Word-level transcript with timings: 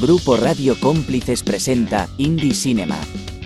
Grupo 0.00 0.36
Radio 0.36 0.74
Cómplices 0.80 1.42
presenta 1.42 2.08
Indie 2.16 2.54
Cinema, 2.54 2.98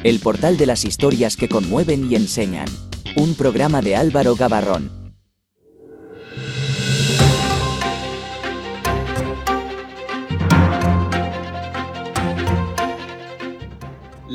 el 0.05 0.21
portal 0.21 0.57
de 0.57 0.67
las 0.67 0.85
historias 0.85 1.37
que 1.37 1.49
conmueven 1.49 2.11
y 2.11 2.15
enseñan. 2.15 2.69
Un 3.17 3.35
programa 3.35 3.83
de 3.83 3.97
Álvaro 3.97 4.37
Gabarrón. 4.37 5.06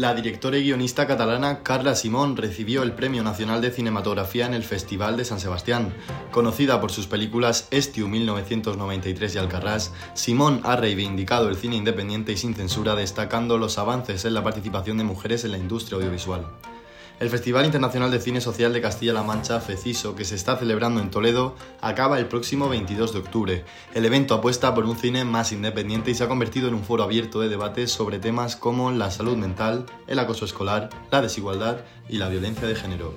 La 0.02 0.16
directora 0.16 0.58
y 0.58 0.64
guionista 0.64 1.06
catalana 1.06 1.62
Carla 1.62 1.94
Simón 1.94 2.36
recibió 2.36 2.82
el 2.82 2.94
Premio 2.94 3.22
Nacional 3.22 3.62
de 3.62 3.70
Cinematografía 3.70 4.48
en 4.48 4.56
el 4.56 4.64
Festival 4.64 5.16
de 5.16 5.26
San 5.26 5.40
Sebastián. 5.40 5.94
Conocida 6.32 6.82
por 6.82 6.92
sus 6.92 7.06
películas 7.06 7.68
Estiu 7.70 8.08
1993 8.08 9.36
y 9.36 9.38
Alcarrás, 9.38 9.94
Simón 10.16 10.62
ha 10.64 10.76
reivindicado 10.76 11.50
el 11.50 11.56
cine 11.56 11.76
independiente 11.76 12.32
y 12.32 12.38
sin 12.38 12.56
censura, 12.56 12.96
destacando 12.96 13.60
los 13.60 13.78
avances 13.78 14.26
en 14.26 14.34
la 14.34 14.44
participación 14.44 14.98
de 14.98 15.04
mujeres 15.04 15.46
en 15.46 15.52
la 15.52 15.60
industria 15.60 15.98
audiovisual. 15.98 16.48
El 17.22 17.30
Festival 17.30 17.66
Internacional 17.68 18.10
de 18.10 18.20
Cine 18.20 18.42
Social 18.42 18.74
de 18.74 18.82
Castilla-La 18.82 19.22
Mancha, 19.22 19.62
FECISO, 19.62 20.16
que 20.16 20.26
se 20.26 20.34
está 20.34 20.58
celebrando 20.58 21.00
en 21.02 21.12
Toledo, 21.12 21.56
acaba 21.80 22.18
el 22.18 22.26
próximo 22.26 22.68
22 22.68 23.14
de 23.14 23.20
octubre. 23.20 23.66
El 23.94 24.06
evento 24.06 24.34
apuesta 24.34 24.74
por 24.74 24.86
un 24.86 24.98
cine 24.98 25.24
más 25.24 25.52
independiente 25.52 26.10
y 26.10 26.16
se 26.16 26.24
ha 26.24 26.28
convertido 26.28 26.68
en 26.68 26.74
un 26.74 26.84
foro 26.84 27.04
abierto 27.04 27.40
de 27.40 27.50
debates 27.50 27.92
sobre 27.92 28.18
temas 28.18 28.56
como 28.56 28.90
la 28.90 29.12
salud 29.12 29.38
mental, 29.38 29.86
el 30.08 30.18
acoso 30.18 30.46
escolar, 30.46 30.90
la 31.12 31.22
desigualdad 31.22 31.82
y 32.10 32.18
la 32.18 32.28
violencia 32.28 32.68
de 32.68 32.74
género. 32.74 33.14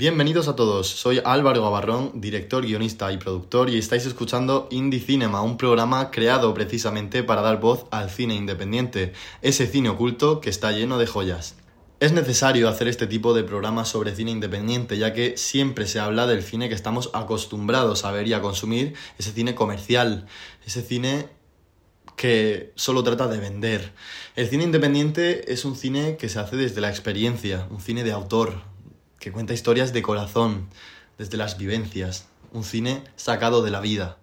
Bienvenidos 0.00 0.48
a 0.48 0.56
todos, 0.56 0.88
soy 0.88 1.20
Álvaro 1.26 1.60
Gavarrón, 1.60 2.22
director, 2.22 2.64
guionista 2.64 3.12
y 3.12 3.18
productor 3.18 3.68
y 3.68 3.76
estáis 3.76 4.06
escuchando 4.06 4.66
Indie 4.70 4.98
Cinema, 4.98 5.42
un 5.42 5.58
programa 5.58 6.10
creado 6.10 6.54
precisamente 6.54 7.22
para 7.22 7.42
dar 7.42 7.60
voz 7.60 7.84
al 7.90 8.08
cine 8.08 8.34
independiente, 8.34 9.12
ese 9.42 9.66
cine 9.66 9.90
oculto 9.90 10.40
que 10.40 10.48
está 10.48 10.72
lleno 10.72 10.96
de 10.96 11.06
joyas. 11.06 11.56
Es 12.00 12.12
necesario 12.12 12.70
hacer 12.70 12.88
este 12.88 13.06
tipo 13.06 13.34
de 13.34 13.44
programas 13.44 13.88
sobre 13.88 14.16
cine 14.16 14.30
independiente, 14.30 14.96
ya 14.96 15.12
que 15.12 15.36
siempre 15.36 15.86
se 15.86 16.00
habla 16.00 16.26
del 16.26 16.42
cine 16.42 16.70
que 16.70 16.74
estamos 16.74 17.10
acostumbrados 17.12 18.06
a 18.06 18.10
ver 18.10 18.26
y 18.26 18.32
a 18.32 18.40
consumir, 18.40 18.94
ese 19.18 19.32
cine 19.32 19.54
comercial, 19.54 20.26
ese 20.64 20.80
cine 20.80 21.28
que 22.16 22.72
solo 22.74 23.04
trata 23.04 23.28
de 23.28 23.38
vender. 23.38 23.92
El 24.34 24.48
cine 24.48 24.64
independiente 24.64 25.52
es 25.52 25.66
un 25.66 25.76
cine 25.76 26.16
que 26.16 26.30
se 26.30 26.38
hace 26.38 26.56
desde 26.56 26.80
la 26.80 26.88
experiencia, 26.88 27.66
un 27.70 27.82
cine 27.82 28.02
de 28.02 28.12
autor, 28.12 28.69
que 29.20 29.30
cuenta 29.30 29.52
historias 29.52 29.92
de 29.92 30.00
corazón, 30.00 30.68
desde 31.18 31.36
las 31.36 31.58
vivencias, 31.58 32.26
un 32.52 32.64
cine 32.64 33.04
sacado 33.16 33.62
de 33.62 33.70
la 33.70 33.80
vida. 33.80 34.16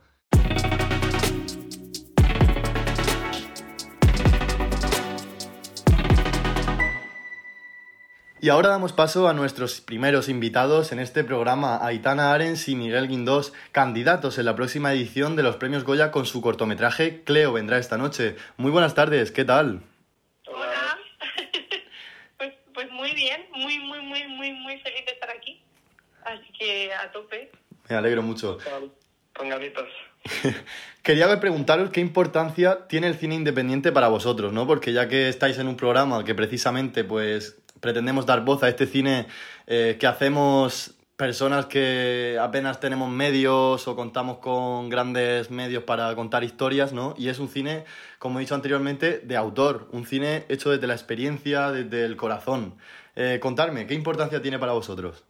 Y 8.39 8.49
ahora 8.49 8.69
damos 8.69 8.93
paso 8.93 9.27
a 9.27 9.33
nuestros 9.33 9.81
primeros 9.81 10.29
invitados 10.29 10.91
en 10.91 10.99
este 10.99 11.23
programa, 11.23 11.85
Aitana 11.85 12.33
Arens 12.33 12.67
y 12.67 12.75
Miguel 12.75 13.07
Guindós, 13.07 13.53
candidatos 13.71 14.37
en 14.37 14.45
la 14.45 14.55
próxima 14.55 14.93
edición 14.93 15.35
de 15.35 15.43
los 15.43 15.57
premios 15.57 15.83
Goya 15.83 16.11
con 16.11 16.25
su 16.25 16.41
cortometraje 16.41 17.23
Cleo 17.23 17.53
vendrá 17.53 17.77
esta 17.77 17.97
noche. 17.97 18.35
Muy 18.57 18.71
buenas 18.71 18.95
tardes, 18.95 19.31
¿qué 19.31 19.43
tal? 19.43 19.81
Hola. 20.47 20.97
pues, 22.37 22.53
pues 22.73 22.91
muy 22.91 23.13
bien, 23.13 23.45
muy, 23.51 23.79
muy, 24.51 24.59
muy, 24.59 24.79
feliz 24.79 25.05
de 25.05 25.11
estar 25.11 25.29
aquí. 25.29 25.61
Así 26.23 26.51
que 26.57 26.93
a 26.93 27.11
tope. 27.11 27.51
Me 27.89 27.95
alegro 27.95 28.21
mucho. 28.21 28.57
Con 29.33 29.49
ganitas. 29.49 29.85
Quería 31.03 31.39
preguntaros 31.39 31.89
qué 31.91 32.01
importancia 32.01 32.87
tiene 32.87 33.07
el 33.07 33.15
cine 33.15 33.35
independiente 33.35 33.91
para 33.91 34.09
vosotros, 34.09 34.51
¿no? 34.51 34.67
Porque 34.67 34.91
ya 34.93 35.07
que 35.07 35.29
estáis 35.29 35.57
en 35.57 35.67
un 35.67 35.77
programa 35.77 36.25
que 36.25 36.35
precisamente 36.35 37.03
pues 37.03 37.57
pretendemos 37.79 38.25
dar 38.25 38.43
voz 38.43 38.63
a 38.63 38.69
este 38.69 38.87
cine 38.87 39.27
eh, 39.67 39.97
que 39.99 40.07
hacemos 40.07 40.97
personas 41.17 41.65
que 41.65 42.37
apenas 42.39 42.79
tenemos 42.79 43.09
medios 43.09 43.87
o 43.87 43.95
contamos 43.95 44.37
con 44.37 44.87
grandes 44.89 45.49
medios 45.49 45.83
para 45.83 46.13
contar 46.15 46.43
historias, 46.43 46.93
¿no? 46.93 47.15
Y 47.17 47.29
es 47.29 47.39
un 47.39 47.49
cine, 47.49 47.85
como 48.19 48.37
he 48.37 48.41
dicho 48.41 48.53
anteriormente, 48.53 49.19
de 49.19 49.35
autor, 49.35 49.87
un 49.91 50.05
cine 50.05 50.45
hecho 50.47 50.69
desde 50.69 50.85
la 50.85 50.93
experiencia, 50.93 51.71
desde 51.71 52.05
el 52.05 52.17
corazón. 52.17 52.75
Eh, 53.19 53.39
contarme, 53.39 53.87
¿qué 53.87 53.95
importancia 53.95 54.39
tiene 54.39 54.59
para 54.59 54.73
vosotros? 54.73 55.25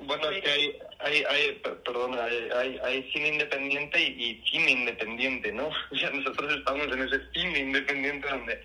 Bueno, 0.00 0.28
es 0.30 0.42
que 0.42 0.50
hay, 0.50 0.76
hay, 0.98 1.22
hay 1.22 1.62
perdona, 1.84 2.24
hay, 2.24 2.76
hay, 2.82 3.08
cine 3.12 3.28
independiente 3.28 4.02
y, 4.02 4.42
cine 4.50 4.72
independiente, 4.72 5.52
¿no? 5.52 5.68
O 5.92 5.96
sea, 5.96 6.10
nosotros 6.10 6.52
estamos 6.52 6.88
en 6.88 7.02
ese 7.02 7.20
cine 7.32 7.60
independiente 7.60 8.28
donde 8.28 8.60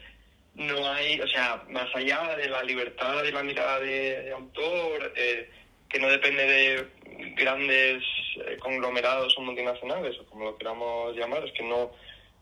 no 0.55 0.89
hay, 0.89 1.21
o 1.21 1.27
sea, 1.27 1.63
más 1.69 1.95
allá 1.95 2.35
de 2.37 2.49
la 2.49 2.63
libertad 2.63 3.21
de 3.21 3.31
la 3.31 3.43
mirada 3.43 3.79
de, 3.81 4.31
autor, 4.31 5.13
eh, 5.16 5.47
que 5.87 5.99
no 5.99 6.09
depende 6.09 6.43
de 6.43 6.87
grandes 7.35 8.03
eh, 8.47 8.57
conglomerados 8.59 9.37
o 9.37 9.41
multinacionales, 9.41 10.17
o 10.17 10.25
como 10.25 10.45
lo 10.45 10.57
queramos 10.57 11.16
llamar, 11.16 11.45
es 11.45 11.53
que 11.53 11.63
no, 11.63 11.91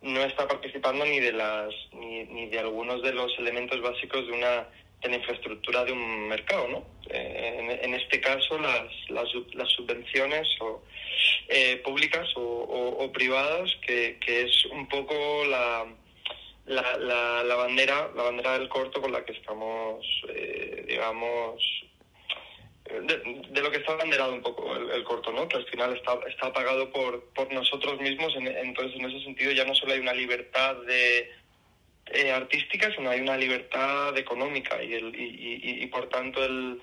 no 0.04 0.22
está 0.22 0.48
participando 0.48 1.04
ni 1.04 1.20
de 1.20 1.34
las 1.34 1.74
ni, 1.92 2.24
ni 2.24 2.48
de 2.48 2.60
algunos 2.60 3.04
de 3.04 3.12
los 3.12 3.38
elementos 3.40 3.82
básicos 3.82 4.26
de 4.26 4.32
una 4.32 4.68
de 5.02 5.10
la 5.10 5.16
infraestructura 5.18 5.86
de 5.86 5.92
un 5.92 6.28
mercado, 6.28 6.68
¿no? 6.68 6.86
Eh, 7.10 7.80
en, 7.84 7.94
este 7.94 8.20
caso, 8.20 8.58
las, 8.60 8.88
las, 9.10 9.28
las 9.54 9.70
subvenciones 9.72 10.48
o, 10.60 10.84
eh, 11.48 11.78
públicas 11.78 12.28
o, 12.36 13.10
privadas, 13.14 13.72
que, 13.86 14.18
que, 14.20 14.44
es 14.44 14.66
un 14.66 14.88
poco 14.88 15.46
la, 15.46 15.86
la, 16.66 17.44
la, 17.44 17.56
bandera 17.56 18.12
la 18.16 18.24
bandera 18.24 18.60
del 18.60 18.70
corto 18.70 19.02
con 19.02 19.12
la 19.12 19.24
que 19.24 19.34
estamos, 19.34 20.06
eh, 20.30 20.84
digamos, 20.88 21.64
de, 22.90 23.62
lo 23.62 23.72
que 23.72 23.78
está 23.78 23.96
banderado 23.96 24.34
un 24.34 24.42
poco 24.42 24.76
el, 24.76 25.04
corto, 25.04 25.32
¿no? 25.32 25.48
Que 25.48 25.58
al 25.58 25.66
final 25.66 25.96
está, 25.96 26.20
está 26.28 26.52
pagado 26.54 26.92
por, 26.92 27.24
por 27.34 27.52
nosotros 27.52 28.00
mismos, 28.00 28.34
entonces 28.36 29.00
en 29.00 29.06
ese 29.06 29.24
sentido 29.24 29.52
ya 29.52 29.66
no 29.66 29.76
solo 29.76 29.94
hay 29.94 30.00
una 30.00 30.14
libertad 30.14 30.76
de 30.86 31.30
eh, 32.12 32.32
artística, 32.32 32.92
sino 32.96 33.10
hay 33.10 33.22
una 33.22 33.38
libertad 33.38 34.18
económica 34.18 34.82
y, 34.82 34.94
el, 34.94 35.16
y, 35.16 35.84
y, 35.84 35.88
por 35.88 36.08
tanto 36.10 36.44
el, 36.44 36.82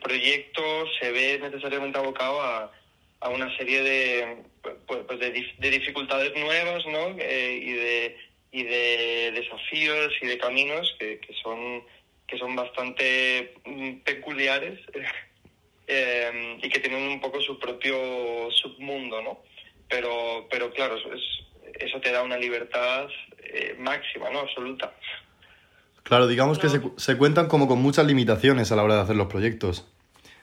proyecto 0.00 0.62
se 1.00 1.10
ve 1.10 1.38
necesariamente 1.40 1.98
abocado 1.98 2.40
a, 2.40 2.72
una 3.30 3.56
serie 3.56 3.82
de, 3.82 4.36
pues, 4.86 5.00
pues 5.06 5.20
de, 5.20 5.30
de, 5.30 5.70
dificultades 5.70 6.34
nuevas 6.34 6.84
¿no? 6.86 7.16
Eh, 7.18 7.60
y, 7.62 7.72
de, 7.72 8.16
y 8.50 8.62
de 8.64 9.32
desafíos 9.32 10.12
y 10.20 10.26
de 10.26 10.38
caminos 10.38 10.94
que, 10.98 11.18
que 11.20 11.32
son, 11.34 11.84
que 12.26 12.36
son 12.38 12.56
bastante 12.56 13.54
mm, 13.64 13.98
peculiares 13.98 14.80
eh, 15.86 16.58
y 16.62 16.68
que 16.68 16.80
tienen 16.80 17.02
un 17.08 17.20
poco 17.20 17.40
su 17.40 17.58
propio 17.58 18.50
submundo, 18.50 19.22
¿no? 19.22 19.42
Pero, 19.88 20.48
pero 20.50 20.72
claro, 20.72 20.96
es, 20.96 21.22
eso 21.78 22.00
te 22.00 22.12
da 22.12 22.22
una 22.22 22.36
libertad 22.36 23.08
eh, 23.52 23.76
máxima, 23.78 24.30
¿no? 24.30 24.40
Absoluta. 24.40 24.92
Claro, 26.02 26.26
digamos 26.26 26.58
que 26.58 26.68
se, 26.68 26.80
se, 26.96 27.16
cuentan 27.16 27.48
como 27.48 27.68
con 27.68 27.80
muchas 27.80 28.06
limitaciones 28.06 28.72
a 28.72 28.76
la 28.76 28.82
hora 28.82 28.96
de 28.96 29.00
hacer 29.02 29.16
los 29.16 29.28
proyectos. 29.28 29.86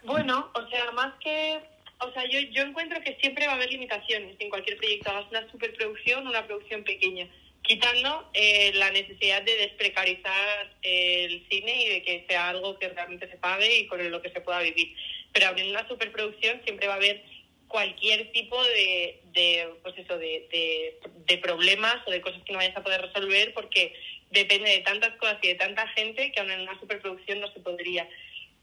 Bueno, 0.03 0.49
o 0.53 0.67
sea, 0.69 0.91
más 0.91 1.13
que... 1.19 1.59
O 1.99 2.11
sea, 2.13 2.23
yo, 2.29 2.39
yo 2.51 2.63
encuentro 2.63 3.01
que 3.01 3.17
siempre 3.19 3.45
va 3.45 3.53
a 3.53 3.55
haber 3.55 3.69
limitaciones 3.69 4.37
en 4.39 4.49
cualquier 4.49 4.77
proyecto, 4.77 5.09
hagas 5.09 5.29
una 5.29 5.51
superproducción 5.51 6.25
o 6.25 6.29
una 6.29 6.45
producción 6.45 6.83
pequeña, 6.85 7.27
quitando 7.61 8.29
eh, 8.33 8.71
la 8.75 8.89
necesidad 8.91 9.41
de 9.41 9.55
desprecarizar 9.57 10.73
el 10.81 11.45
cine 11.49 11.83
y 11.83 11.89
de 11.89 12.03
que 12.03 12.25
sea 12.29 12.49
algo 12.49 12.79
que 12.79 12.87
realmente 12.87 13.29
se 13.29 13.35
pague 13.35 13.79
y 13.79 13.87
con 13.87 14.09
lo 14.09 14.21
que 14.21 14.29
se 14.31 14.39
pueda 14.39 14.61
vivir. 14.61 14.95
Pero 15.33 15.57
en 15.57 15.71
una 15.71 15.87
superproducción 15.89 16.61
siempre 16.63 16.87
va 16.87 16.93
a 16.93 16.97
haber 16.97 17.21
cualquier 17.69 18.31
tipo 18.31 18.61
de, 18.61 19.21
de 19.31 19.69
pues 19.83 19.97
eso, 19.97 20.17
de, 20.17 20.99
de, 21.25 21.37
problemas 21.37 21.95
o 22.05 22.11
de 22.11 22.19
cosas 22.19 22.41
que 22.43 22.51
no 22.51 22.57
vayas 22.57 22.75
a 22.75 22.83
poder 22.83 23.01
resolver 23.01 23.53
porque 23.53 23.93
depende 24.31 24.71
de 24.71 24.79
tantas 24.79 25.15
cosas 25.17 25.37
y 25.41 25.49
de 25.49 25.55
tanta 25.55 25.87
gente 25.89 26.31
que 26.31 26.39
aún 26.39 26.51
en 26.51 26.61
una 26.61 26.77
superproducción 26.79 27.39
no 27.39 27.51
se 27.53 27.59
podría. 27.61 28.09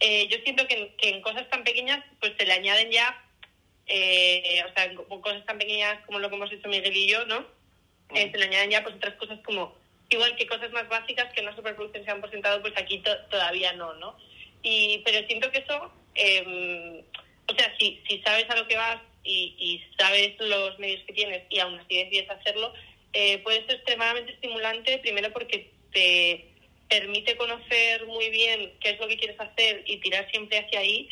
Eh, 0.01 0.27
yo 0.29 0.37
siento 0.45 0.67
que, 0.67 0.95
que, 0.99 1.09
en 1.09 1.23
cosas 1.23 1.49
tan 1.49 1.65
pequeñas 1.65 2.05
pues 2.21 2.33
se 2.37 2.45
le 2.45 2.53
añaden 2.53 2.91
ya, 2.91 3.25
eh, 3.87 4.63
o 4.69 4.75
sea, 4.75 4.85
en 4.85 4.97
cosas 4.97 5.47
tan 5.47 5.59
pequeñas 5.59 6.05
como 6.05 6.19
lo 6.19 6.29
que 6.29 6.37
hemos 6.37 6.53
hecho 6.53 6.69
Miguel 6.69 6.97
y 6.97 7.09
yo, 7.09 7.25
¿no? 7.27 7.47
Eh, 8.15 8.29
se 8.31 8.39
le 8.39 8.45
añaden 8.45 8.71
ya 8.71 8.83
pues 8.83 8.97
otras 8.97 9.15
cosas 9.15 9.39
como, 9.45 9.75
igual 10.11 10.37
que 10.37 10.49
cosas 10.49 10.73
más 10.73 10.89
básicas 10.89 11.33
que 11.33 11.41
en 11.41 11.47
una 11.47 11.57
superproducción 11.57 12.05
se 12.05 12.11
han 12.11 12.21
presentado, 12.21 12.61
pues 12.61 12.75
aquí 12.77 13.03
todavía 13.31 13.73
no, 13.75 13.95
¿no? 13.95 14.19
Y, 14.63 15.01
pero 15.05 15.25
siento 15.29 15.51
que 15.53 15.59
eso... 15.59 15.93
Eh, 16.17 17.05
o 17.49 17.55
sea, 17.55 17.75
si, 17.79 18.01
si 18.09 18.21
sabes 18.23 18.49
a 18.51 18.57
lo 18.57 18.67
que 18.67 18.77
vas 18.77 19.01
y, 19.25 19.55
y 19.59 19.83
sabes 19.99 20.35
los 20.39 20.79
medios 20.79 21.03
que 21.05 21.13
tienes 21.13 21.43
y 21.51 21.59
aún 21.59 21.79
así 21.79 21.97
decides 21.97 22.31
hacerlo, 22.31 22.73
eh, 23.13 23.39
puede 23.39 23.65
ser 23.67 23.77
extremadamente 23.77 24.33
estimulante, 24.33 24.99
primero 24.99 25.33
porque 25.33 25.71
te 25.93 26.49
permite 26.89 27.37
conocer 27.37 28.07
muy 28.07 28.31
bien 28.31 28.73
qué 28.81 28.91
es 28.91 29.01
lo 29.01 29.09
que 29.09 29.19
quieres 29.19 29.41
hacer 29.41 29.83
y 29.87 29.99
tirar 29.99 30.31
siempre 30.31 30.59
hacia 30.59 30.81
ahí, 30.81 31.09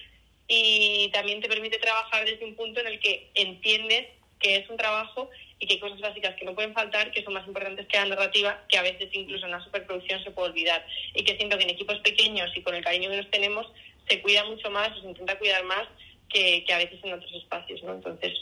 y 0.47 1.11
también 1.13 1.41
te 1.41 1.49
permite 1.49 1.79
trabajar 1.79 2.25
desde 2.25 2.45
un 2.45 2.55
punto 2.55 2.81
en 2.81 2.89
el 2.89 3.01
que 3.01 3.31
entiendes 3.35 4.07
que 4.39 4.57
es 4.57 4.69
un 4.69 4.77
trabajo 4.77 5.31
y 5.59 5.67
que 5.67 5.75
hay 5.75 5.81
cosas 5.81 6.01
básicas 6.01 6.35
que 6.37 6.45
no 6.45 6.55
pueden 6.55 6.75
faltar, 6.75 7.11
que 7.11 7.23
son 7.23 7.33
más 7.33 7.47
importantes 7.47 7.87
que 7.87 7.97
la 7.97 8.07
narrativa, 8.07 8.63
que 8.69 8.77
a 8.77 8.83
veces 8.83 9.09
incluso 9.13 9.47
en 9.47 9.55
una 9.55 9.65
superproducción 9.65 10.23
se 10.23 10.31
puede 10.33 10.51
olvidar. 10.51 10.87
Y 11.15 11.25
que 11.25 11.37
siento 11.37 11.57
que 11.57 11.65
en 11.65 11.71
equipos 11.71 11.99
pequeños 12.01 12.55
y 12.55 12.61
con 12.61 12.75
el 12.75 12.85
cariño 12.85 13.09
que 13.09 13.17
nos 13.17 13.31
tenemos, 13.31 13.67
se 14.07 14.21
cuida 14.21 14.45
mucho 14.45 14.71
más, 14.71 14.91
o 14.99 15.01
se 15.01 15.07
intenta 15.09 15.39
cuidar 15.39 15.65
más 15.65 15.89
que, 16.35 16.65
que 16.67 16.75
a 16.75 16.79
veces 16.79 16.99
en 17.03 17.15
otros 17.15 17.33
espacios, 17.33 17.83
¿no? 17.85 17.95
Entonces, 17.95 18.33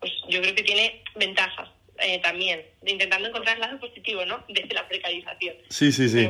pues 0.00 0.12
yo 0.28 0.40
creo 0.40 0.54
que 0.54 0.62
tiene 0.62 1.02
ventajas 1.14 1.68
eh, 1.98 2.18
también, 2.22 2.62
intentando 2.84 3.28
encontrar 3.28 3.56
el 3.56 3.60
lado 3.60 3.78
positivo, 3.78 4.24
¿no? 4.24 4.42
Desde 4.48 4.74
la 4.74 4.88
precarización. 4.88 5.54
Sí, 5.68 5.92
sí, 5.92 6.08
sí. 6.08 6.28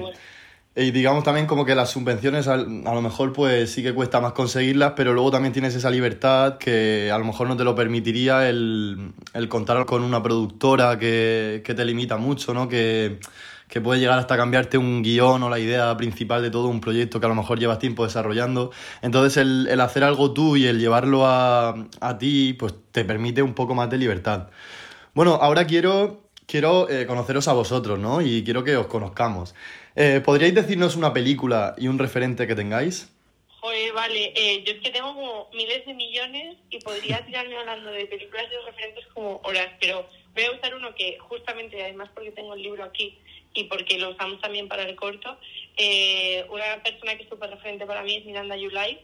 Y 0.75 0.91
digamos 0.91 1.23
también 1.23 1.47
como 1.47 1.67
que 1.67 1.75
las 1.75 1.91
subvenciones 1.91 2.49
a, 2.49 2.57
lo 2.57 3.03
mejor 3.03 3.35
pues 3.35 3.71
sí 3.71 3.83
que 3.83 3.93
cuesta 3.93 4.21
más 4.21 4.33
conseguirlas, 4.33 4.95
pero 4.97 5.13
luego 5.13 5.31
también 5.31 5.53
tienes 5.53 5.75
esa 5.75 5.91
libertad 5.91 6.57
que 6.57 7.11
a 7.13 7.19
lo 7.19 7.25
mejor 7.27 7.47
no 7.47 7.57
te 7.59 7.65
lo 7.65 7.75
permitiría 7.75 8.49
el, 8.49 9.13
el 9.35 9.49
contar 9.49 9.85
con 9.85 10.03
una 10.03 10.23
productora 10.23 10.99
que, 10.99 11.63
que 11.63 11.75
te 11.75 11.85
limita 11.85 12.17
mucho, 12.17 12.55
¿no? 12.55 12.71
Que, 12.71 13.19
que 13.73 13.81
puede 13.81 14.01
llegar 14.01 14.19
hasta 14.19 14.37
cambiarte 14.37 14.77
un 14.77 15.03
guion 15.03 15.43
o 15.43 15.49
la 15.49 15.59
idea 15.59 15.97
principal 15.97 16.43
de 16.43 16.51
todo 16.51 16.69
un 16.69 16.83
proyecto 16.83 17.21
que 17.21 17.25
a 17.25 17.29
lo 17.31 17.35
mejor 17.35 17.59
llevas 17.59 17.79
tiempo 17.79 18.05
desarrollando. 18.05 18.71
Entonces 19.01 19.39
el, 19.39 19.67
el 19.67 19.81
hacer 19.81 20.05
algo 20.05 20.35
tú 20.35 20.59
y 20.59 20.67
el 20.67 20.79
llevarlo 20.79 21.25
a, 21.25 21.89
a 22.01 22.19
ti 22.19 22.53
pues 22.53 22.75
te 22.91 23.03
permite 23.07 23.41
un 23.41 23.55
poco 23.55 23.75
más 23.75 23.89
de 23.89 23.97
libertad. 23.97 24.51
Bueno, 25.15 25.39
ahora 25.41 25.67
quiero, 25.67 26.21
quiero 26.45 26.87
eh, 26.91 27.07
conoceros 27.07 27.49
a 27.49 27.55
vosotros, 27.55 27.99
¿no? 27.99 28.21
Y 28.21 28.45
quiero 28.45 28.63
que 28.63 28.77
os 28.77 28.89
conozcamos. 28.89 29.55
Eh, 29.97 30.21
¿Podríais 30.23 30.55
decirnos 30.55 30.95
una 30.95 31.15
película 31.15 31.75
y 31.79 31.89
un 31.89 31.99
referente 31.99 32.47
que 32.47 32.55
tengáis? 32.55 33.11
Joder, 33.61 33.91
vale. 33.95 34.35
Eh, 34.37 34.65
yo 34.67 34.75
es 34.75 34.81
que 34.83 34.91
tengo 34.91 35.15
como 35.15 35.49
miles 35.55 35.87
de 35.87 35.95
millones 35.95 36.59
y 36.69 36.79
podría 36.81 37.25
tirarme 37.27 37.57
hablando 37.57 37.91
de 37.91 38.05
películas 38.05 38.45
y 38.49 38.55
de 38.55 38.71
referentes 38.71 39.07
como 39.15 39.41
horas, 39.45 39.69
pero 39.81 40.07
voy 40.35 40.45
a 40.45 40.53
usar 40.53 40.75
uno 40.75 40.95
que 40.95 41.17
justamente, 41.21 41.83
además 41.83 42.11
porque 42.15 42.33
tengo 42.33 42.53
el 42.53 42.61
libro 42.61 42.85
aquí 42.85 43.19
y 43.55 43.65
porque 43.65 43.99
lo 43.99 44.11
usamos 44.11 44.41
también 44.41 44.69
para 44.69 44.83
el 44.85 44.97
corto, 44.97 45.39
eh, 45.77 46.45
una 46.49 46.83
persona 46.83 47.17
que 47.17 47.25
es 47.25 47.29
súper 47.29 47.51
referente 47.51 47.87
para 47.87 48.03
mí 48.03 48.17
es 48.17 48.25
Miranda 48.25 48.57
Yulai, 48.57 49.01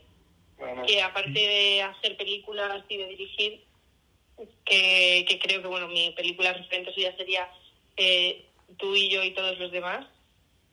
Bueno, 0.59 0.87
que 0.87 1.03
aparte 1.03 1.39
de 1.39 1.83
hacer 1.83 2.17
películas 2.17 2.83
y 2.89 2.97
de 2.97 3.07
dirigir, 3.07 3.61
que, 4.65 5.25
que 5.29 5.39
creo 5.39 5.63
que 5.63 5.69
bueno 5.69 5.89
mi 5.89 6.11
película 6.13 6.53
referente 6.53 6.93
suya 6.93 7.17
sería 7.17 7.49
eh, 7.97 8.45
Tú 8.77 8.95
y 8.95 9.09
yo 9.09 9.25
y 9.25 9.31
todos 9.31 9.59
los 9.59 9.73
demás. 9.73 10.07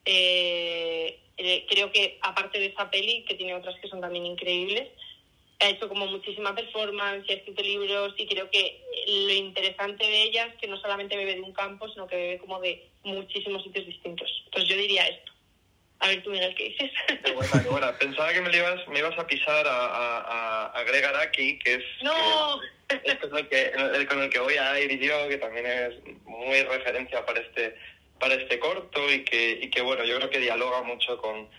Eh, 0.03 1.19
eh, 1.37 1.65
creo 1.67 1.91
que 1.91 2.19
aparte 2.21 2.59
de 2.59 2.67
esa 2.67 2.89
peli, 2.89 3.23
que 3.23 3.35
tiene 3.35 3.55
otras 3.55 3.79
que 3.79 3.87
son 3.87 4.01
también 4.01 4.25
increíbles, 4.25 4.89
ha 5.59 5.69
hecho 5.69 5.87
como 5.87 6.05
muchísima 6.07 6.53
performance, 6.53 7.29
ha 7.29 7.33
escrito 7.33 7.63
libros 7.63 8.13
y 8.17 8.27
creo 8.27 8.49
que 8.49 8.81
lo 9.07 9.33
interesante 9.33 10.05
de 10.05 10.23
ella 10.23 10.47
es 10.47 10.55
que 10.55 10.67
no 10.67 10.77
solamente 10.77 11.15
bebe 11.15 11.35
de 11.35 11.41
un 11.41 11.53
campo, 11.53 11.87
sino 11.89 12.07
que 12.07 12.17
bebe 12.17 12.37
como 12.37 12.59
de 12.59 12.89
muchísimos 13.05 13.63
sitios 13.63 13.85
distintos. 13.85 14.29
Entonces 14.45 14.69
yo 14.69 14.77
diría 14.77 15.07
esto. 15.07 15.31
A 15.99 16.07
ver 16.09 16.21
tú, 16.23 16.29
Miguel, 16.31 16.53
¿qué 16.55 16.65
dices? 16.65 16.91
Qué 17.23 17.31
buena, 17.31 17.63
qué 17.63 17.69
buena. 17.69 17.97
Pensaba 17.97 18.33
que 18.33 18.41
me, 18.41 18.49
le 18.49 18.57
ibas, 18.57 18.87
me 18.89 18.99
ibas 18.99 19.17
a 19.17 19.25
pisar 19.25 19.65
a, 19.65 19.85
a, 19.85 20.19
a, 20.19 20.65
a 20.67 20.83
Greg 20.83 21.05
Araki, 21.05 21.57
que 21.59 21.75
es, 21.75 21.83
¡No! 22.03 22.59
que 22.89 22.99
es 23.05 23.15
con, 23.15 23.37
el 23.37 23.47
que, 23.47 23.71
el- 23.95 24.07
con 24.07 24.21
el 24.21 24.29
que 24.29 24.39
voy 24.39 24.55
a 24.55 24.79
ir 24.79 24.99
yo, 24.99 25.29
que 25.29 25.37
también 25.37 25.65
es 25.65 25.93
muy 26.25 26.61
referencia 26.63 27.25
para 27.25 27.39
este 27.39 27.77
para 28.19 28.35
este 28.35 28.59
corto 28.59 29.11
y 29.11 29.23
que, 29.25 29.59
y 29.61 29.69
que 29.69 29.81
bueno, 29.81 30.03
yo 30.05 30.15
creo 30.17 30.29
que 30.29 30.39
dialoga 30.39 30.81
mucho 30.83 31.17
con, 31.17 31.49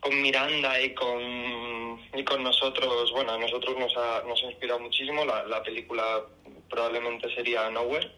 con 0.00 0.20
Miranda 0.20 0.80
y 0.80 0.94
con, 0.94 2.00
y 2.14 2.24
con 2.24 2.42
nosotros. 2.42 3.10
Bueno, 3.12 3.32
a 3.32 3.38
nosotros 3.38 3.76
nos 3.78 3.96
ha, 3.96 4.22
nos 4.26 4.42
ha 4.42 4.46
inspirado 4.46 4.80
muchísimo. 4.80 5.24
La, 5.24 5.44
la 5.44 5.62
película 5.62 6.22
probablemente 6.70 7.32
sería 7.34 7.68
Nowhere 7.70 8.10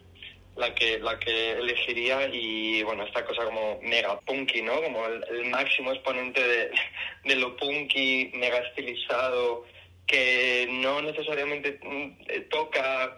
la 0.56 0.74
que 0.74 0.98
la 0.98 1.18
que 1.18 1.52
elegiría 1.52 2.28
y 2.32 2.82
bueno 2.82 3.04
esta 3.04 3.24
cosa 3.24 3.44
como 3.44 3.80
mega 3.82 4.20
punky 4.20 4.62
no 4.62 4.80
como 4.82 5.06
el, 5.06 5.24
el 5.30 5.46
máximo 5.46 5.92
exponente 5.92 6.40
de, 6.40 6.70
de 7.24 7.36
lo 7.36 7.56
punky 7.56 8.30
mega 8.34 8.58
estilizado 8.58 9.64
que 10.06 10.66
no 10.70 11.02
necesariamente 11.02 11.80
mm, 11.82 12.22
eh, 12.28 12.40
toca 12.50 13.16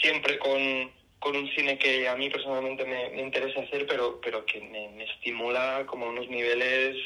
siempre 0.00 0.38
con, 0.38 0.90
con 1.18 1.36
un 1.36 1.50
cine 1.54 1.78
que 1.78 2.08
a 2.08 2.16
mí 2.16 2.30
personalmente 2.30 2.84
me, 2.84 3.10
me 3.10 3.22
interesa 3.22 3.60
hacer 3.60 3.86
pero 3.86 4.20
pero 4.20 4.46
que 4.46 4.60
me, 4.60 4.88
me 4.90 5.04
estimula 5.04 5.84
como 5.86 6.08
unos 6.08 6.28
niveles 6.28 6.96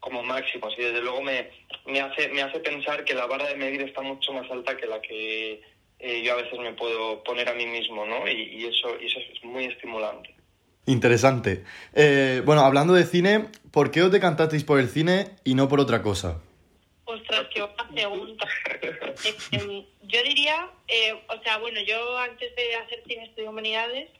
como 0.00 0.22
máximos. 0.22 0.74
Y 0.76 0.82
desde 0.82 1.02
luego 1.02 1.22
me, 1.22 1.50
me 1.86 2.00
hace 2.00 2.28
me 2.30 2.42
hace 2.42 2.58
pensar 2.60 3.04
que 3.04 3.14
la 3.14 3.26
vara 3.26 3.46
de 3.46 3.54
medir 3.54 3.82
está 3.82 4.00
mucho 4.00 4.32
más 4.32 4.50
alta 4.50 4.76
que 4.76 4.86
la 4.86 5.00
que 5.00 5.62
eh, 6.00 6.22
yo 6.24 6.32
a 6.32 6.36
veces 6.36 6.58
me 6.58 6.72
puedo 6.72 7.22
poner 7.22 7.48
a 7.48 7.54
mí 7.54 7.66
mismo, 7.66 8.06
¿no? 8.06 8.28
Y, 8.28 8.42
y 8.42 8.64
eso, 8.66 8.88
y 9.00 9.06
eso 9.06 9.18
es 9.18 9.44
muy 9.44 9.66
estimulante. 9.66 10.34
Interesante. 10.86 11.64
Eh, 11.94 12.42
bueno, 12.44 12.62
hablando 12.62 12.94
de 12.94 13.04
cine, 13.04 13.46
¿por 13.70 13.90
qué 13.90 14.02
os 14.02 14.10
decantasteis 14.10 14.64
por 14.64 14.80
el 14.80 14.88
cine 14.88 15.36
y 15.44 15.54
no 15.54 15.68
por 15.68 15.78
otra 15.78 16.02
cosa? 16.02 16.40
Ostras, 17.04 17.46
qué 17.52 17.62
buena 17.62 17.88
pregunta. 17.88 18.48
Eh, 18.82 19.34
em, 19.52 19.84
yo 20.02 20.22
diría, 20.24 20.68
eh, 20.88 21.12
o 21.28 21.42
sea, 21.42 21.58
bueno, 21.58 21.80
yo 21.82 22.18
antes 22.18 22.54
de 22.56 22.74
hacer 22.74 23.02
cine 23.06 23.24
estudié 23.24 23.48
humanidades 23.48 24.10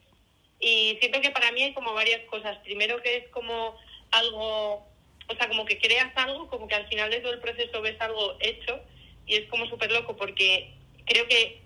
y 0.60 0.96
siento 1.00 1.20
que 1.20 1.30
para 1.30 1.50
mí 1.52 1.62
hay 1.62 1.74
como 1.74 1.94
varias 1.94 2.20
cosas. 2.28 2.58
Primero 2.58 3.02
que 3.02 3.16
es 3.16 3.28
como 3.30 3.74
algo, 4.12 4.86
o 5.28 5.34
sea, 5.36 5.48
como 5.48 5.64
que 5.64 5.78
creas 5.78 6.12
algo, 6.16 6.48
como 6.48 6.68
que 6.68 6.74
al 6.74 6.86
final 6.88 7.10
de 7.10 7.20
todo 7.20 7.32
el 7.32 7.40
proceso 7.40 7.80
ves 7.80 8.00
algo 8.00 8.36
hecho 8.40 8.78
y 9.26 9.36
es 9.36 9.48
como 9.48 9.66
súper 9.66 9.90
loco 9.90 10.16
porque 10.16 10.74
creo 11.06 11.26
que, 11.26 11.60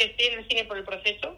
que 0.00 0.06
estoy 0.06 0.26
en 0.26 0.38
el 0.38 0.48
cine 0.48 0.64
por 0.64 0.78
el 0.78 0.84
proceso, 0.84 1.36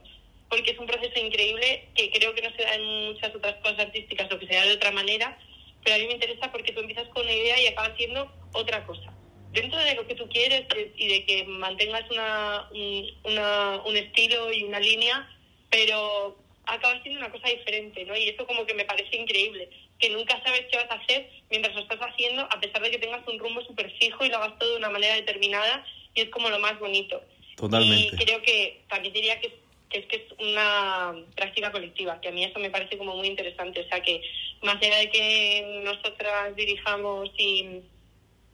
porque 0.48 0.70
es 0.70 0.78
un 0.78 0.86
proceso 0.86 1.18
increíble 1.18 1.88
que 1.96 2.10
creo 2.12 2.32
que 2.34 2.42
no 2.42 2.54
se 2.54 2.62
da 2.62 2.74
en 2.76 3.08
muchas 3.08 3.34
otras 3.34 3.56
cosas 3.56 3.80
artísticas 3.80 4.30
o 4.30 4.38
que 4.38 4.46
se 4.46 4.54
da 4.54 4.64
de 4.64 4.74
otra 4.74 4.92
manera, 4.92 5.36
pero 5.82 5.96
a 5.96 5.98
mí 5.98 6.06
me 6.06 6.12
interesa 6.14 6.52
porque 6.52 6.72
tú 6.72 6.80
empiezas 6.80 7.08
con 7.08 7.24
una 7.24 7.34
idea 7.34 7.60
y 7.60 7.66
acabas 7.66 7.96
siendo 7.96 8.30
otra 8.52 8.86
cosa. 8.86 9.12
Dentro 9.50 9.78
de 9.80 9.96
lo 9.96 10.06
que 10.06 10.14
tú 10.14 10.28
quieres 10.28 10.62
eh, 10.76 10.92
y 10.96 11.08
de 11.08 11.26
que 11.26 11.44
mantengas 11.44 12.08
una, 12.10 12.68
un, 12.70 13.10
una, 13.24 13.82
un 13.84 13.96
estilo 13.96 14.52
y 14.52 14.62
una 14.62 14.78
línea, 14.78 15.28
pero 15.68 16.38
acabas 16.64 17.02
siendo 17.02 17.18
una 17.18 17.32
cosa 17.32 17.48
diferente, 17.48 18.04
¿no? 18.04 18.16
Y 18.16 18.28
eso 18.28 18.46
como 18.46 18.64
que 18.64 18.74
me 18.74 18.84
parece 18.84 19.16
increíble, 19.16 19.68
que 19.98 20.10
nunca 20.10 20.40
sabes 20.44 20.66
qué 20.70 20.76
vas 20.76 20.90
a 20.90 21.02
hacer 21.02 21.28
mientras 21.50 21.74
lo 21.74 21.80
estás 21.80 21.98
haciendo, 21.98 22.42
a 22.42 22.60
pesar 22.60 22.80
de 22.80 22.92
que 22.92 22.98
tengas 22.98 23.26
un 23.26 23.40
rumbo 23.40 23.60
súper 23.64 23.90
fijo 23.98 24.24
y 24.24 24.28
lo 24.28 24.36
hagas 24.36 24.56
todo 24.60 24.70
de 24.70 24.76
una 24.76 24.90
manera 24.90 25.16
determinada, 25.16 25.84
y 26.14 26.20
es 26.20 26.28
como 26.28 26.48
lo 26.48 26.60
más 26.60 26.78
bonito. 26.78 27.22
Totalmente. 27.56 28.16
Y 28.16 28.18
creo 28.24 28.42
que 28.42 28.82
diría 29.12 29.40
que 29.40 29.62
que 29.92 29.98
es 29.98 30.06
que 30.06 30.16
es 30.16 30.32
una 30.38 31.14
práctica 31.36 31.70
colectiva, 31.70 32.20
que 32.20 32.28
a 32.28 32.32
mí 32.32 32.42
eso 32.42 32.58
me 32.58 32.70
parece 32.70 32.96
como 32.96 33.14
muy 33.14 33.28
interesante. 33.28 33.80
O 33.80 33.88
sea, 33.88 34.00
que 34.00 34.22
más 34.62 34.76
allá 34.76 34.96
de 34.96 35.10
que 35.10 35.82
nosotras 35.84 36.56
dirijamos 36.56 37.30
y, 37.36 37.82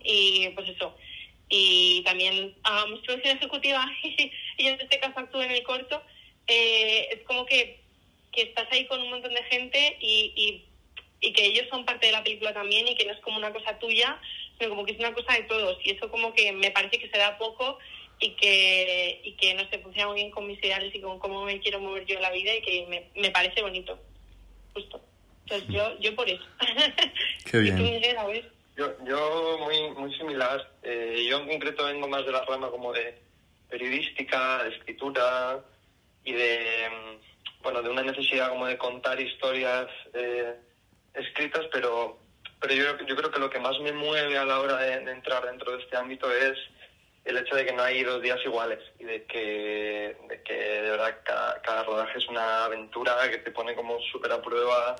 y 0.02 0.48
pues 0.50 0.68
eso, 0.68 0.96
y 1.48 2.02
también 2.04 2.54
hagamos 2.64 3.00
producción 3.00 3.36
ejecutiva 3.36 3.90
y 4.02 4.64
yo 4.64 4.70
en 4.70 4.80
este 4.80 4.98
caso 4.98 5.20
actúo 5.20 5.42
en 5.42 5.52
el 5.52 5.62
corto, 5.62 6.02
eh, 6.48 7.08
es 7.12 7.22
como 7.22 7.46
que, 7.46 7.80
que 8.32 8.42
estás 8.42 8.66
ahí 8.72 8.86
con 8.86 9.00
un 9.00 9.10
montón 9.10 9.32
de 9.32 9.42
gente 9.44 9.96
y, 10.00 10.32
y, 10.36 10.64
y 11.20 11.32
que 11.32 11.46
ellos 11.46 11.66
son 11.70 11.84
parte 11.84 12.06
de 12.06 12.12
la 12.12 12.24
película 12.24 12.52
también 12.52 12.88
y 12.88 12.96
que 12.96 13.04
no 13.04 13.12
es 13.12 13.20
como 13.20 13.38
una 13.38 13.52
cosa 13.52 13.78
tuya, 13.78 14.20
sino 14.58 14.70
como 14.70 14.84
que 14.84 14.92
es 14.92 14.98
una 14.98 15.14
cosa 15.14 15.34
de 15.34 15.44
todos. 15.44 15.78
Y 15.84 15.90
eso 15.90 16.10
como 16.10 16.32
que 16.34 16.52
me 16.52 16.72
parece 16.72 16.98
que 16.98 17.08
se 17.08 17.18
da 17.18 17.38
poco 17.38 17.78
y 18.20 18.34
que, 18.34 19.20
y 19.24 19.32
que 19.34 19.54
no 19.54 19.68
sé, 19.68 19.78
funciona 19.78 20.08
muy 20.08 20.16
bien 20.16 20.30
con 20.30 20.46
mis 20.46 20.58
ideales 20.58 20.94
y 20.94 21.00
con 21.00 21.18
cómo 21.18 21.44
me 21.44 21.60
quiero 21.60 21.80
mover 21.80 22.04
yo 22.04 22.16
en 22.16 22.22
la 22.22 22.32
vida 22.32 22.54
y 22.54 22.62
que 22.62 22.86
me, 22.88 23.10
me 23.20 23.30
parece 23.30 23.62
bonito. 23.62 23.98
Justo. 24.74 25.00
Entonces 25.44 25.68
yo, 25.68 25.98
yo 26.00 26.14
por 26.14 26.28
eso. 26.28 26.44
Qué 27.50 27.58
¿Y 27.58 27.70
tú, 27.70 27.76
bien. 27.76 27.82
Miguel, 27.82 28.18
a 28.18 28.26
ver? 28.26 28.50
Yo, 28.76 28.92
yo 29.04 29.58
muy, 29.60 29.90
muy 29.92 30.14
similar. 30.16 30.70
Eh, 30.82 31.26
yo 31.28 31.40
en 31.40 31.48
concreto 31.48 31.84
vengo 31.86 32.08
más 32.08 32.24
de 32.26 32.32
la 32.32 32.44
rama 32.44 32.70
como 32.70 32.92
de 32.92 33.18
periodística, 33.68 34.64
de 34.64 34.76
escritura 34.76 35.60
y 36.24 36.32
de, 36.32 36.88
mm, 36.90 37.62
bueno, 37.62 37.82
de 37.82 37.90
una 37.90 38.02
necesidad 38.02 38.50
como 38.50 38.66
de 38.66 38.78
contar 38.78 39.20
historias 39.20 39.86
eh, 40.12 40.54
escritas, 41.14 41.66
pero, 41.72 42.18
pero 42.60 42.74
yo, 42.74 43.06
yo 43.06 43.16
creo 43.16 43.30
que 43.30 43.40
lo 43.40 43.50
que 43.50 43.58
más 43.58 43.78
me 43.80 43.92
mueve 43.92 44.36
a 44.36 44.44
la 44.44 44.60
hora 44.60 44.76
de, 44.76 45.00
de 45.00 45.12
entrar 45.12 45.44
dentro 45.46 45.72
de 45.72 45.82
este 45.82 45.96
ámbito 45.96 46.30
es 46.30 46.58
el 47.28 47.36
hecho 47.38 47.54
de 47.54 47.66
que 47.66 47.72
no 47.72 47.82
hay 47.82 48.02
dos 48.02 48.22
días 48.22 48.38
iguales 48.44 48.78
y 48.98 49.04
de 49.04 49.24
que 49.26 50.16
de, 50.28 50.90
verdad 50.90 51.18
cada, 51.24 51.84
rodaje 51.84 52.18
es 52.18 52.26
una 52.28 52.64
aventura 52.64 53.16
que 53.30 53.38
te 53.38 53.50
pone 53.50 53.74
como 53.74 54.00
súper 54.10 54.32
a 54.32 54.40
prueba 54.40 54.96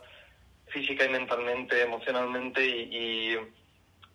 física 0.66 1.06
y 1.06 1.08
mentalmente, 1.08 1.80
emocionalmente 1.82 2.64
y, 2.64 3.36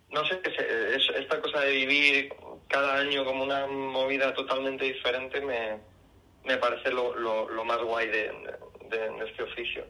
no 0.10 0.24
sé, 0.26 0.40
es, 0.44 0.60
es- 0.60 1.16
esta 1.18 1.42
cosa 1.42 1.62
de 1.62 1.72
vivir 1.72 2.34
cada 2.68 2.98
año 2.98 3.26
como 3.26 3.44
una 3.44 3.66
movida 3.66 4.32
totalmente 4.36 4.86
diferente 4.86 5.42
me, 5.42 5.80
me 6.44 6.58
parece 6.58 6.92
lo, 6.92 7.16
lo, 7.16 7.50
más 7.66 7.80
guay 7.80 8.08
de- 8.10 8.32
de 8.90 9.26
este 9.28 9.42
oficio. 9.44 9.86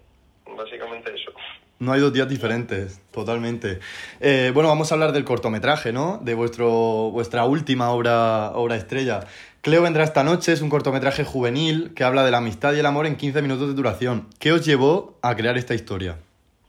Básicamente 0.45 1.13
eso. 1.13 1.31
No 1.79 1.91
hay 1.91 1.99
dos 1.99 2.13
días 2.13 2.29
diferentes, 2.29 3.01
totalmente. 3.11 3.79
Eh, 4.21 4.51
bueno, 4.53 4.69
vamos 4.69 4.91
a 4.91 4.95
hablar 4.95 5.11
del 5.11 5.25
cortometraje, 5.25 5.91
¿no? 5.91 6.19
De 6.21 6.33
vuestro, 6.33 7.09
vuestra 7.11 7.45
última 7.45 7.89
obra, 7.89 8.51
obra 8.51 8.75
estrella. 8.75 9.21
Cleo 9.61 9.81
vendrá 9.81 10.03
esta 10.03 10.23
noche, 10.23 10.53
es 10.53 10.61
un 10.61 10.69
cortometraje 10.69 11.23
juvenil 11.23 11.93
que 11.95 12.03
habla 12.03 12.23
de 12.23 12.31
la 12.31 12.37
amistad 12.37 12.73
y 12.73 12.79
el 12.79 12.85
amor 12.85 13.05
en 13.05 13.17
15 13.17 13.41
minutos 13.41 13.67
de 13.67 13.73
duración. 13.73 14.29
¿Qué 14.39 14.51
os 14.51 14.65
llevó 14.65 15.17
a 15.21 15.35
crear 15.35 15.57
esta 15.57 15.73
historia? 15.73 16.17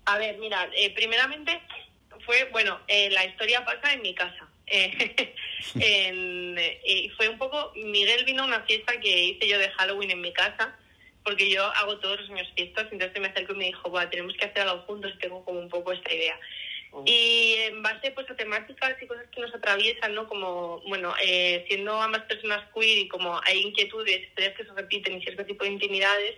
A 0.07 0.19
ver, 0.19 0.39
mira, 0.39 0.69
eh, 0.77 0.93
primeramente 0.95 1.61
fue, 2.25 2.49
bueno, 2.53 2.81
eh, 2.89 3.11
la 3.11 3.25
historia 3.25 3.65
pasa 3.65 3.93
en 3.93 4.03
mi 4.03 4.15
casa. 4.15 4.49
y 5.77 7.09
fue 7.17 7.29
un 7.29 7.37
poco, 7.39 7.73
Miguel 7.77 8.25
vino 8.25 8.43
a 8.45 8.47
una 8.47 8.63
fiesta 8.63 8.99
que 8.99 9.25
hice 9.27 9.47
yo 9.47 9.59
de 9.59 9.69
Halloween 9.71 10.11
en 10.13 10.21
mi 10.23 10.33
casa 10.33 10.75
porque 11.25 11.51
yo 11.51 11.65
hago 11.65 11.99
todos 11.99 12.21
los 12.21 12.31
años 12.31 12.53
fiestas, 12.55 12.87
entonces 12.93 13.21
me 13.21 13.29
acercó 13.29 13.55
y 13.55 13.57
me 13.57 13.65
dijo, 13.67 13.89
bueno, 13.91 14.11
tenemos 14.11 14.37
que 14.37 14.45
hacer 14.45 14.63
algo 14.63 14.83
juntos 14.83 15.13
tengo 15.21 15.45
como 15.45 15.61
un 15.61 15.69
poco 15.69 15.93
esta 15.93 16.13
idea. 16.13 16.39
Y 17.07 17.55
en 17.59 17.83
base 17.83 18.13
pues 18.13 18.31
a 18.31 18.37
temáticas 18.37 18.95
y 19.03 19.07
cosas 19.07 19.27
que 19.33 19.41
nos 19.41 19.53
atraviesan, 19.53 20.15
¿no? 20.15 20.29
Como, 20.29 20.81
bueno, 20.87 21.13
eh, 21.21 21.65
siendo 21.67 22.01
ambas 22.01 22.23
personas 22.23 22.69
queer 22.73 22.99
y 22.99 23.09
como 23.09 23.41
hay 23.45 23.63
inquietudes, 23.63 24.29
historias 24.29 24.55
que 24.55 24.65
se 24.65 24.73
repiten 24.73 25.17
y 25.17 25.23
cierto 25.23 25.45
tipo 25.45 25.65
de 25.65 25.71
intimidades, 25.71 26.37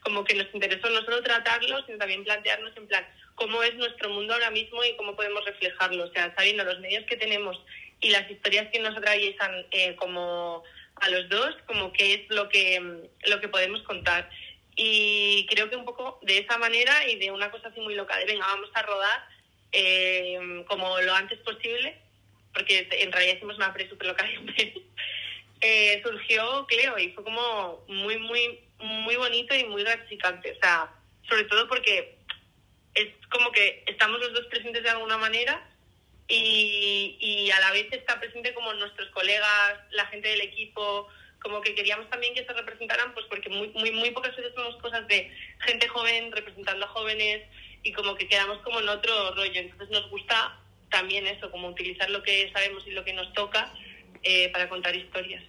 como 0.00 0.22
que 0.22 0.34
nos 0.34 0.46
interesó 0.54 0.88
no 0.90 1.00
solo 1.02 1.22
tratarlos, 1.22 1.84
sino 1.86 1.98
también 1.98 2.22
plantearnos 2.22 2.76
en 2.76 2.86
plan 2.86 3.04
cómo 3.34 3.62
es 3.64 3.74
nuestro 3.74 4.10
mundo 4.10 4.34
ahora 4.34 4.50
mismo 4.50 4.84
y 4.84 4.94
cómo 4.96 5.16
podemos 5.16 5.44
reflejarlo. 5.44 6.04
O 6.04 6.12
sea, 6.12 6.32
sabiendo 6.36 6.62
los 6.62 6.78
medios 6.78 7.04
que 7.06 7.16
tenemos 7.16 7.60
y 8.00 8.10
las 8.10 8.30
historias 8.30 8.68
que 8.70 8.78
nos 8.78 8.96
atraviesan 8.96 9.66
eh, 9.72 9.96
como 9.96 10.62
a 10.96 11.10
los 11.10 11.28
dos 11.28 11.54
como 11.66 11.92
qué 11.92 12.14
es 12.14 12.30
lo 12.30 12.48
que, 12.48 13.08
lo 13.26 13.40
que 13.40 13.48
podemos 13.48 13.82
contar. 13.82 14.28
Y 14.76 15.46
creo 15.48 15.70
que 15.70 15.76
un 15.76 15.84
poco 15.84 16.18
de 16.22 16.38
esa 16.38 16.58
manera 16.58 17.08
y 17.08 17.16
de 17.16 17.30
una 17.30 17.50
cosa 17.50 17.68
así 17.68 17.80
muy 17.80 17.94
loca, 17.94 18.16
de 18.18 18.26
venga, 18.26 18.46
vamos 18.46 18.70
a 18.74 18.82
rodar 18.82 19.28
eh, 19.72 20.64
como 20.68 21.00
lo 21.00 21.14
antes 21.14 21.38
posible, 21.40 21.98
porque 22.52 22.88
en 22.90 23.12
realidad 23.12 23.36
hicimos 23.36 23.56
una 23.56 23.72
pre 23.72 23.88
super 23.88 24.08
loca 24.08 24.26
eh, 25.60 26.02
surgió 26.04 26.66
Cleo 26.66 26.98
y 26.98 27.12
fue 27.12 27.24
como 27.24 27.84
muy, 27.88 28.18
muy, 28.18 28.60
muy 28.78 29.16
bonito 29.16 29.54
y 29.54 29.64
muy 29.64 29.82
gratificante. 29.82 30.52
O 30.52 30.60
sea, 30.60 30.92
sobre 31.28 31.44
todo 31.44 31.68
porque 31.68 32.18
es 32.94 33.08
como 33.30 33.50
que 33.52 33.82
estamos 33.86 34.20
los 34.20 34.32
dos 34.32 34.46
presentes 34.46 34.82
de 34.82 34.90
alguna 34.90 35.18
manera 35.18 35.66
y, 36.28 37.16
y 37.20 37.50
a 37.50 37.60
la 37.60 37.70
vez 37.72 37.86
está 37.92 38.18
presente 38.18 38.54
como 38.54 38.72
nuestros 38.74 39.08
colegas, 39.10 39.74
la 39.90 40.06
gente 40.06 40.28
del 40.28 40.40
equipo, 40.40 41.08
como 41.40 41.60
que 41.60 41.74
queríamos 41.74 42.08
también 42.10 42.34
que 42.34 42.44
se 42.44 42.52
representaran, 42.52 43.14
pues 43.14 43.26
porque 43.26 43.48
muy, 43.48 43.68
muy, 43.68 43.92
muy 43.92 44.10
pocas 44.10 44.34
veces 44.36 44.54
vemos 44.54 44.76
cosas 44.76 45.06
de 45.06 45.30
gente 45.60 45.86
joven 45.88 46.32
representando 46.32 46.84
a 46.84 46.88
jóvenes 46.88 47.42
y 47.82 47.92
como 47.92 48.16
que 48.16 48.26
quedamos 48.26 48.58
como 48.62 48.80
en 48.80 48.88
otro 48.88 49.34
rollo. 49.34 49.60
Entonces 49.60 49.88
nos 49.90 50.10
gusta 50.10 50.58
también 50.90 51.26
eso, 51.26 51.50
como 51.50 51.68
utilizar 51.68 52.10
lo 52.10 52.22
que 52.22 52.50
sabemos 52.52 52.84
y 52.86 52.90
lo 52.90 53.04
que 53.04 53.12
nos 53.12 53.32
toca 53.32 53.72
eh, 54.22 54.48
para 54.50 54.68
contar 54.68 54.96
historias. 54.96 55.44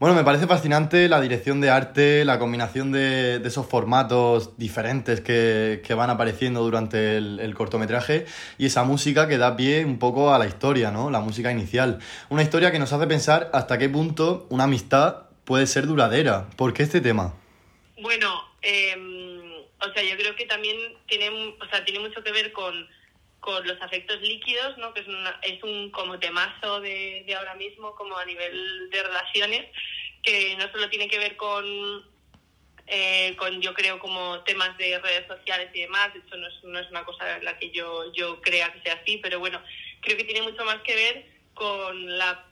Bueno, 0.00 0.16
me 0.16 0.24
parece 0.24 0.46
fascinante 0.46 1.10
la 1.10 1.20
dirección 1.20 1.60
de 1.60 1.68
arte, 1.68 2.24
la 2.24 2.38
combinación 2.38 2.90
de, 2.90 3.36
esos 3.44 3.66
formatos 3.66 4.56
diferentes 4.56 5.20
que, 5.20 5.82
van 5.94 6.08
apareciendo 6.08 6.62
durante 6.62 7.18
el, 7.18 7.54
cortometraje 7.54 8.24
y 8.56 8.64
esa 8.64 8.82
música 8.84 9.28
que 9.28 9.36
da 9.36 9.58
pie 9.58 9.84
un 9.84 9.98
poco 9.98 10.32
a 10.32 10.38
la 10.38 10.46
historia, 10.46 10.90
¿no? 10.90 11.10
La 11.10 11.20
música 11.20 11.52
inicial. 11.52 11.98
Una 12.30 12.42
historia 12.42 12.72
que 12.72 12.78
nos 12.78 12.94
hace 12.94 13.06
pensar 13.06 13.50
hasta 13.52 13.76
qué 13.76 13.90
punto 13.90 14.46
una 14.48 14.64
amistad 14.64 15.24
puede 15.44 15.66
ser 15.66 15.86
duradera. 15.86 16.48
¿Por 16.56 16.72
qué 16.72 16.82
este 16.82 17.02
tema? 17.02 17.34
Bueno, 18.00 18.42
em, 18.62 19.52
o 19.82 19.92
sea, 19.92 20.02
yo 20.02 20.16
creo 20.16 20.34
que 20.34 20.46
también 20.46 20.78
tiene, 21.08 21.28
o 21.60 21.66
sea, 21.68 21.84
tiene 21.84 22.00
mucho 22.00 22.24
que 22.24 22.32
ver 22.32 22.52
con 22.52 22.88
con 23.40 23.66
los 23.66 23.80
afectos 23.80 24.20
líquidos, 24.20 24.76
¿no? 24.78 24.92
que 24.92 25.00
es, 25.00 25.06
es 25.42 25.62
un 25.62 25.90
como 25.90 26.18
temazo 26.18 26.80
de, 26.80 27.24
de, 27.26 27.34
ahora 27.34 27.54
mismo, 27.54 27.94
como 27.94 28.16
a 28.16 28.24
nivel 28.24 28.90
de 28.90 29.02
relaciones, 29.02 29.66
que 30.22 30.56
no 30.56 30.70
solo 30.70 30.88
tiene 30.90 31.08
que 31.08 31.18
ver 31.18 31.36
con, 31.36 31.64
eh, 32.86 33.34
con 33.36 33.60
yo 33.60 33.72
creo, 33.74 33.98
como 33.98 34.40
temas 34.44 34.76
de 34.76 34.98
redes 34.98 35.26
sociales 35.26 35.70
y 35.72 35.80
demás, 35.80 36.12
de 36.12 36.20
hecho 36.20 36.36
no 36.36 36.48
es, 36.48 36.64
no 36.64 36.78
es 36.78 36.90
una 36.90 37.04
cosa 37.04 37.38
en 37.38 37.44
la 37.44 37.58
que 37.58 37.70
yo, 37.70 38.12
yo 38.12 38.40
crea 38.42 38.72
que 38.72 38.82
sea 38.82 39.00
así, 39.02 39.18
pero 39.18 39.38
bueno, 39.38 39.62
creo 40.02 40.16
que 40.16 40.24
tiene 40.24 40.42
mucho 40.42 40.64
más 40.64 40.80
que 40.82 40.94
ver 40.94 41.26
con 41.54 42.18
la 42.18 42.49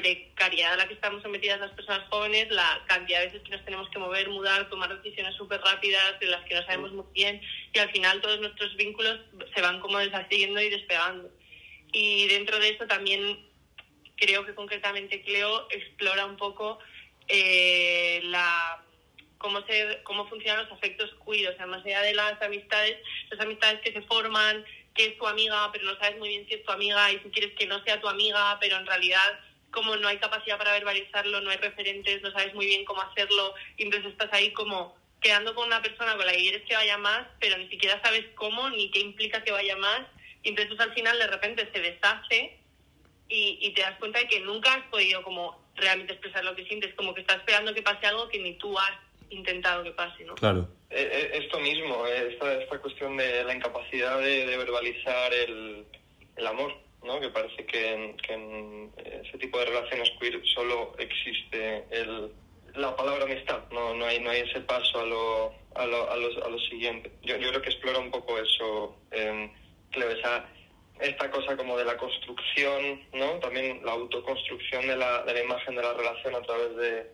precariedad 0.00 0.72
a 0.72 0.76
la 0.76 0.88
que 0.88 0.94
estamos 0.94 1.22
sometidas 1.22 1.60
las 1.60 1.72
personas 1.72 2.08
jóvenes, 2.08 2.50
la 2.50 2.82
cantidad 2.86 3.20
de 3.20 3.26
veces 3.26 3.42
que 3.42 3.50
nos 3.50 3.64
tenemos 3.64 3.88
que 3.90 3.98
mover, 3.98 4.28
mudar, 4.28 4.68
tomar 4.70 4.94
decisiones 5.02 5.34
súper 5.36 5.60
rápidas 5.60 6.18
de 6.20 6.26
las 6.26 6.44
que 6.46 6.54
no 6.54 6.64
sabemos 6.64 6.92
muy 6.92 7.04
bien 7.12 7.40
y 7.72 7.78
al 7.78 7.90
final 7.90 8.20
todos 8.20 8.40
nuestros 8.40 8.74
vínculos 8.76 9.20
se 9.54 9.60
van 9.60 9.80
como 9.80 9.98
deshaciendo 9.98 10.60
y 10.60 10.70
despegando. 10.70 11.30
Y 11.92 12.28
dentro 12.28 12.58
de 12.58 12.70
eso 12.70 12.86
también 12.86 13.46
creo 14.16 14.46
que 14.46 14.54
concretamente 14.54 15.22
Cleo 15.22 15.66
explora 15.70 16.26
un 16.26 16.36
poco 16.36 16.78
eh, 17.28 18.20
la 18.24 18.82
cómo 19.38 19.64
se, 19.66 20.00
cómo 20.04 20.28
funcionan 20.28 20.64
los 20.64 20.72
afectos 20.72 21.10
queer, 21.24 21.52
o 21.52 21.56
sea, 21.56 21.66
más 21.66 21.84
allá 21.84 22.02
de 22.02 22.14
las 22.14 22.40
amistades, 22.42 22.98
las 23.30 23.40
amistades 23.40 23.80
que 23.80 23.92
se 23.92 24.02
forman, 24.02 24.64
que 24.94 25.06
es 25.06 25.18
tu 25.18 25.26
amiga, 25.26 25.70
pero 25.72 25.86
no 25.86 25.98
sabes 25.98 26.18
muy 26.18 26.28
bien 26.28 26.46
si 26.46 26.54
es 26.54 26.64
tu 26.64 26.72
amiga 26.72 27.10
y 27.10 27.18
si 27.20 27.30
quieres 27.30 27.54
que 27.58 27.66
no 27.66 27.82
sea 27.84 28.00
tu 28.00 28.08
amiga, 28.08 28.58
pero 28.60 28.76
en 28.76 28.86
realidad 28.86 29.40
como 29.72 29.96
no 29.96 30.08
hay 30.08 30.18
capacidad 30.18 30.58
para 30.58 30.72
verbalizarlo, 30.72 31.40
no 31.40 31.50
hay 31.50 31.58
referentes, 31.58 32.22
no 32.22 32.30
sabes 32.32 32.54
muy 32.54 32.66
bien 32.66 32.84
cómo 32.84 33.02
hacerlo, 33.02 33.54
y 33.76 33.84
entonces 33.84 34.12
estás 34.12 34.32
ahí 34.32 34.52
como 34.52 34.96
quedando 35.20 35.54
con 35.54 35.66
una 35.66 35.82
persona 35.82 36.16
con 36.16 36.26
la 36.26 36.32
que 36.32 36.38
quieres 36.38 36.62
que 36.62 36.74
vaya 36.74 36.98
más, 36.98 37.26
pero 37.40 37.58
ni 37.58 37.68
siquiera 37.68 38.00
sabes 38.02 38.24
cómo 38.34 38.70
ni 38.70 38.90
qué 38.90 39.00
implica 39.00 39.44
que 39.44 39.52
vaya 39.52 39.76
más, 39.76 40.02
y 40.42 40.48
entonces 40.48 40.78
al 40.80 40.94
final 40.94 41.18
de 41.18 41.26
repente 41.26 41.68
se 41.72 41.80
deshace 41.80 42.58
y, 43.28 43.58
y 43.60 43.72
te 43.74 43.82
das 43.82 43.98
cuenta 43.98 44.18
de 44.18 44.28
que 44.28 44.40
nunca 44.40 44.74
has 44.74 44.86
podido 44.86 45.22
como 45.22 45.60
realmente 45.76 46.14
expresar 46.14 46.44
lo 46.44 46.56
que 46.56 46.64
sientes, 46.64 46.94
como 46.94 47.14
que 47.14 47.20
estás 47.20 47.38
esperando 47.38 47.74
que 47.74 47.82
pase 47.82 48.06
algo 48.06 48.28
que 48.28 48.38
ni 48.38 48.54
tú 48.54 48.78
has 48.78 48.92
intentado 49.30 49.84
que 49.84 49.92
pase, 49.92 50.24
¿no? 50.24 50.34
Claro. 50.34 50.68
Eh, 50.90 51.08
eh, 51.12 51.30
esto 51.44 51.60
mismo, 51.60 52.06
eh, 52.06 52.32
esta, 52.32 52.60
esta 52.60 52.78
cuestión 52.78 53.16
de 53.16 53.44
la 53.44 53.54
incapacidad 53.54 54.18
de, 54.18 54.46
de 54.46 54.56
verbalizar 54.56 55.32
el, 55.32 55.84
el 56.36 56.46
amor 56.46 56.76
¿no? 57.04 57.20
que 57.20 57.30
parece 57.30 57.64
que 57.66 57.92
en, 57.92 58.16
que 58.18 58.32
en 58.34 58.92
ese 59.24 59.38
tipo 59.38 59.58
de 59.58 59.66
relaciones 59.66 60.10
queer 60.18 60.40
solo 60.54 60.94
existe 60.98 61.84
el, 61.90 62.32
la 62.74 62.94
palabra 62.94 63.24
amistad, 63.24 63.62
no, 63.70 63.94
no, 63.94 64.04
hay, 64.04 64.20
no 64.20 64.30
hay 64.30 64.40
ese 64.40 64.60
paso 64.60 65.00
a 65.00 65.04
lo, 65.04 65.54
a 65.74 65.86
lo, 65.86 66.10
a 66.10 66.16
lo, 66.16 66.44
a 66.44 66.48
lo 66.48 66.58
siguiente. 66.58 67.10
Yo, 67.22 67.36
yo 67.36 67.48
creo 67.50 67.62
que 67.62 67.70
explora 67.70 67.98
un 67.98 68.10
poco 68.10 68.38
eso, 68.38 68.96
eh, 69.10 69.50
esa, 69.92 70.46
esta 71.00 71.30
cosa 71.30 71.56
como 71.56 71.76
de 71.76 71.84
la 71.84 71.96
construcción, 71.96 73.02
¿no? 73.12 73.38
también 73.40 73.80
la 73.84 73.92
autoconstrucción 73.92 74.86
de 74.86 74.96
la, 74.96 75.22
de 75.24 75.34
la 75.34 75.42
imagen 75.42 75.74
de 75.74 75.82
la 75.82 75.94
relación 75.94 76.34
a 76.34 76.42
través 76.42 76.76
de, 76.76 77.10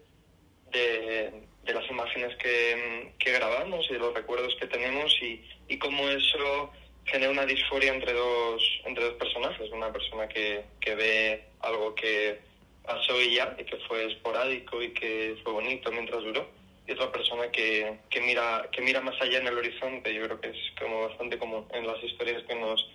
de, 0.72 1.42
de 1.64 1.74
las 1.74 1.88
imágenes 1.90 2.36
que, 2.36 3.12
que 3.18 3.32
grabamos 3.32 3.86
y 3.88 3.94
de 3.94 3.98
los 3.98 4.14
recuerdos 4.14 4.54
que 4.58 4.66
tenemos 4.66 5.12
y, 5.22 5.44
y 5.68 5.78
cómo 5.78 6.08
eso 6.08 6.70
genera 7.06 7.30
una 7.30 7.46
disforia 7.46 7.92
entre 7.92 8.12
dos, 8.12 8.62
entre 8.84 9.04
dos 9.04 9.14
personajes. 9.14 9.70
Una 9.70 9.92
persona 9.92 10.28
que, 10.28 10.64
que 10.80 10.94
ve 10.94 11.44
algo 11.60 11.94
que 11.94 12.38
pasó 12.84 13.20
y 13.20 13.34
ya, 13.34 13.56
y 13.58 13.64
que 13.64 13.76
fue 13.88 14.06
esporádico 14.06 14.82
y 14.82 14.92
que 14.92 15.36
fue 15.42 15.52
bonito 15.52 15.90
mientras 15.90 16.22
duró. 16.22 16.46
Y 16.86 16.92
otra 16.92 17.10
persona 17.10 17.50
que, 17.50 17.98
que, 18.10 18.20
mira, 18.20 18.68
que 18.70 18.80
mira 18.80 19.00
más 19.00 19.20
allá 19.20 19.38
en 19.38 19.46
el 19.48 19.58
horizonte. 19.58 20.14
Yo 20.14 20.22
creo 20.24 20.40
que 20.40 20.50
es 20.50 20.56
como 20.80 21.08
bastante 21.08 21.38
común 21.38 21.66
en 21.72 21.86
las 21.86 22.02
historias 22.02 22.42
que 22.44 22.54
nos, 22.54 22.88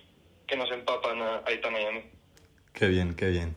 que 0.46 0.56
nos 0.56 0.70
empapan 0.70 1.20
a 1.20 1.42
Aitana 1.46 1.80
y. 1.80 2.21
Qué 2.72 2.88
bien, 2.88 3.14
qué 3.14 3.30
bien. 3.30 3.54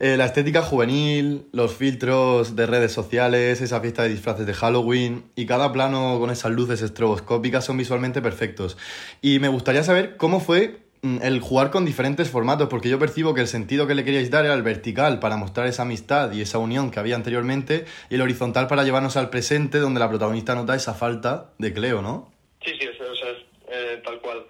Eh, 0.00 0.16
la 0.16 0.26
estética 0.26 0.62
juvenil, 0.62 1.46
los 1.50 1.74
filtros 1.74 2.54
de 2.54 2.66
redes 2.66 2.92
sociales, 2.92 3.60
esa 3.60 3.80
fiesta 3.80 4.04
de 4.04 4.10
disfraces 4.10 4.46
de 4.46 4.54
Halloween 4.54 5.24
y 5.34 5.46
cada 5.46 5.72
plano 5.72 6.18
con 6.20 6.30
esas 6.30 6.52
luces 6.52 6.82
estroboscópicas 6.82 7.64
son 7.64 7.78
visualmente 7.78 8.22
perfectos. 8.22 8.76
Y 9.22 9.40
me 9.40 9.48
gustaría 9.48 9.82
saber 9.82 10.16
cómo 10.16 10.38
fue 10.38 10.78
mm, 11.02 11.18
el 11.22 11.40
jugar 11.40 11.70
con 11.70 11.84
diferentes 11.84 12.30
formatos, 12.30 12.68
porque 12.68 12.88
yo 12.88 13.00
percibo 13.00 13.34
que 13.34 13.40
el 13.40 13.48
sentido 13.48 13.88
que 13.88 13.96
le 13.96 14.04
queríais 14.04 14.30
dar 14.30 14.44
era 14.44 14.54
el 14.54 14.62
vertical 14.62 15.18
para 15.18 15.36
mostrar 15.36 15.66
esa 15.66 15.82
amistad 15.82 16.30
y 16.30 16.42
esa 16.42 16.58
unión 16.58 16.92
que 16.92 17.00
había 17.00 17.16
anteriormente, 17.16 17.84
y 18.08 18.14
el 18.14 18.20
horizontal 18.20 18.68
para 18.68 18.84
llevarnos 18.84 19.16
al 19.16 19.30
presente, 19.30 19.78
donde 19.78 19.98
la 19.98 20.08
protagonista 20.08 20.54
nota 20.54 20.76
esa 20.76 20.94
falta 20.94 21.50
de 21.58 21.72
Cleo, 21.72 22.02
¿no? 22.02 22.30
Sí, 22.64 22.70
sí, 22.78 22.86
eso, 22.86 23.04
es 23.04 23.38
eh, 23.68 24.00
tal 24.04 24.20
cual. 24.20 24.44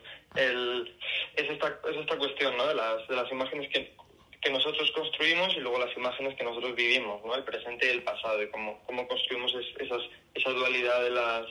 Es, 1.39 1.51
esta, 1.51 1.81
es 1.91 1.97
esta 1.97 2.17
cuestión 2.19 2.57
¿no? 2.57 2.67
de, 2.67 2.75
las, 2.75 3.09
de 3.09 3.17
las 3.17 3.31
imágenes 3.31 3.69
que 3.71 3.97
que 4.41 4.51
nosotros 4.51 4.91
construimos 4.93 5.55
y 5.57 5.61
luego 5.61 5.79
las 5.79 5.97
imágenes 5.97 6.37
que 6.37 6.45
nosotros 6.45 6.75
vivimos, 6.77 7.25
¿no? 7.25 7.35
el 7.35 7.45
presente 7.45 7.87
y 7.87 7.91
el 7.91 8.03
pasado, 8.03 8.43
y 8.43 8.49
cómo, 8.51 8.81
cómo 8.87 9.07
construimos 9.09 9.53
esas, 9.79 10.03
esa 10.35 10.51
dualidad 10.51 11.03
de 11.03 11.11
las, 11.11 11.47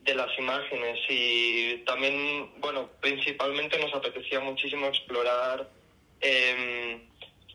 de 0.00 0.14
las 0.14 0.38
imágenes. 0.38 0.98
Y 1.08 1.78
también, 1.86 2.50
bueno, 2.58 2.90
principalmente 3.00 3.78
nos 3.78 3.94
apetecía 3.94 4.40
muchísimo 4.40 4.86
explorar 4.86 5.68
eh, 6.20 7.00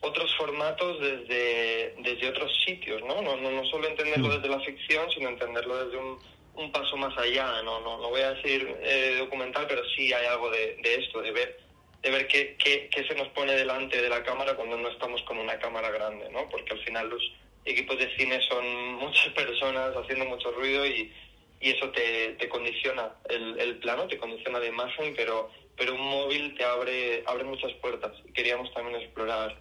otros 0.01 0.36
formatos 0.36 1.00
desde, 1.00 1.95
desde 2.00 2.29
otros 2.29 2.51
sitios, 2.65 3.03
¿no? 3.03 3.22
No, 3.22 3.38
no, 3.38 3.51
no 3.51 3.65
solo 3.65 3.88
entenderlo 3.88 4.29
desde 4.29 4.50
la 4.50 4.60
ficción, 4.62 5.10
sino 5.12 5.29
entenderlo 5.29 5.86
desde 5.86 5.98
un, 5.98 6.17
un 6.55 6.71
paso 6.71 6.97
más 6.97 7.17
allá, 7.17 7.62
no, 7.63 7.79
no, 7.81 7.97
no 7.97 8.09
voy 8.09 8.21
a 8.21 8.33
decir 8.33 8.75
eh, 8.81 9.17
documental, 9.19 9.65
pero 9.67 9.81
sí 9.95 10.12
hay 10.13 10.25
algo 10.25 10.50
de, 10.50 10.77
esto, 10.83 11.21
de 11.21 11.31
ver, 11.31 11.59
de 12.01 12.09
ver 12.09 12.27
qué, 12.27 12.55
qué, 12.57 12.89
qué, 12.93 13.05
se 13.07 13.15
nos 13.15 13.27
pone 13.29 13.53
delante 13.53 14.01
de 14.01 14.09
la 14.09 14.24
cámara 14.24 14.55
cuando 14.55 14.77
no 14.77 14.89
estamos 14.89 15.21
con 15.24 15.38
una 15.38 15.59
cámara 15.59 15.89
grande, 15.91 16.29
¿no? 16.29 16.47
Porque 16.50 16.74
al 16.74 16.83
final 16.83 17.09
los 17.09 17.21
equipos 17.65 17.97
de 17.97 18.15
cine 18.15 18.39
son 18.47 18.93
muchas 18.95 19.33
personas 19.33 19.95
haciendo 19.95 20.25
mucho 20.25 20.51
ruido 20.51 20.85
y, 20.85 21.12
y 21.59 21.71
eso 21.71 21.89
te, 21.91 22.35
te 22.39 22.47
condiciona 22.47 23.12
el, 23.29 23.77
plano, 23.79 24.07
te 24.07 24.17
condiciona 24.17 24.59
la 24.59 24.67
imagen, 24.67 25.13
pero, 25.15 25.50
pero 25.75 25.93
un 25.93 26.01
móvil 26.01 26.55
te 26.55 26.63
abre, 26.63 27.24
abre 27.25 27.43
muchas 27.43 27.74
puertas. 27.74 28.12
Queríamos 28.33 28.74
también 28.74 29.01
explorar 29.01 29.59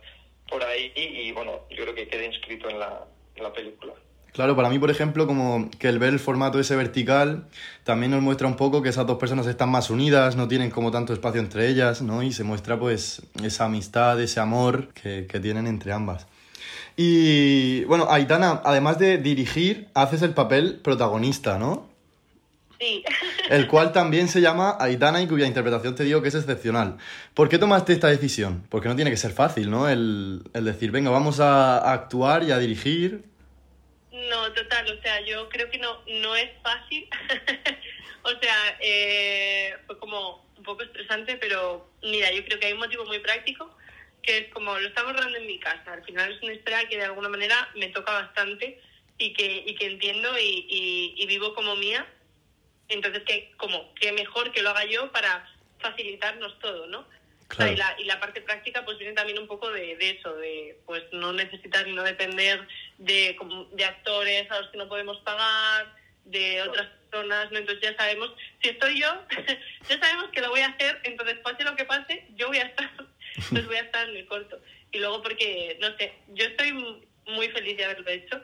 por 0.48 0.62
ahí 0.62 0.92
y, 0.94 1.00
y 1.00 1.32
bueno, 1.32 1.66
yo 1.70 1.82
creo 1.82 1.94
que 1.94 2.08
queda 2.08 2.24
inscrito 2.24 2.68
en 2.68 2.78
la, 2.78 3.06
en 3.34 3.42
la 3.42 3.52
película. 3.52 3.94
Claro, 4.34 4.56
para 4.56 4.68
mí, 4.68 4.80
por 4.80 4.90
ejemplo, 4.90 5.28
como 5.28 5.70
que 5.78 5.88
el 5.88 6.00
ver 6.00 6.12
el 6.12 6.18
formato 6.18 6.58
ese 6.58 6.74
vertical 6.74 7.44
también 7.84 8.10
nos 8.10 8.20
muestra 8.20 8.48
un 8.48 8.56
poco 8.56 8.82
que 8.82 8.88
esas 8.88 9.06
dos 9.06 9.16
personas 9.16 9.46
están 9.46 9.68
más 9.68 9.90
unidas, 9.90 10.34
no 10.34 10.48
tienen 10.48 10.72
como 10.72 10.90
tanto 10.90 11.12
espacio 11.12 11.40
entre 11.40 11.68
ellas, 11.68 12.02
¿no? 12.02 12.20
Y 12.20 12.32
se 12.32 12.42
muestra 12.42 12.76
pues 12.76 13.22
esa 13.44 13.66
amistad, 13.66 14.20
ese 14.20 14.40
amor 14.40 14.88
que, 14.88 15.28
que 15.28 15.38
tienen 15.38 15.68
entre 15.68 15.92
ambas. 15.92 16.26
Y 16.96 17.84
bueno, 17.84 18.08
Aitana, 18.10 18.60
además 18.64 18.98
de 18.98 19.18
dirigir, 19.18 19.86
haces 19.94 20.22
el 20.22 20.34
papel 20.34 20.80
protagonista, 20.82 21.56
¿no? 21.56 21.86
Sí. 22.80 23.04
El 23.50 23.68
cual 23.68 23.92
también 23.92 24.26
se 24.26 24.40
llama 24.40 24.76
Aitana 24.80 25.22
y 25.22 25.28
cuya 25.28 25.46
interpretación 25.46 25.94
te 25.94 26.02
digo 26.02 26.22
que 26.22 26.28
es 26.28 26.34
excepcional. 26.34 26.96
¿Por 27.34 27.48
qué 27.48 27.58
tomaste 27.58 27.92
esta 27.92 28.08
decisión? 28.08 28.64
Porque 28.68 28.88
no 28.88 28.96
tiene 28.96 29.12
que 29.12 29.16
ser 29.16 29.30
fácil, 29.30 29.70
¿no? 29.70 29.88
El, 29.88 30.42
el 30.54 30.64
decir, 30.64 30.90
venga, 30.90 31.10
vamos 31.10 31.38
a, 31.38 31.78
a 31.78 31.92
actuar 31.92 32.42
y 32.42 32.50
a 32.50 32.58
dirigir. 32.58 33.32
No, 34.34 34.52
total, 34.52 34.90
o 34.90 35.00
sea, 35.00 35.20
yo 35.20 35.48
creo 35.48 35.70
que 35.70 35.78
no, 35.78 36.02
no 36.08 36.34
es 36.34 36.50
fácil. 36.60 37.08
o 38.24 38.30
sea, 38.40 38.76
eh, 38.80 39.76
fue 39.86 39.96
como 40.00 40.44
un 40.56 40.62
poco 40.64 40.82
estresante, 40.82 41.36
pero 41.36 41.88
mira, 42.02 42.32
yo 42.32 42.44
creo 42.44 42.58
que 42.58 42.66
hay 42.66 42.72
un 42.72 42.80
motivo 42.80 43.04
muy 43.04 43.20
práctico, 43.20 43.70
que 44.22 44.38
es 44.38 44.52
como 44.52 44.76
lo 44.76 44.88
estamos 44.88 45.12
rodando 45.12 45.38
en 45.38 45.46
mi 45.46 45.60
casa. 45.60 45.92
Al 45.92 46.04
final 46.04 46.32
es 46.32 46.42
una 46.42 46.52
historia 46.52 46.88
que 46.88 46.96
de 46.96 47.04
alguna 47.04 47.28
manera 47.28 47.70
me 47.76 47.90
toca 47.90 48.12
bastante 48.12 48.80
y 49.18 49.32
que, 49.34 49.62
y 49.66 49.76
que 49.76 49.86
entiendo 49.86 50.36
y 50.36 51.24
vivo 51.28 51.54
como 51.54 51.76
mía. 51.76 52.04
Entonces, 52.88 53.22
que 53.22 53.52
como 53.56 53.94
que 53.94 54.10
mejor 54.10 54.50
que 54.50 54.62
lo 54.62 54.70
haga 54.70 54.84
yo 54.84 55.12
para 55.12 55.48
facilitarnos 55.78 56.58
todo, 56.58 56.88
¿no? 56.88 57.06
Y, 57.58 57.76
la, 57.76 57.94
y 57.98 58.04
la 58.04 58.18
parte 58.18 58.40
práctica 58.40 58.84
pues 58.84 58.98
viene 58.98 59.14
también 59.14 59.38
un 59.38 59.46
poco 59.46 59.70
de, 59.70 59.96
eso, 60.00 60.34
de 60.34 60.78
pues 60.86 61.04
no 61.12 61.32
necesitar 61.32 61.86
y 61.86 61.92
no 61.92 62.02
depender 62.02 62.66
de, 62.98 63.36
de 63.72 63.84
actores 63.84 64.50
a 64.50 64.60
los 64.60 64.70
que 64.70 64.78
no 64.78 64.88
podemos 64.88 65.18
pagar, 65.20 65.94
de 66.24 66.62
otras 66.62 66.88
personas, 67.10 67.52
¿no? 67.52 67.58
Entonces 67.58 67.82
ya 67.82 67.96
sabemos, 67.96 68.32
si 68.62 68.70
estoy 68.70 69.00
yo, 69.00 69.08
ya 69.88 69.98
sabemos 70.00 70.30
que 70.30 70.40
lo 70.40 70.50
voy 70.50 70.60
a 70.60 70.68
hacer, 70.68 71.00
entonces 71.04 71.38
pase 71.38 71.64
lo 71.64 71.76
que 71.76 71.84
pase, 71.84 72.26
yo 72.34 72.48
voy 72.48 72.58
a 72.58 72.64
estar, 72.64 72.90
pues 73.50 73.66
voy 73.66 73.76
a 73.76 73.82
estar 73.82 74.08
en 74.08 74.16
el 74.16 74.26
corto. 74.26 74.60
Y 74.90 74.98
luego 74.98 75.22
porque, 75.22 75.76
no 75.80 75.96
sé, 75.96 76.12
yo 76.28 76.46
estoy 76.46 76.72
muy 77.26 77.48
feliz 77.48 77.76
de 77.76 77.84
haberlo 77.84 78.10
hecho 78.10 78.40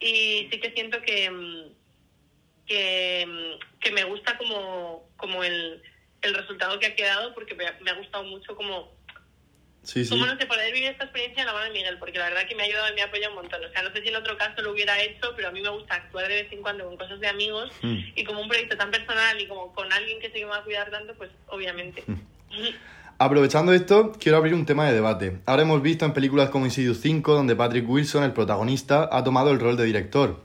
y 0.00 0.48
sí 0.50 0.60
que 0.60 0.72
siento 0.72 1.00
que, 1.02 1.68
que, 2.66 3.58
que 3.80 3.90
me 3.92 4.04
gusta 4.04 4.38
como, 4.38 5.08
como 5.16 5.42
el, 5.42 5.82
el 6.22 6.34
resultado 6.34 6.78
que 6.78 6.86
ha 6.86 6.94
quedado 6.96 7.34
porque 7.34 7.54
me 7.54 7.66
ha, 7.66 7.76
me 7.80 7.90
ha 7.90 7.94
gustado 7.94 8.24
mucho 8.24 8.54
como 8.56 8.96
Sí, 9.84 10.04
sí. 10.04 10.10
Como 10.10 10.26
no 10.26 10.36
sé, 10.36 10.44
poder 10.44 10.70
vivir 10.70 10.90
esta 10.90 11.04
experiencia 11.04 11.40
en 11.40 11.46
la 11.46 11.54
mano 11.54 11.64
de 11.66 11.70
Miguel, 11.70 11.96
porque 11.98 12.18
la 12.18 12.28
verdad 12.28 12.46
que 12.46 12.54
me 12.54 12.62
ha 12.62 12.66
ayudado 12.66 12.90
y 12.90 12.94
me 12.94 13.00
ha 13.00 13.06
apoyado 13.06 13.32
un 13.32 13.40
montón. 13.42 13.64
O 13.64 13.70
sea, 13.70 13.80
no 13.80 13.90
sé 13.92 14.02
si 14.02 14.08
en 14.08 14.16
otro 14.16 14.36
caso 14.36 14.60
lo 14.60 14.72
hubiera 14.72 15.00
hecho, 15.00 15.32
pero 15.34 15.48
a 15.48 15.50
mí 15.50 15.62
me 15.62 15.70
gusta 15.70 15.94
actuar 15.94 16.28
de 16.28 16.42
vez 16.42 16.52
en 16.52 16.60
cuando 16.60 16.84
con 16.84 16.96
cosas 16.98 17.20
de 17.20 17.28
amigos 17.28 17.70
Mm. 17.80 17.96
y 18.14 18.24
como 18.24 18.42
un 18.42 18.48
proyecto 18.48 18.76
tan 18.76 18.90
personal 18.90 19.40
y 19.40 19.46
como 19.46 19.72
con 19.72 19.90
alguien 19.90 20.20
que 20.20 20.30
que 20.30 20.40
me 20.40 20.50
va 20.50 20.58
a 20.58 20.64
cuidar 20.64 20.90
tanto, 20.90 21.14
pues 21.14 21.30
obviamente. 21.46 22.04
Aprovechando 23.18 23.72
esto, 23.72 24.12
quiero 24.20 24.36
abrir 24.36 24.52
un 24.54 24.66
tema 24.66 24.86
de 24.86 24.92
debate. 24.92 25.38
Ahora 25.46 25.62
hemos 25.62 25.80
visto 25.80 26.04
en 26.04 26.12
películas 26.12 26.50
como 26.50 26.66
Insidious 26.66 27.00
5, 27.00 27.34
donde 27.34 27.56
Patrick 27.56 27.88
Wilson, 27.88 28.24
el 28.24 28.32
protagonista, 28.32 29.08
ha 29.10 29.24
tomado 29.24 29.50
el 29.50 29.58
rol 29.58 29.76
de 29.76 29.84
director. 29.84 30.44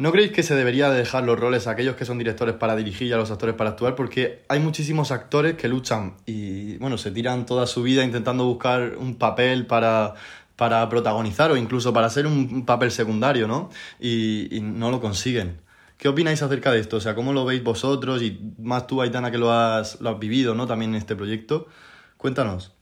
¿No 0.00 0.12
creéis 0.12 0.32
que 0.32 0.42
se 0.42 0.54
debería 0.54 0.88
de 0.88 0.96
dejar 0.96 1.24
los 1.24 1.38
roles 1.38 1.66
a 1.66 1.72
aquellos 1.72 1.94
que 1.94 2.06
son 2.06 2.16
directores 2.16 2.54
para 2.54 2.74
dirigir 2.74 3.08
y 3.08 3.12
a 3.12 3.18
los 3.18 3.30
actores 3.30 3.54
para 3.54 3.68
actuar? 3.68 3.96
Porque 3.96 4.40
hay 4.48 4.58
muchísimos 4.58 5.10
actores 5.10 5.56
que 5.56 5.68
luchan 5.68 6.16
y, 6.24 6.78
bueno, 6.78 6.96
se 6.96 7.10
tiran 7.10 7.44
toda 7.44 7.66
su 7.66 7.82
vida 7.82 8.02
intentando 8.02 8.46
buscar 8.46 8.96
un 8.96 9.18
papel 9.18 9.66
para, 9.66 10.14
para 10.56 10.88
protagonizar 10.88 11.50
o 11.50 11.56
incluso 11.58 11.92
para 11.92 12.08
ser 12.08 12.26
un 12.26 12.64
papel 12.64 12.90
secundario, 12.92 13.46
¿no? 13.46 13.68
Y, 14.00 14.60
no 14.62 14.90
lo 14.90 15.02
consiguen. 15.02 15.60
¿Qué 15.98 16.08
opináis 16.08 16.40
acerca 16.40 16.72
de 16.72 16.80
esto? 16.80 16.96
O 16.96 17.00
sea, 17.02 17.14
¿cómo 17.14 17.34
lo 17.34 17.44
veis 17.44 17.62
vosotros 17.62 18.22
y 18.22 18.40
más 18.56 18.86
tú, 18.86 19.02
Aitana, 19.02 19.30
que 19.30 19.36
lo 19.36 19.52
has, 19.52 20.00
lo 20.00 20.08
has 20.08 20.18
vivido, 20.18 20.54
¿no? 20.54 20.66
También 20.66 20.92
en 20.92 20.96
este 20.96 21.14
proyecto. 21.14 21.68
Cuéntanos. 22.16 22.72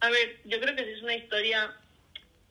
A 0.00 0.10
ver, 0.10 0.42
yo 0.44 0.60
creo 0.60 0.76
que 0.76 0.92
es 0.92 1.02
una 1.02 1.14
historia 1.14 1.72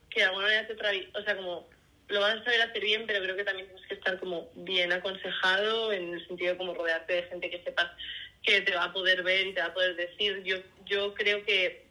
que 0.09 0.21
de 0.21 0.25
alguna 0.25 0.47
manera 0.47 0.67
trae, 0.75 1.07
o 1.13 1.21
sea, 1.23 1.37
como 1.37 1.67
lo 2.09 2.19
vas 2.19 2.35
a 2.35 2.43
saber 2.43 2.61
hacer 2.61 2.81
bien, 2.81 3.05
pero 3.07 3.21
creo 3.21 3.35
que 3.35 3.43
también 3.43 3.67
tienes 3.67 3.87
que 3.87 3.93
estar 3.95 4.19
como 4.19 4.49
bien 4.55 4.91
aconsejado 4.91 5.93
en 5.93 6.13
el 6.13 6.27
sentido 6.27 6.51
de 6.51 6.57
como 6.57 6.73
rodearte 6.73 7.13
de 7.13 7.23
gente 7.23 7.49
que 7.49 7.63
sepas 7.63 7.91
que 8.43 8.61
te 8.61 8.75
va 8.75 8.85
a 8.85 8.93
poder 8.93 9.23
ver 9.23 9.47
y 9.47 9.53
te 9.53 9.61
va 9.61 9.67
a 9.67 9.73
poder 9.73 9.95
decir. 9.95 10.41
Yo, 10.43 10.57
yo 10.85 11.13
creo 11.13 11.43
que 11.45 11.83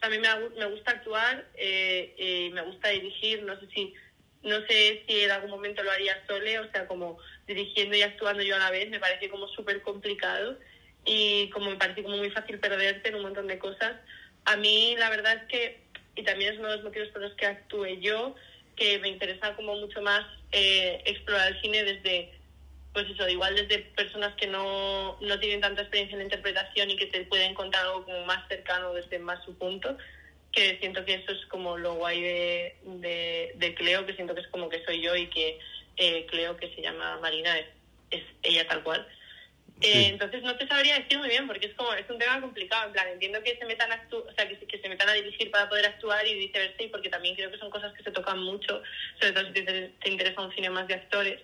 a 0.00 0.08
mí 0.08 0.18
me, 0.18 0.28
me 0.58 0.66
gusta 0.66 0.92
actuar, 0.92 1.46
eh, 1.54 2.50
me 2.52 2.62
gusta 2.62 2.88
dirigir, 2.88 3.42
no 3.42 3.58
sé 3.58 3.66
si 3.74 3.94
no 4.42 4.56
sé 4.66 5.02
si 5.06 5.20
en 5.20 5.30
algún 5.30 5.50
momento 5.50 5.82
lo 5.82 5.90
haría 5.90 6.20
sole, 6.26 6.58
o 6.58 6.70
sea, 6.72 6.86
como 6.86 7.18
dirigiendo 7.46 7.96
y 7.96 8.02
actuando 8.02 8.42
yo 8.42 8.56
a 8.56 8.58
la 8.58 8.70
vez, 8.70 8.90
me 8.90 8.98
parece 8.98 9.28
como 9.28 9.46
súper 9.48 9.80
complicado 9.82 10.58
y 11.04 11.48
como 11.50 11.70
me 11.70 11.76
parece 11.76 12.02
como 12.02 12.16
muy 12.16 12.30
fácil 12.30 12.58
perderte 12.58 13.08
en 13.08 13.16
un 13.16 13.22
montón 13.22 13.46
de 13.46 13.58
cosas. 13.58 13.96
A 14.44 14.56
mí 14.56 14.96
la 14.98 15.10
verdad 15.10 15.34
es 15.34 15.42
que, 15.44 15.80
y 16.16 16.24
también 16.24 16.52
es 16.52 16.58
uno 16.58 16.68
de 16.68 16.76
los 16.76 16.84
motivos 16.84 17.08
por 17.10 17.22
los 17.22 17.34
que 17.34 17.46
actúe 17.46 18.00
yo, 18.00 18.34
que 18.76 18.98
me 18.98 19.08
interesa 19.08 19.54
como 19.54 19.74
mucho 19.76 20.00
más 20.02 20.24
eh, 20.52 21.02
explorar 21.06 21.52
el 21.52 21.60
cine 21.60 21.84
desde, 21.84 22.32
pues 22.92 23.08
eso, 23.10 23.28
igual 23.28 23.54
desde 23.54 23.78
personas 23.96 24.34
que 24.36 24.46
no, 24.46 25.18
no 25.20 25.38
tienen 25.38 25.60
tanta 25.60 25.82
experiencia 25.82 26.14
en 26.14 26.20
la 26.20 26.24
interpretación 26.24 26.90
y 26.90 26.96
que 26.96 27.06
te 27.06 27.24
pueden 27.24 27.54
contar 27.54 27.84
algo 27.84 28.04
como 28.04 28.24
más 28.24 28.46
cercano 28.48 28.92
desde 28.94 29.18
más 29.18 29.44
su 29.44 29.56
punto, 29.56 29.96
que 30.52 30.78
siento 30.78 31.04
que 31.04 31.14
eso 31.14 31.32
es 31.32 31.44
como 31.46 31.78
lo 31.78 31.94
guay 31.94 32.20
de, 32.20 33.52
de, 33.54 33.74
Cleo, 33.74 34.04
que 34.04 34.14
siento 34.14 34.34
que 34.34 34.42
es 34.42 34.48
como 34.48 34.68
que 34.68 34.84
soy 34.84 35.00
yo 35.00 35.16
y 35.16 35.28
que 35.28 35.58
eh, 35.96 36.26
Cleo, 36.26 36.56
que 36.56 36.74
se 36.74 36.82
llama 36.82 37.18
Marina, 37.20 37.58
es, 37.58 37.66
es 38.10 38.22
ella 38.42 38.66
tal 38.68 38.82
cual. 38.82 39.06
Sí. 39.82 39.88
Eh, 39.88 40.06
entonces 40.08 40.42
no 40.42 40.56
te 40.56 40.66
sabría 40.68 40.98
decir 40.98 41.18
muy 41.18 41.28
bien 41.28 41.46
porque 41.46 41.66
es 41.66 41.74
como 41.74 41.92
es 41.94 42.08
un 42.08 42.18
tema 42.18 42.40
complicado 42.40 42.86
en 42.86 42.92
plan 42.92 43.08
entiendo 43.08 43.42
que 43.42 43.56
se 43.56 43.64
metan 43.64 43.90
a 43.90 43.96
actu 43.96 44.18
o 44.18 44.32
sea 44.34 44.46
que, 44.46 44.56
que 44.56 44.78
se 44.78 44.88
metan 44.88 45.08
a 45.08 45.12
dirigir 45.14 45.50
para 45.50 45.68
poder 45.68 45.86
actuar 45.86 46.26
y 46.26 46.34
viceversa 46.34 46.82
y 46.82 46.88
porque 46.88 47.08
también 47.08 47.34
creo 47.34 47.50
que 47.50 47.58
son 47.58 47.68
cosas 47.70 47.92
que 47.94 48.02
se 48.04 48.12
tocan 48.12 48.38
mucho 48.38 48.80
sobre 49.18 49.32
todo 49.32 49.46
si 49.46 49.52
te, 49.52 49.88
te 50.00 50.08
interesa 50.10 50.40
un 50.40 50.52
cine 50.54 50.70
más 50.70 50.86
de 50.86 50.94
actores 50.94 51.40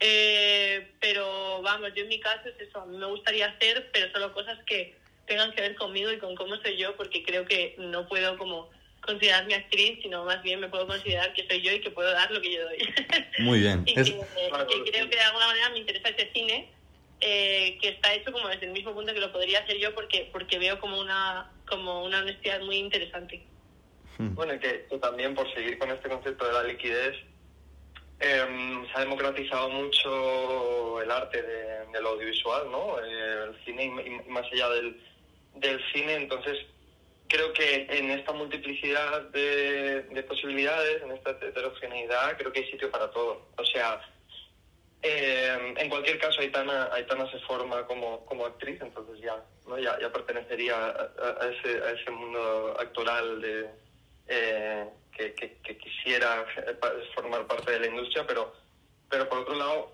eh, 0.00 0.88
pero 1.00 1.60
vamos 1.62 1.92
yo 1.94 2.02
en 2.02 2.08
mi 2.08 2.20
caso 2.20 2.48
es 2.48 2.60
eso 2.68 2.80
a 2.80 2.86
mí 2.86 2.96
me 2.96 3.06
gustaría 3.06 3.46
hacer 3.46 3.88
pero 3.92 4.10
solo 4.12 4.32
cosas 4.32 4.58
que 4.64 4.94
tengan 5.26 5.52
que 5.52 5.60
ver 5.62 5.74
conmigo 5.74 6.10
y 6.12 6.18
con 6.18 6.34
cómo 6.34 6.56
soy 6.56 6.76
yo 6.76 6.96
porque 6.96 7.22
creo 7.22 7.44
que 7.44 7.74
no 7.78 8.06
puedo 8.06 8.36
como 8.38 8.70
considerarme 9.00 9.54
actriz 9.54 9.98
sino 10.02 10.24
más 10.24 10.42
bien 10.42 10.60
me 10.60 10.68
puedo 10.68 10.86
considerar 10.86 11.32
que 11.32 11.46
soy 11.46 11.60
yo 11.62 11.72
y 11.72 11.80
que 11.80 11.90
puedo 11.90 12.10
dar 12.12 12.30
lo 12.30 12.40
que 12.40 12.52
yo 12.52 12.62
doy 12.64 12.78
Muy 13.38 13.60
bien. 13.60 13.82
y 13.86 13.98
Es- 13.98 14.10
que, 14.10 14.84
que 14.84 14.90
creo 14.90 15.08
que 15.08 15.16
de 15.16 15.22
alguna 15.22 15.46
manera 15.46 15.70
me 15.70 15.78
interesa 15.78 16.08
ese 16.10 16.30
cine 16.32 16.68
eh, 17.20 17.78
que 17.80 17.88
está 17.88 18.14
hecho 18.14 18.32
como 18.32 18.48
desde 18.48 18.66
el 18.66 18.72
mismo 18.72 18.92
punto 18.92 19.14
que 19.14 19.20
lo 19.20 19.32
podría 19.32 19.60
hacer 19.60 19.78
yo 19.78 19.94
porque 19.94 20.28
porque 20.32 20.58
veo 20.58 20.78
como 20.80 21.00
una 21.00 21.50
como 21.68 22.04
una 22.04 22.20
honestidad 22.20 22.60
muy 22.60 22.76
interesante 22.76 23.42
Bueno, 24.18 24.54
y 24.54 24.58
que, 24.58 24.86
que 24.88 24.98
también 24.98 25.34
por 25.34 25.52
seguir 25.54 25.78
con 25.78 25.90
este 25.90 26.08
concepto 26.08 26.46
de 26.46 26.52
la 26.52 26.62
liquidez, 26.62 27.16
eh, 28.20 28.86
se 28.90 28.98
ha 28.98 29.00
democratizado 29.00 29.68
mucho 29.68 31.02
el 31.02 31.10
arte 31.10 31.42
de, 31.42 31.86
del 31.92 32.06
audiovisual, 32.06 32.70
¿no? 32.70 32.98
Eh, 32.98 33.44
el 33.48 33.64
cine 33.64 33.84
y, 33.84 34.08
y 34.08 34.30
más 34.30 34.46
allá 34.52 34.70
del, 34.70 35.00
del 35.56 35.80
cine, 35.92 36.14
entonces 36.14 36.56
creo 37.28 37.52
que 37.52 37.86
en 37.90 38.10
esta 38.10 38.32
multiplicidad 38.32 39.22
de, 39.30 40.02
de 40.02 40.22
posibilidades, 40.22 41.02
en 41.02 41.10
esta 41.12 41.30
heterogeneidad, 41.32 42.36
creo 42.38 42.52
que 42.52 42.60
hay 42.60 42.70
sitio 42.70 42.90
para 42.90 43.10
todo. 43.10 43.48
O 43.56 43.64
sea, 43.64 44.00
eh, 45.08 45.74
en 45.78 45.88
cualquier 45.88 46.18
caso, 46.18 46.40
Aitana, 46.40 46.88
Aitana 46.92 47.30
se 47.30 47.38
forma 47.40 47.86
como, 47.86 48.24
como 48.26 48.46
actriz, 48.46 48.80
entonces 48.80 49.20
ya, 49.20 49.42
¿no? 49.66 49.78
ya, 49.78 49.98
ya 50.00 50.10
pertenecería 50.12 50.74
a, 50.76 51.48
ese, 51.50 51.82
a 51.82 51.90
ese 51.92 52.10
mundo 52.10 52.76
actoral 52.78 53.40
de, 53.40 53.70
eh, 54.28 54.86
que, 55.16 55.34
que- 55.34 55.58
que 55.62 55.76
quisiera 55.78 56.44
formar 57.14 57.46
parte 57.46 57.72
de 57.72 57.80
la 57.80 57.86
industria, 57.86 58.26
pero, 58.26 58.52
pero 59.08 59.28
por 59.28 59.38
otro 59.38 59.54
lado, 59.54 59.92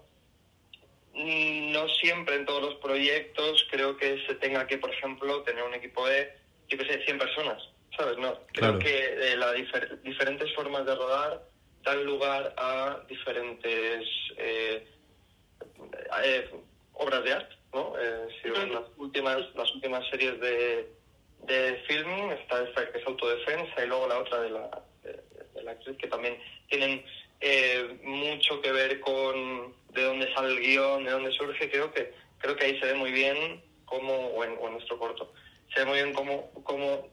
no 1.15 1.89
siempre 2.01 2.37
en 2.37 2.47
todos 2.47 2.63
los 2.63 2.75
proyectos 2.77 3.67
creo 3.71 3.97
que 3.97 4.25
se 4.27 4.35
tenga 4.37 4.67
que, 4.67 4.79
por 4.79 4.91
ejemplo, 4.91 5.43
tener 5.43 5.63
un 5.63 5.75
equipo 5.75 6.07
de, 6.09 6.33
yo 6.69 6.79
que 6.79 6.87
sé, 6.87 7.05
100 7.05 7.19
personas, 7.19 7.63
¿sabes? 7.97 8.17
No, 8.19 8.39
Claro. 8.53 8.79
creo 8.79 8.79
que 8.79 9.33
eh, 9.33 9.37
las 9.37 9.55
difer- 9.55 10.01
diferentes 10.03 10.53
formas 10.55 10.87
de 10.87 10.95
rodar 10.95 11.43
dan 11.85 12.05
lugar 12.05 12.55
a 12.57 13.01
diferentes 13.09 14.09
eh, 14.39 14.89
eh, 16.25 16.51
obras 16.95 17.25
de 17.25 17.33
arte, 17.33 17.57
¿no? 17.73 17.95
Eh, 17.99 18.29
si 18.43 18.49
las 18.49 18.85
últimas, 18.97 19.39
las 19.55 19.75
últimas 19.75 20.09
series 20.11 20.41
de, 20.41 20.89
de 21.47 21.83
filming, 21.87 22.31
está 22.33 22.63
esta 22.63 22.91
que 22.91 22.99
es 22.99 23.07
autodefensa 23.07 23.85
y 23.85 23.89
luego 23.89 24.09
la 24.09 24.19
otra 24.19 24.41
de 24.41 24.51
la, 24.51 24.83
de, 25.03 25.23
de 25.55 25.63
la 25.63 25.73
actriz 25.73 25.97
que 25.99 26.09
también 26.09 26.39
tienen 26.69 27.05
eh, 27.41 27.99
mucho 28.05 28.61
que 28.61 28.71
ver 28.73 29.01
con 29.01 29.75
de 29.91 30.03
dónde 30.05 30.33
sale 30.35 30.53
el 30.53 30.61
guion, 30.61 31.05
de 31.05 31.11
dónde 31.11 31.33
surge, 31.33 31.71
creo 31.71 31.93
que 31.93 32.13
creo 32.39 32.57
que 32.57 32.65
ahí 32.67 32.81
se 32.81 32.87
ve 32.87 32.95
muy 32.95 33.13
bien 33.13 33.63
cómo, 33.85 34.13
o 34.13 34.45
en, 34.45 34.57
o 34.61 34.67
en 34.67 34.75
nuestro 34.75 34.99
corto, 34.99 35.33
se 35.75 35.81
ve 35.81 35.87
muy 35.87 36.03
bien 36.03 36.13
cómo, 36.13 36.51
cómo 36.65 37.09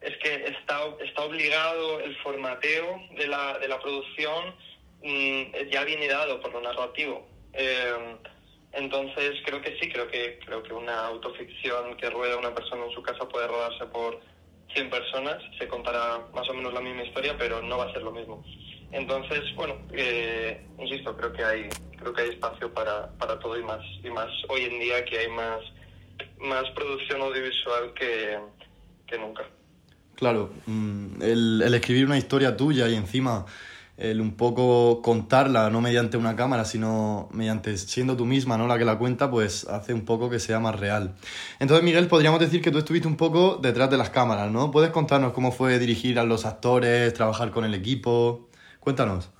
es 0.00 0.16
que 0.18 0.34
está, 0.46 0.80
está 1.04 1.22
obligado 1.22 2.00
el 2.00 2.16
formateo 2.18 3.00
de 3.16 3.26
la, 3.28 3.58
de 3.58 3.68
la 3.68 3.80
producción, 3.80 4.54
mm, 5.02 5.70
ya 5.70 5.84
viene 5.84 6.08
dado 6.08 6.40
por 6.40 6.52
lo 6.52 6.60
narrativo. 6.60 7.28
Eh, 7.54 8.16
entonces 8.72 9.32
creo 9.44 9.60
que 9.60 9.78
sí, 9.78 9.90
creo 9.90 10.08
que 10.08 10.38
creo 10.44 10.62
que 10.62 10.72
una 10.72 11.06
autoficción 11.06 11.96
que 11.96 12.08
rueda 12.08 12.38
una 12.38 12.54
persona 12.54 12.86
en 12.86 12.92
su 12.92 13.02
casa 13.02 13.28
puede 13.28 13.46
rodarse 13.46 13.84
por 13.86 14.20
100 14.74 14.88
personas, 14.88 15.36
se 15.58 15.68
contará 15.68 16.26
más 16.34 16.48
o 16.48 16.54
menos 16.54 16.72
la 16.72 16.80
misma 16.80 17.04
historia, 17.04 17.36
pero 17.38 17.60
no 17.60 17.76
va 17.76 17.84
a 17.84 17.92
ser 17.92 18.02
lo 18.02 18.12
mismo. 18.12 18.42
Entonces, 18.90 19.40
bueno, 19.56 19.76
eh, 19.92 20.66
insisto, 20.78 21.16
creo 21.16 21.32
que 21.32 21.44
hay 21.44 21.68
creo 21.98 22.12
que 22.12 22.22
hay 22.22 22.28
espacio 22.30 22.72
para, 22.72 23.10
para 23.18 23.38
todo 23.38 23.58
y 23.58 23.62
más 23.62 23.80
y 24.02 24.10
más 24.10 24.30
hoy 24.48 24.64
en 24.64 24.80
día 24.80 25.04
que 25.04 25.18
hay 25.18 25.28
más 25.28 25.60
más 26.40 26.68
producción 26.70 27.20
audiovisual 27.20 27.92
que, 27.94 28.38
que 29.06 29.18
nunca. 29.18 29.44
Claro, 30.14 30.50
mm, 30.66 31.22
el, 31.22 31.62
el 31.62 31.74
escribir 31.74 32.06
una 32.06 32.18
historia 32.18 32.56
tuya 32.56 32.88
y 32.88 32.94
encima 32.94 33.46
el 34.02 34.20
un 34.20 34.36
poco 34.36 35.00
contarla, 35.00 35.70
no 35.70 35.80
mediante 35.80 36.16
una 36.16 36.34
cámara, 36.34 36.64
sino 36.64 37.28
mediante 37.32 37.76
siendo 37.76 38.16
tú 38.16 38.24
misma, 38.24 38.58
¿no? 38.58 38.66
La 38.66 38.76
que 38.76 38.84
la 38.84 38.98
cuenta, 38.98 39.30
pues 39.30 39.64
hace 39.68 39.94
un 39.94 40.04
poco 40.04 40.28
que 40.28 40.40
sea 40.40 40.58
más 40.58 40.78
real. 40.78 41.14
Entonces, 41.60 41.84
Miguel, 41.84 42.08
podríamos 42.08 42.40
decir 42.40 42.60
que 42.62 42.72
tú 42.72 42.78
estuviste 42.78 43.06
un 43.06 43.16
poco 43.16 43.60
detrás 43.62 43.90
de 43.90 43.96
las 43.96 44.10
cámaras, 44.10 44.50
¿no? 44.50 44.72
¿Puedes 44.72 44.90
contarnos 44.90 45.32
cómo 45.32 45.52
fue 45.52 45.78
dirigir 45.78 46.18
a 46.18 46.24
los 46.24 46.44
actores, 46.44 47.14
trabajar 47.14 47.52
con 47.52 47.64
el 47.64 47.74
equipo? 47.74 48.48
Cuéntanos. 48.80 49.30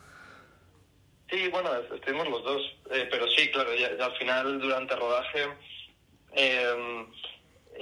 Sí, 1.28 1.48
bueno, 1.50 1.70
estuvimos 1.92 2.28
los 2.28 2.44
dos, 2.44 2.62
eh, 2.92 3.08
pero 3.10 3.26
sí, 3.36 3.50
claro, 3.50 3.70
ya, 3.74 4.04
al 4.04 4.12
final, 4.16 4.60
durante 4.60 4.94
el 4.94 5.00
rodaje, 5.00 5.40
eh, 6.34 7.06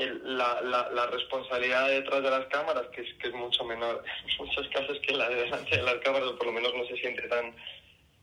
el- 0.00 0.36
la, 0.38 0.60
la, 0.62 1.06
responsabilidad 1.06 1.88
detrás 1.88 2.22
de 2.22 2.30
las 2.30 2.46
cámaras, 2.46 2.86
que 2.88 3.02
es, 3.02 3.14
que 3.14 3.28
es 3.28 3.34
mucho 3.34 3.64
menor 3.64 4.02
en 4.28 4.46
muchos 4.46 4.68
casos 4.68 4.98
que 5.00 5.12
la 5.12 5.28
de 5.28 5.36
delante 5.36 5.76
de 5.76 5.82
las 5.82 5.96
cámaras, 5.96 6.28
o 6.28 6.36
por 6.36 6.46
lo 6.46 6.52
menos 6.52 6.74
no 6.74 6.84
se 6.86 6.96
siente 6.96 7.22
tan, 7.28 7.54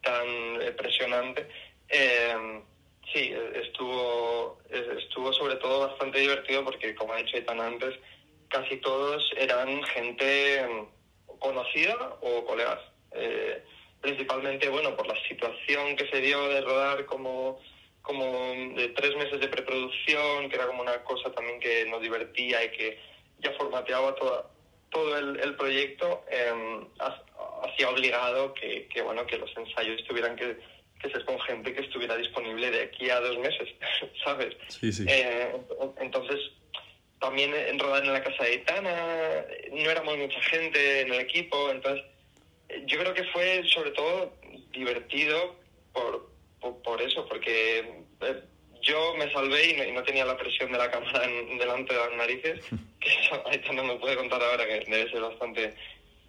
tan 0.02 0.28
eh, 0.62 0.72
presionante. 0.78 1.48
Eh, 1.90 2.62
sí, 3.14 3.32
eh, 3.34 3.62
estuvo, 3.66 4.60
eh, 4.70 4.98
estuvo 5.00 5.32
sobre 5.34 5.56
todo 5.56 5.88
bastante 5.88 6.20
divertido 6.20 6.64
porque, 6.64 6.96
como 6.96 7.14
ha 7.14 7.18
dicho 7.18 7.38
Aitan 7.38 7.62
antes, 7.62 7.96
casi 8.50 8.78
todos 8.78 9.32
eran 9.38 9.84
gente 9.84 10.66
mm, 10.68 11.38
conocida 11.40 12.18
o 12.22 12.46
colegas. 12.46 12.80
Eh, 13.12 13.64
principalmente, 14.02 14.70
bueno, 14.70 14.96
por 14.96 15.08
la 15.08 15.16
situación 15.28 15.96
que 15.96 16.08
se 16.10 16.22
dio 16.22 16.48
de 16.50 16.62
rodar 16.62 17.06
como 17.06 17.60
como 18.08 18.24
de 18.76 18.88
tres 18.96 19.14
meses 19.18 19.40
de 19.42 19.50
preproducción, 19.50 20.50
que 20.50 20.56
era 20.56 20.66
como 20.68 20.82
una 20.82 21.04
cosa 21.04 21.30
también 21.34 21.60
que 21.60 21.86
nos 21.86 22.02
divertía 22.02 22.64
y 22.64 22.70
que 22.72 22.98
ya 23.40 23.52
formateaba 23.54 24.16
toda, 24.16 24.48
todo 24.90 25.18
el, 25.18 25.38
el 25.42 25.56
proyecto, 25.58 26.24
eh, 26.32 26.54
ha- 27.00 27.22
hacía 27.66 27.90
obligado 27.90 28.54
que, 28.54 28.88
que, 28.88 29.02
bueno, 29.02 29.26
que 29.28 29.38
los 29.38 29.52
ensayos 29.58 30.02
tuvieran 30.06 30.38
que, 30.38 30.58
que 31.02 31.10
ser 31.12 31.26
con 31.26 31.38
gente 31.42 31.74
que 31.74 31.82
estuviera 31.82 32.16
disponible 32.16 32.72
de 32.72 32.84
aquí 32.84 33.10
a 33.10 33.20
dos 33.20 33.38
meses, 33.40 33.68
¿sabes? 34.24 34.56
Sí, 34.70 34.92
sí. 34.94 35.06
Eh, 35.10 35.52
entonces, 36.00 36.40
también 37.20 37.54
en 37.54 37.78
rodar 37.78 38.06
en 38.06 38.14
la 38.14 38.24
casa 38.24 38.42
de 38.46 38.54
Itana, 38.56 39.46
no 39.72 39.90
éramos 39.92 40.18
mucha 40.18 40.42
gente 40.44 41.02
en 41.02 41.14
el 41.14 41.20
equipo, 41.20 41.72
entonces 41.72 42.06
yo 42.86 43.00
creo 43.00 43.14
que 43.14 43.24
fue 43.26 43.64
sobre 43.68 43.92
todo 43.92 44.34
divertido 44.72 45.56
por, 45.94 46.30
por, 46.62 46.82
por 46.82 47.02
eso, 47.02 47.28
porque 47.28 47.80
eh, 48.22 48.42
yo 48.82 49.16
me 49.18 49.32
salvé 49.32 49.70
y 49.72 49.74
no, 49.78 49.84
y 49.84 49.92
no 49.92 50.04
tenía 50.04 50.26
la 50.26 50.38
presión 50.38 50.72
de 50.72 50.78
la 50.78 50.90
cámara 50.92 51.24
en- 51.26 51.58
delante 51.58 51.94
de 51.94 52.00
las 52.00 52.14
narices, 52.14 52.62
que 53.00 53.10
eso 53.10 53.42
Aitana 53.48 53.84
me 53.84 53.96
puede 53.96 54.16
contar 54.16 54.42
ahora 54.42 54.66
que 54.66 54.84
debe 54.90 55.10
ser 55.12 55.22
bastante 55.22 55.74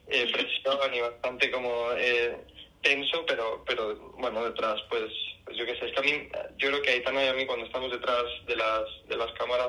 eh, 0.08 0.26
presión 0.32 0.94
y 0.94 1.00
bastante 1.00 1.50
como 1.50 1.92
eh, 1.96 2.36
tenso, 2.82 3.24
pero 3.26 3.64
pero 3.66 3.94
bueno, 4.18 4.44
detrás 4.44 4.80
pues, 4.88 5.10
pues 5.44 5.56
yo 5.56 5.66
qué 5.66 5.76
sé, 5.76 5.86
es 5.86 5.92
que 5.92 6.00
a 6.00 6.02
mí, 6.02 6.28
yo 6.56 6.68
creo 6.68 6.82
que 6.82 6.90
Aitana 6.90 7.24
y 7.24 7.28
a 7.28 7.32
mí 7.34 7.46
cuando 7.46 7.66
estamos 7.66 7.90
detrás 7.90 8.24
de 8.46 8.56
las, 8.56 8.82
de 9.08 9.16
las 9.16 9.32
cámaras 9.32 9.68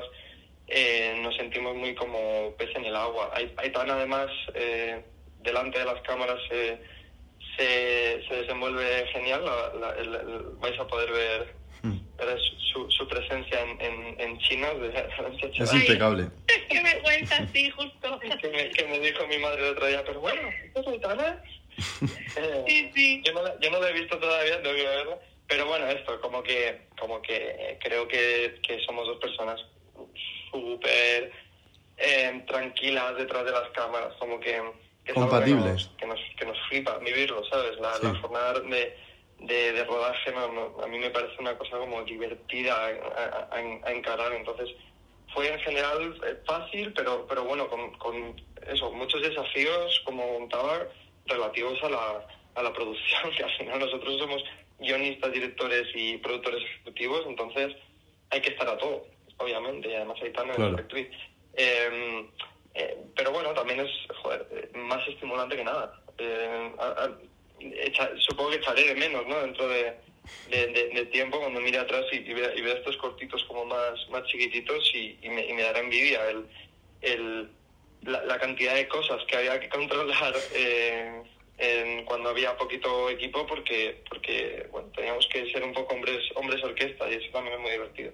eh, 0.68 1.14
nos 1.20 1.34
sentimos 1.36 1.74
muy 1.74 1.94
como 1.96 2.54
pez 2.56 2.70
en 2.76 2.84
el 2.84 2.94
agua. 2.94 3.30
Ai- 3.34 3.52
Aitana 3.56 3.94
además 3.94 4.28
eh, 4.54 5.02
delante 5.42 5.78
de 5.80 5.84
las 5.84 6.00
cámaras 6.02 6.38
eh, 6.52 6.80
se, 7.64 8.24
se 8.26 8.34
desenvuelve 8.36 9.06
genial, 9.12 9.44
la- 9.44 9.72
la- 9.80 9.94
el- 9.96 10.14
el- 10.14 10.42
vais 10.60 10.78
a 10.78 10.86
poder 10.86 11.10
ver, 11.12 11.54
Mm. 11.82 11.98
ver 12.18 12.38
su, 12.72 12.90
su 12.90 13.08
presencia 13.08 13.60
en, 13.62 13.80
en, 13.80 14.20
en 14.20 14.38
China. 14.40 14.68
de- 14.74 14.90
Es 15.62 15.72
impecable. 15.74 16.28
Qué 16.68 16.82
vergüenza, 16.82 17.46
sí, 17.52 17.70
justo. 17.70 18.18
que, 18.40 18.48
me, 18.48 18.70
que 18.70 18.84
me 18.86 18.98
dijo 19.00 19.26
mi 19.26 19.38
madre 19.38 19.66
el 19.66 19.72
otro 19.72 19.86
día, 19.86 20.02
pero 20.04 20.20
bueno, 20.20 20.40
¿esto 20.64 20.80
es 20.80 20.86
Aitana? 20.88 21.42
Eh, 22.36 22.64
Sí, 22.68 22.90
sí. 22.94 23.22
yo 23.24 23.32
no, 23.32 23.42
la, 23.42 23.58
yo 23.60 23.70
no 23.70 23.80
la 23.80 23.88
he 23.90 23.92
visto 23.92 24.18
todavía, 24.18 24.60
tengo 24.62 24.76
que 24.76 24.82
verla. 24.84 25.18
Pero 25.48 25.66
bueno, 25.66 25.86
esto, 25.88 26.20
como 26.20 26.42
que, 26.42 26.82
como 26.98 27.20
que 27.22 27.36
eh, 27.36 27.78
creo 27.82 28.06
que, 28.06 28.60
que 28.62 28.78
somos 28.86 29.06
dos 29.06 29.18
personas 29.18 29.60
súper 30.50 31.32
eh, 31.96 32.44
tranquilas 32.46 33.16
detrás 33.16 33.44
de 33.44 33.50
las 33.52 33.68
cámaras, 33.70 34.14
como 34.18 34.38
que, 34.38 34.62
que 35.04 35.12
Compatibles. 35.14 35.90
Que 35.98 36.06
nos, 36.06 36.20
que, 36.38 36.44
nos, 36.46 36.58
flipa 36.68 36.98
vivirlo, 36.98 37.44
¿sabes? 37.46 37.78
La, 37.80 37.94
Sí. 37.94 38.06
la 38.06 38.14
jornada 38.20 38.60
de, 38.60 38.96
de, 39.40 39.72
de 39.72 39.84
rodaje 39.84 40.30
no, 40.32 40.52
no, 40.52 40.82
a 40.82 40.86
mí 40.86 40.98
me 40.98 41.10
parece 41.10 41.34
una 41.38 41.56
cosa 41.56 41.78
como 41.78 42.02
divertida 42.04 42.74
a, 42.76 43.48
a- 43.56 43.92
encarar, 43.92 44.32
entonces 44.32 44.68
fue 45.32 45.48
en 45.52 45.58
general 45.60 46.20
eh, 46.26 46.36
fácil, 46.46 46.92
pero, 46.92 47.26
pero 47.28 47.44
bueno, 47.44 47.68
con, 47.68 47.92
con 47.98 48.40
eso, 48.66 48.92
muchos 48.92 49.22
desafíos, 49.22 50.00
como 50.04 50.26
contaba, 50.38 50.86
relativos 51.26 51.82
a 51.84 51.88
la, 51.88 52.26
a 52.56 52.62
la 52.62 52.72
producción, 52.72 53.30
que 53.36 53.44
al 53.44 53.56
final 53.56 53.78
nosotros 53.78 54.18
somos 54.18 54.42
guionistas, 54.78 55.32
directores 55.32 55.86
y 55.94 56.16
productores 56.18 56.62
ejecutivos, 56.62 57.22
entonces 57.26 57.74
hay 58.30 58.40
que 58.40 58.50
estar 58.50 58.68
a 58.68 58.76
todo, 58.78 59.06
obviamente, 59.38 59.88
y 59.88 59.94
además 59.94 60.18
Aitana 60.22 60.54
Claro. 60.54 60.74
es 60.74 60.80
actriz. 60.80 61.08
Eh, 61.54 62.28
eh, 62.80 62.96
pero 63.16 63.32
bueno, 63.32 63.52
también 63.54 63.80
es 63.80 63.90
joder, 64.22 64.46
eh, 64.52 64.70
más 64.78 65.06
estimulante 65.08 65.56
que 65.56 65.64
nada. 65.64 65.92
Eh, 66.18 66.72
a- 66.78 67.04
a- 67.04 67.18
echa- 67.60 68.10
supongo 68.18 68.50
que 68.50 68.56
echaré 68.56 68.84
de 68.84 68.94
menos, 68.94 69.26
¿no? 69.26 69.40
Dentro 69.40 69.68
de, 69.68 69.94
de, 70.48 70.66
de- 70.68 70.88
de 70.88 71.06
tiempo 71.06 71.38
cuando 71.38 71.60
mire 71.60 71.78
atrás 71.78 72.04
y, 72.12 72.16
y 72.16 72.32
vea, 72.34 72.54
y 72.56 72.60
vea 72.62 72.74
estos 72.74 72.96
cortitos 72.96 73.44
como 73.44 73.64
más, 73.64 74.08
más 74.10 74.24
chiquititos 74.26 74.90
y, 74.94 75.18
y 75.22 75.28
me, 75.28 75.46
y 75.46 75.52
me 75.52 75.62
dará 75.62 75.80
envidia 75.80 76.28
el, 76.30 76.46
el, 77.02 77.50
la, 78.02 78.24
la 78.24 78.38
cantidad 78.38 78.74
de 78.74 78.88
cosas 78.88 79.22
que 79.28 79.36
había 79.36 79.60
que 79.60 79.68
controlar 79.68 80.34
eh, 80.52 81.22
en- 81.58 82.04
cuando 82.06 82.30
había 82.30 82.56
poquito 82.56 83.10
equipo 83.10 83.46
porque 83.46 84.02
porque 84.08 84.66
bueno 84.72 84.88
teníamos 84.96 85.26
que 85.28 85.50
ser 85.52 85.62
un 85.62 85.74
poco 85.74 85.94
hombres 85.94 86.20
hombres 86.34 86.64
orquesta 86.64 87.10
y 87.10 87.14
eso 87.16 87.30
también 87.32 87.54
es 87.56 87.60
muy 87.60 87.70
divertido. 87.72 88.12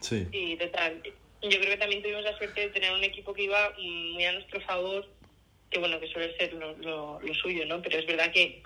Sí. 0.00 0.26
Sí, 0.32 0.56
total. 0.60 1.02
Yo 1.42 1.58
creo 1.58 1.70
que 1.70 1.76
también 1.76 2.02
tuvimos 2.02 2.22
la 2.22 2.36
suerte 2.38 2.60
de 2.60 2.70
tener 2.70 2.92
un 2.92 3.04
equipo 3.04 3.34
que 3.34 3.44
iba 3.44 3.74
muy 3.78 4.24
a 4.24 4.32
nuestro 4.32 4.60
favor, 4.62 5.06
que 5.70 5.78
bueno, 5.78 6.00
que 6.00 6.08
suele 6.08 6.36
ser 6.36 6.54
lo, 6.54 6.76
lo, 6.78 7.20
lo 7.20 7.34
suyo, 7.34 7.66
¿no? 7.66 7.82
Pero 7.82 7.98
es 7.98 8.06
verdad 8.06 8.32
que, 8.32 8.62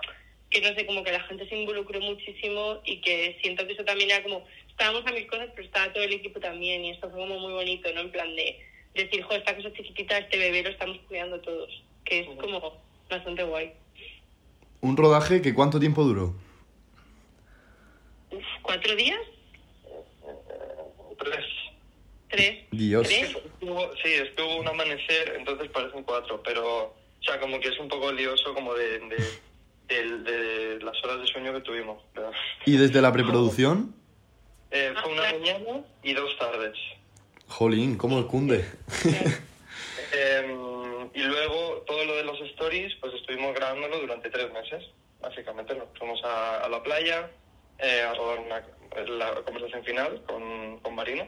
que, 0.49 0.61
no 0.61 0.73
sé, 0.75 0.85
como 0.85 1.03
que 1.03 1.11
la 1.11 1.23
gente 1.23 1.47
se 1.49 1.55
involucró 1.55 1.99
muchísimo 1.99 2.79
y 2.85 3.01
que 3.01 3.37
siento 3.41 3.67
que 3.67 3.73
eso 3.73 3.83
también 3.83 4.11
era 4.11 4.23
como, 4.23 4.45
estábamos 4.69 5.05
a 5.05 5.11
mil 5.11 5.27
cosas, 5.27 5.49
pero 5.55 5.67
estaba 5.67 5.91
todo 5.91 6.03
el 6.03 6.13
equipo 6.13 6.39
también 6.39 6.85
y 6.85 6.91
esto 6.91 7.09
fue 7.09 7.19
como 7.19 7.39
muy 7.39 7.53
bonito, 7.53 7.91
¿no? 7.93 8.01
En 8.01 8.11
plan 8.11 8.33
de 8.35 8.59
decir, 8.93 9.23
jo, 9.23 9.33
esta 9.33 9.55
cosa 9.55 9.73
chiquitita, 9.73 10.17
este 10.17 10.37
bebé 10.37 10.63
lo 10.63 10.69
estamos 10.69 10.97
cuidando 11.07 11.39
todos, 11.41 11.83
que 12.05 12.19
es 12.21 12.27
como 12.39 12.81
bastante 13.09 13.43
guay. 13.43 13.73
Un 14.81 14.95
rodaje 14.95 15.41
que 15.41 15.53
cuánto 15.53 15.79
tiempo 15.79 16.03
duró? 16.03 16.33
Uf, 18.31 18.45
¿Cuatro 18.61 18.95
días? 18.95 19.19
Tres. 21.17 21.45
¿Tres? 22.29 22.65
Dios. 22.71 23.07
¿Tres? 23.07 23.35
Estuvo- 23.35 23.91
sí, 24.03 24.13
estuvo 24.13 24.57
un 24.57 24.67
amanecer, 24.67 25.35
entonces 25.37 25.69
parecen 25.69 26.03
cuatro, 26.03 26.41
pero, 26.43 26.83
o 26.85 27.23
sea, 27.23 27.39
como 27.39 27.59
que 27.59 27.69
es 27.69 27.79
un 27.79 27.87
poco 27.89 28.11
lioso 28.11 28.53
como 28.53 28.73
de, 28.75 28.99
de, 29.87 30.17
de 30.19 30.79
las 30.83 31.03
horas 31.03 31.19
de 31.21 31.27
sueño 31.27 31.53
que 31.53 31.61
tuvimos. 31.61 32.03
Pero, 32.13 32.31
¿Y 32.65 32.77
desde 32.77 33.01
la 33.01 33.11
preproducción? 33.11 33.95
eh, 34.71 34.93
fue 35.01 35.11
una 35.11 35.23
mañana 35.31 35.83
y 36.03 36.13
dos 36.13 36.37
tardes. 36.37 36.77
Jolín, 37.47 37.97
¿cómo 37.97 38.19
el 38.19 38.27
cunde? 38.27 38.63
Eh, 40.11 40.55
y 41.13 41.21
luego 41.23 41.83
todo 41.87 42.03
lo 42.05 42.15
de 42.15 42.23
los 42.23 42.39
stories, 42.41 42.93
pues 43.01 43.13
estuvimos 43.15 43.53
grabándolo 43.55 43.99
durante 43.99 44.29
tres 44.29 44.51
meses. 44.53 44.83
Básicamente 45.21 45.75
nos 45.75 45.87
fuimos 45.97 46.23
a, 46.23 46.59
a 46.63 46.69
la 46.69 46.81
playa 46.83 47.29
eh, 47.79 48.01
a 48.01 48.13
rodar 48.13 48.39
una, 48.39 48.63
la 49.17 49.33
conversación 49.43 49.83
final 49.83 50.21
con, 50.27 50.79
con 50.79 50.95
Marina 50.95 51.27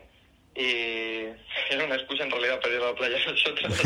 y 0.55 1.25
era 1.69 1.85
una 1.85 1.95
excusa 1.95 2.23
en 2.23 2.31
realidad 2.31 2.59
para 2.61 2.75
ir 2.75 2.81
a 2.81 2.85
la 2.87 2.95
playa 2.95 3.17
nosotros. 3.27 3.85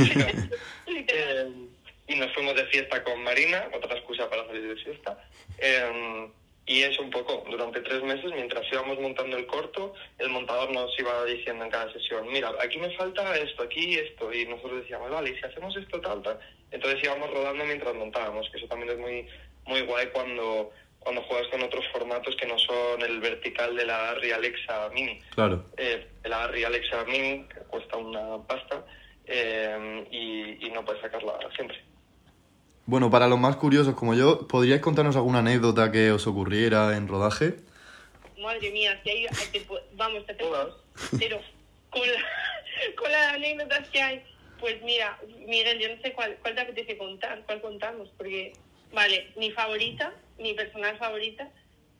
eh, 0.87 1.47
y 2.07 2.15
nos 2.15 2.31
fuimos 2.33 2.55
de 2.55 2.65
fiesta 2.67 3.03
con 3.03 3.23
Marina, 3.23 3.67
otra 3.73 3.95
excusa 3.95 4.29
para 4.29 4.45
salir 4.45 4.67
de 4.67 4.83
fiesta. 4.83 5.17
Eh, 5.57 6.29
y 6.67 6.81
eso 6.81 7.03
un 7.03 7.11
poco, 7.11 7.45
durante 7.49 7.79
tres 7.81 8.01
meses, 8.01 8.31
mientras 8.33 8.65
íbamos 8.71 8.99
montando 8.99 9.37
el 9.37 9.45
corto, 9.45 9.93
el 10.17 10.29
montador 10.29 10.71
nos 10.71 10.97
iba 10.99 11.23
diciendo 11.25 11.63
en 11.63 11.69
cada 11.69 11.93
sesión, 11.93 12.27
mira, 12.27 12.51
aquí 12.59 12.79
me 12.79 12.89
falta 12.97 13.37
esto, 13.37 13.63
aquí 13.63 13.95
esto, 13.99 14.33
y 14.33 14.47
nosotros 14.47 14.81
decíamos, 14.81 15.11
vale, 15.11 15.29
y 15.29 15.35
si 15.35 15.45
hacemos 15.45 15.75
esto, 15.77 16.01
tal, 16.01 16.23
tal. 16.23 16.39
Entonces 16.71 17.03
íbamos 17.03 17.29
rodando 17.29 17.65
mientras 17.65 17.93
montábamos, 17.93 18.49
que 18.49 18.57
eso 18.57 18.67
también 18.67 18.93
es 18.93 18.97
muy, 18.97 19.27
muy 19.65 19.81
guay 19.81 20.07
cuando, 20.07 20.71
cuando 21.05 21.21
juegas 21.21 21.47
con 21.49 21.61
otros 21.61 21.85
formatos 21.93 22.35
que 22.35 22.47
no 22.47 22.57
son 22.57 22.99
el 23.03 23.19
vertical 23.21 23.75
de 23.75 23.85
la 23.85 24.09
Arri 24.09 24.31
Alexa 24.31 24.89
Mini. 24.91 25.19
Claro. 25.35 25.63
Eh, 25.77 26.07
la 26.23 26.45
Arri 26.45 26.63
Alexa 26.63 27.03
Mini 27.05 27.45
que 27.47 27.59
cuesta 27.67 27.95
una 27.95 28.41
pasta 28.47 28.83
eh, 29.27 30.03
y, 30.09 30.65
y 30.65 30.71
no 30.71 30.83
puedes 30.83 30.99
sacarla 31.03 31.37
siempre. 31.55 31.79
Bueno, 32.87 33.11
para 33.11 33.27
los 33.27 33.37
más 33.39 33.55
curiosos 33.55 33.93
como 33.93 34.15
yo, 34.15 34.47
¿podríais 34.47 34.81
contarnos 34.81 35.15
alguna 35.15 35.39
anécdota 35.39 35.91
que 35.91 36.11
os 36.11 36.25
ocurriera 36.25 36.97
en 36.97 37.07
rodaje? 37.07 37.53
Madre 38.41 38.71
mía, 38.71 38.99
si 39.03 39.09
hay, 39.11 39.25
hay 39.27 39.47
que- 39.53 39.65
vamos, 39.93 40.25
te 40.25 40.33
Todas. 40.33 40.73
pero 41.19 41.39
con, 41.91 42.01
la- 42.01 42.95
con 42.97 43.11
las 43.11 43.33
anécdotas 43.33 43.87
que 43.89 44.01
hay, 44.01 44.23
pues 44.59 44.81
mira, 44.81 45.19
Miguel, 45.45 45.77
yo 45.79 45.95
no 45.95 46.01
sé 46.01 46.13
cuál, 46.13 46.35
cuál 46.41 46.55
te 46.55 46.61
apetece 46.61 46.97
contar, 46.97 47.43
cuál 47.45 47.61
contamos, 47.61 48.09
porque, 48.17 48.53
vale, 48.91 49.31
mi 49.35 49.51
favorita, 49.51 50.11
mi 50.37 50.53
personal 50.53 50.97
favorita, 50.97 51.49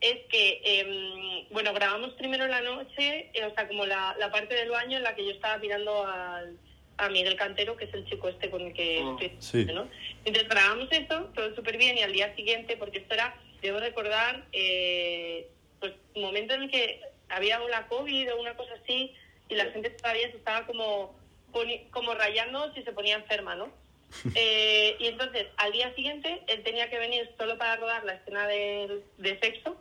es 0.02 0.18
que, 0.30 0.62
em, 0.64 1.48
bueno, 1.52 1.74
grabamos 1.74 2.14
primero 2.14 2.48
la 2.48 2.62
noche, 2.62 3.30
eh, 3.34 3.46
o 3.46 3.54
sea, 3.56 3.68
como 3.68 3.86
la, 3.86 4.16
la 4.20 4.30
parte 4.32 4.54
del 4.56 4.70
baño 4.70 4.98
en 4.98 5.04
la 5.04 5.16
que 5.16 5.26
yo 5.26 5.32
estaba 5.32 5.58
mirando 5.58 6.06
al, 6.06 6.58
a 6.98 7.10
Miguel 7.10 7.36
Cantero, 7.38 7.76
que 7.78 7.86
es 7.86 7.94
el 7.94 8.06
chico 8.06 8.30
este 8.30 8.50
con 8.50 8.62
el 8.62 8.74
que 8.74 9.02
Mm, 9.02 9.18
estoy, 9.22 9.66
sí. 9.66 9.66
¿no? 9.74 9.88
Entonces 10.26 10.50
grabamos 10.50 10.88
esto, 10.92 11.32
todo 11.34 11.56
súper 11.56 11.78
bien, 11.78 11.98
y 11.98 12.02
al 12.04 12.12
día 12.14 12.36
siguiente, 12.36 12.78
porque 12.78 13.00
esto 13.00 13.14
era, 13.14 13.36
debo 13.62 13.80
recordar, 13.80 14.46
eh, 14.52 15.48
pues 15.80 15.94
un 16.14 16.22
momento 16.22 16.54
en 16.54 16.64
el 16.64 16.72
que 16.72 17.02
había 17.30 17.62
una 17.62 17.88
COVID 17.88 18.34
o 18.34 18.40
una 18.42 18.56
cosa 18.56 18.74
así, 18.84 19.14
y 19.50 19.56
la 19.56 19.66
gente 19.72 19.90
todavía 19.92 20.30
se 20.32 20.38
estaba 20.38 20.66
como, 20.68 21.18
poni- 21.54 21.90
como 21.90 22.14
rayando 22.14 22.74
si 22.74 22.84
se 22.84 22.92
ponía 22.92 23.16
enferma, 23.16 23.56
¿no? 23.56 23.72
Eh, 24.34 24.96
y 25.00 25.08
entonces, 25.08 25.48
al 25.58 25.72
día 25.72 25.94
siguiente, 25.94 26.42
él 26.48 26.64
tenía 26.64 26.90
que 26.90 26.98
venir 26.98 27.30
solo 27.38 27.58
para 27.58 27.76
rodar 27.76 28.04
la 28.06 28.14
escena 28.14 28.48
de, 28.48 29.04
de 29.18 29.40
sexo, 29.40 29.78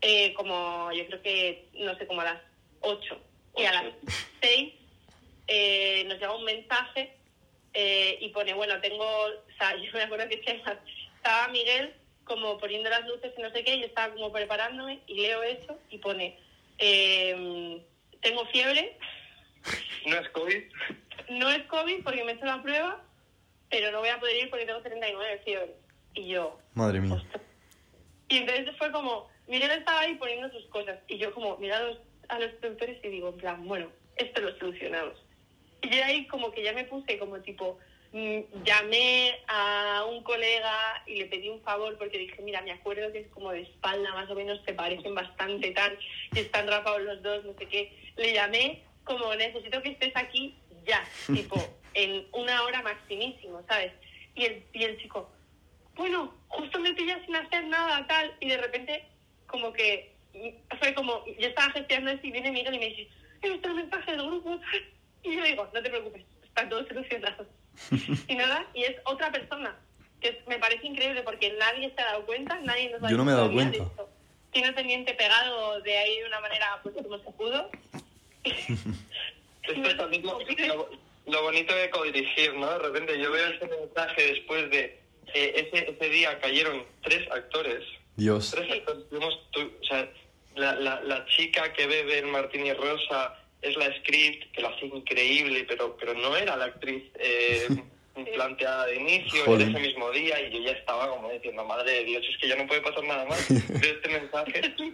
eh, 0.00 0.32
como 0.34 0.90
yo 0.92 1.06
creo 1.06 1.22
que, 1.22 1.66
no 1.74 1.96
sé, 1.96 2.06
como 2.06 2.22
a 2.22 2.24
las 2.24 2.40
8. 2.80 3.20
Y 3.56 3.64
a 3.64 3.72
las 3.72 3.84
6 4.40 4.72
eh, 5.48 6.04
nos 6.06 6.18
llega 6.18 6.34
un 6.34 6.44
mensaje 6.44 7.14
eh, 7.72 8.18
y 8.20 8.28
pone, 8.28 8.54
bueno, 8.54 8.80
tengo, 8.80 9.04
o 9.04 9.58
sea, 9.58 9.76
yo 9.82 9.92
me 9.92 10.02
acuerdo 10.02 10.28
que 10.28 10.62
estaba 11.16 11.48
Miguel 11.48 11.92
como 12.24 12.58
poniendo 12.58 12.88
las 12.88 13.06
luces 13.06 13.32
y 13.36 13.42
no 13.42 13.50
sé 13.50 13.64
qué, 13.64 13.78
yo 13.78 13.86
estaba 13.86 14.14
como 14.14 14.32
preparándome 14.32 15.00
y 15.06 15.20
leo 15.20 15.42
eso 15.42 15.78
y 15.90 15.98
pone, 15.98 16.38
eh, 16.78 17.82
tengo 18.22 18.46
fiebre, 18.46 18.96
¿No 20.06 20.18
es 20.18 20.28
COVID? 20.30 20.62
no 21.30 21.50
es 21.50 21.62
COVID 21.64 22.02
porque 22.02 22.24
me 22.24 22.32
he 22.32 22.34
hecho 22.36 22.46
la 22.46 22.62
prueba, 22.62 23.02
pero 23.74 23.90
no 23.90 23.98
voy 23.98 24.08
a 24.08 24.20
poder 24.20 24.36
ir 24.36 24.50
porque 24.50 24.66
tengo 24.66 24.80
39 24.82 25.30
de 25.32 25.38
fiebre. 25.40 25.74
Y 26.14 26.28
yo, 26.28 26.56
Madre 26.74 27.00
mía. 27.00 27.14
ostras. 27.14 27.42
Y 28.28 28.36
entonces 28.36 28.68
fue 28.78 28.92
como, 28.92 29.28
Miguel 29.48 29.72
estaba 29.72 29.98
ahí 29.98 30.14
poniendo 30.14 30.48
sus 30.52 30.64
cosas 30.66 31.00
y 31.08 31.18
yo 31.18 31.34
como 31.34 31.56
miro 31.56 31.74
a 31.74 31.80
los, 31.80 31.98
a 32.28 32.38
los 32.38 32.52
productores 32.52 33.04
y 33.04 33.08
digo, 33.08 33.30
en 33.30 33.36
plan, 33.36 33.66
bueno, 33.66 33.90
esto 34.14 34.42
lo 34.42 34.56
solucionamos. 34.58 35.20
Y 35.82 35.88
yo 35.88 36.04
ahí 36.04 36.24
como 36.28 36.52
que 36.52 36.62
ya 36.62 36.72
me 36.72 36.84
puse 36.84 37.18
como 37.18 37.40
tipo, 37.40 37.80
mm, 38.12 38.62
llamé 38.64 39.40
a 39.48 40.04
un 40.08 40.22
colega 40.22 41.02
y 41.06 41.16
le 41.16 41.26
pedí 41.26 41.48
un 41.48 41.60
favor 41.62 41.98
porque 41.98 42.18
dije, 42.18 42.40
mira, 42.42 42.62
me 42.62 42.70
acuerdo 42.70 43.10
que 43.10 43.18
es 43.22 43.28
como 43.30 43.50
de 43.50 43.62
espalda, 43.62 44.12
más 44.12 44.30
o 44.30 44.36
menos 44.36 44.60
se 44.64 44.72
parecen 44.72 45.16
bastante 45.16 45.72
tal, 45.72 45.98
y 46.32 46.38
están 46.38 46.68
rapados 46.68 47.02
los 47.02 47.20
dos, 47.24 47.44
no 47.44 47.54
sé 47.58 47.66
qué. 47.66 47.92
Le 48.14 48.34
llamé 48.34 48.84
como, 49.02 49.34
necesito 49.34 49.82
que 49.82 49.88
estés 49.88 50.12
aquí 50.14 50.56
ya, 50.86 51.04
tipo, 51.26 51.56
en 51.94 52.26
una 52.32 52.62
hora 52.62 52.82
maximísimo, 52.82 53.62
¿sabes? 53.68 53.92
Y 54.34 54.44
el, 54.44 54.64
y 54.72 54.84
el 54.84 55.00
chico, 55.00 55.30
bueno, 55.94 56.34
justo 56.48 56.80
me 56.80 56.92
pillas 56.94 57.20
sin 57.24 57.36
hacer 57.36 57.64
nada, 57.66 58.06
tal, 58.06 58.34
y 58.40 58.48
de 58.48 58.56
repente, 58.56 59.04
como 59.46 59.72
que, 59.72 60.12
mm, 60.34 60.76
fue 60.78 60.94
como, 60.94 61.24
yo 61.26 61.48
estaba 61.48 61.70
gestionando 61.72 62.12
esto 62.12 62.26
y 62.26 62.32
viene 62.32 62.50
Miguel 62.50 62.74
y 62.74 62.78
me 62.78 62.86
dice, 62.86 63.08
he 63.42 63.50
visto 63.50 63.68
el 63.68 63.74
mensaje 63.74 64.10
del 64.12 64.26
grupo, 64.26 64.58
y 65.22 65.36
yo 65.36 65.44
digo, 65.44 65.68
no 65.72 65.82
te 65.82 65.90
preocupes, 65.90 66.24
está 66.44 66.68
todo 66.68 66.86
solucionado. 66.86 67.46
y 68.28 68.34
nada, 68.34 68.66
y 68.74 68.84
es 68.84 68.96
otra 69.04 69.30
persona, 69.30 69.76
que 70.20 70.42
me 70.46 70.58
parece 70.58 70.86
increíble 70.86 71.22
porque 71.22 71.52
nadie 71.58 71.92
se 71.94 72.00
ha 72.00 72.06
dado 72.06 72.26
cuenta, 72.26 72.58
nadie 72.60 72.90
nos 72.90 73.02
ha 73.02 73.10
Yo 73.10 73.16
no 73.16 73.24
me 73.24 73.32
he 73.32 73.34
dicho 73.34 73.44
dado 73.44 73.54
cuenta. 73.54 73.84
Tiene 74.52 74.68
el 74.68 74.74
pendiente 74.74 75.14
pegado 75.14 75.80
de 75.80 75.98
ahí 75.98 76.18
de 76.20 76.26
una 76.26 76.40
manera, 76.40 76.80
pues, 76.82 76.94
como 76.94 77.18
se 77.18 77.30
pudo. 77.32 77.70
Esto 78.44 80.08
es 80.08 80.68
lo- 80.68 81.03
lo 81.26 81.42
bonito 81.42 81.74
de 81.74 81.90
codirigir, 81.90 82.54
¿no? 82.54 82.70
De 82.70 82.78
repente 82.78 83.18
yo 83.18 83.30
veo 83.32 83.46
ese 83.48 83.66
mensaje 83.66 84.26
después 84.34 84.70
de... 84.70 84.98
eh, 85.34 85.68
ese, 85.72 85.90
ese 85.90 86.08
día 86.10 86.38
cayeron 86.38 86.84
tres 87.02 87.30
actores. 87.30 87.82
Dios. 88.16 88.50
Tres 88.50 88.70
actores. 88.70 89.08
Tuvimos 89.08 89.50
tu- 89.50 89.72
o 89.80 89.84
sea, 89.88 90.10
la, 90.56 90.74
la, 90.74 91.00
la 91.02 91.26
chica 91.26 91.72
que 91.72 91.86
bebe 91.86 92.18
en 92.18 92.30
Martini 92.30 92.72
Rosa 92.72 93.38
es 93.62 93.76
la 93.76 93.86
script, 93.98 94.52
que 94.52 94.60
la 94.62 94.68
hace 94.68 94.86
increíble, 94.86 95.64
pero, 95.66 95.96
pero 95.96 96.14
no 96.14 96.36
era 96.36 96.56
la 96.56 96.66
actriz 96.66 97.02
eh, 97.18 97.66
planteada 98.22 98.86
de 98.86 98.96
inicio, 98.96 99.44
Joder. 99.44 99.68
era 99.68 99.70
ese 99.78 99.86
mismo 99.88 100.10
día, 100.12 100.40
y 100.40 100.50
yo 100.52 100.60
ya 100.60 100.70
estaba 100.72 101.08
como 101.10 101.30
diciendo, 101.32 101.64
madre 101.64 101.90
de 101.90 102.04
Dios, 102.04 102.24
es 102.30 102.38
que 102.38 102.48
ya 102.48 102.54
no 102.56 102.66
puede 102.66 102.80
pasar 102.80 103.02
nada 103.04 103.24
más 103.24 103.48
de 103.80 103.90
este 103.90 104.08
mensaje. 104.08 104.60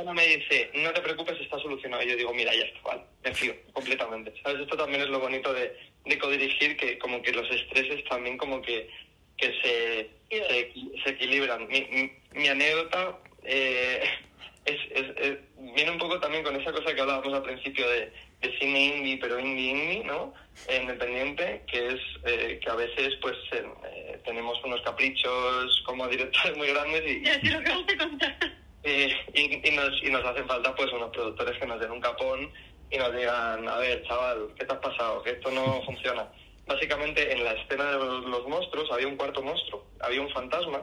Y 0.00 0.12
me 0.12 0.26
dice, 0.26 0.70
no 0.74 0.92
te 0.92 1.00
preocupes, 1.00 1.40
está 1.40 1.58
solucionado. 1.60 2.02
Y 2.02 2.08
yo 2.10 2.16
digo, 2.16 2.34
mira, 2.34 2.52
ya 2.54 2.62
está, 2.64 2.80
vale, 2.82 3.02
me 3.22 3.34
fío 3.34 3.54
completamente. 3.72 4.32
¿Sabes? 4.42 4.60
Esto 4.62 4.76
también 4.76 5.02
es 5.02 5.08
lo 5.08 5.20
bonito 5.20 5.52
de, 5.52 5.74
de 6.04 6.18
codirigir, 6.18 6.76
que 6.76 6.98
como 6.98 7.22
que 7.22 7.32
los 7.32 7.48
estreses 7.50 8.02
también 8.08 8.36
como 8.36 8.60
que, 8.60 8.88
que 9.36 9.46
se, 9.62 10.10
se, 10.30 10.72
equi- 10.72 11.02
se 11.04 11.10
equilibran. 11.10 11.66
Mi, 11.68 11.82
mi, 11.90 12.12
mi 12.32 12.48
anécdota 12.48 13.18
eh, 13.44 14.02
es, 14.64 14.76
es- 14.90 15.16
es- 15.18 15.38
viene 15.74 15.90
un 15.92 15.98
poco 15.98 16.18
también 16.20 16.42
con 16.44 16.60
esa 16.60 16.72
cosa 16.72 16.94
que 16.94 17.00
hablábamos 17.00 17.32
al 17.32 17.42
principio 17.42 17.88
de, 17.88 18.12
de 18.40 18.58
cine 18.58 18.86
indie, 18.96 19.18
pero 19.18 19.38
indie 19.38 19.70
indie, 19.70 20.04
¿no? 20.04 20.32
Eh, 20.68 20.78
independiente, 20.82 21.62
que 21.70 21.88
es 21.88 22.00
eh, 22.24 22.58
que 22.62 22.70
a 22.70 22.74
veces 22.74 23.14
pues 23.20 23.36
eh, 23.52 23.64
eh, 23.92 24.18
tenemos 24.24 24.62
unos 24.64 24.80
caprichos 24.82 25.82
como 25.86 26.08
directores 26.08 26.56
muy 26.56 26.68
grandes 26.68 27.02
y, 27.06 27.22
Ya 27.24 27.40
sé 27.40 27.50
lo 27.50 27.60
que 27.62 27.70
vas 27.70 27.84
a 27.94 27.98
contar. 27.98 28.36
y, 28.84 29.68
y 29.68 29.70
nos, 29.72 30.02
y 30.02 30.10
nos 30.10 30.24
hacen 30.24 30.46
falta 30.46 30.74
pues 30.74 30.92
unos 30.92 31.10
productores 31.10 31.58
que 31.58 31.66
nos 31.66 31.80
den 31.80 31.90
un 31.90 32.00
capón 32.00 32.50
y 32.90 32.98
nos 32.98 33.14
digan, 33.14 33.68
a 33.68 33.76
ver, 33.78 34.02
chaval, 34.08 34.48
¿qué 34.58 34.64
te 34.64 34.72
has 34.72 34.80
pasado? 34.80 35.22
Que 35.22 35.30
esto 35.30 35.50
no 35.50 35.82
funciona. 35.86 36.26
Básicamente 36.66 37.32
en 37.32 37.44
la 37.44 37.52
escena 37.52 37.92
de 37.92 37.98
los, 37.98 38.24
los 38.26 38.48
monstruos 38.48 38.90
había 38.92 39.06
un 39.08 39.16
cuarto 39.16 39.42
monstruo, 39.42 39.86
había 40.00 40.20
un 40.20 40.30
fantasma 40.30 40.82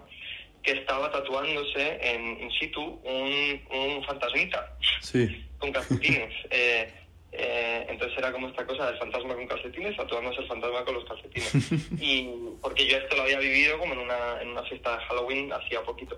que 0.64 0.72
estaba 0.74 1.10
tatuándose 1.12 1.98
en 2.02 2.42
in 2.42 2.52
situ 2.60 2.82
un, 3.04 3.62
un 3.72 4.04
fantasmita 4.06 4.76
Sí. 5.02 5.46
con 5.60 5.72
calcetines. 5.72 6.34
Eh, 6.52 6.92
eh, 7.40 7.86
entonces 7.88 8.18
era 8.18 8.32
como 8.32 8.48
esta 8.48 8.66
cosa 8.66 8.88
del 8.88 8.98
fantasma 8.98 9.36
con 9.36 9.48
calcetines, 9.48 9.96
tatuándose 9.96 10.42
el 10.42 10.48
fantasma 10.48 10.84
con 10.84 10.96
los 10.96 11.06
calcetines. 11.06 11.72
Y 12.02 12.30
porque 12.62 12.88
yo 12.88 12.98
esto 12.98 13.16
lo 13.16 13.24
había 13.24 13.40
vivido 13.40 13.78
como 13.78 13.94
en 13.94 14.00
una, 14.00 14.42
en 14.42 14.50
una 14.50 14.64
fiesta 14.64 14.98
de 14.98 15.06
Halloween 15.06 15.54
hacía 15.54 15.84
poquito. 15.84 16.18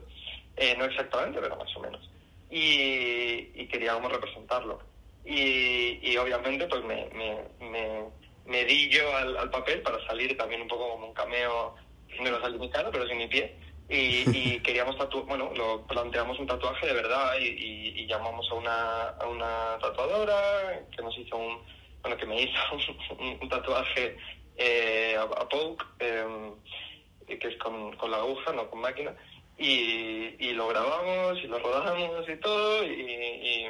Eh, 0.56 0.76
no 0.78 0.86
exactamente, 0.86 1.40
pero 1.42 1.58
más 1.58 1.76
o 1.76 1.80
menos. 1.82 2.10
Y, 2.50 3.52
y 3.54 3.68
quería 3.70 3.94
como 3.94 4.10
representarlo. 4.10 4.80
Y, 5.26 6.00
y 6.02 6.18
obviamente 6.18 6.66
pues 6.68 6.84
me, 6.86 7.10
me, 7.14 7.38
me, 7.70 8.04
me 8.46 8.66
di 8.66 8.90
yo 8.90 9.16
al, 9.16 9.36
al 9.38 9.50
papel 9.50 9.82
para 9.82 10.04
salir 10.08 10.36
también 10.38 10.62
un 10.62 10.68
poco 10.68 10.90
como 10.90 11.08
un 11.08 11.14
cameo, 11.14 11.76
no 12.22 12.32
lo 12.32 12.42
salí 12.42 12.58
mi 12.58 12.70
cara, 12.70 12.90
pero 12.92 13.08
sin 13.08 13.18
mi 13.18 13.28
pie. 13.28 13.56
Y, 13.90 14.30
y 14.56 14.60
queríamos 14.64 14.98
tatuar, 14.98 15.26
bueno, 15.26 15.52
lo 15.56 15.86
planteamos 15.88 16.38
un 16.40 16.48
tatuaje 16.48 16.88
de 16.88 16.94
verdad 16.94 17.34
y, 17.40 17.46
y- 17.48 18.00
y 18.02 18.08
llamamos 18.08 18.48
a 18.52 18.56
una, 18.56 19.02
a 19.10 19.28
una 19.28 19.78
tatuadora 19.82 20.86
que 20.96 21.02
nos 21.02 21.18
hizo 21.18 21.36
un, 21.38 21.60
bueno, 22.02 22.16
que 22.18 22.26
me 22.26 22.42
hizo 22.42 22.60
un, 23.20 23.38
un 23.42 23.50
tatuaje 23.50 24.16
eh, 24.58 25.16
a, 25.18 25.24
a 25.24 25.50
Poke, 25.50 25.84
eh, 26.00 26.26
que 27.40 27.48
es 27.48 27.58
con, 27.58 27.96
con 27.98 28.12
la 28.12 28.18
aguja, 28.18 28.52
no 28.54 28.70
con 28.70 28.82
máquina, 28.82 29.16
y, 29.58 30.36
y 30.40 30.54
lo 30.54 30.68
grabamos 30.68 31.38
y 31.44 31.48
lo 31.48 31.60
rodamos 31.60 32.28
y 32.30 32.36
todo, 32.38 32.84
y, 32.86 32.90
y- 32.92 33.68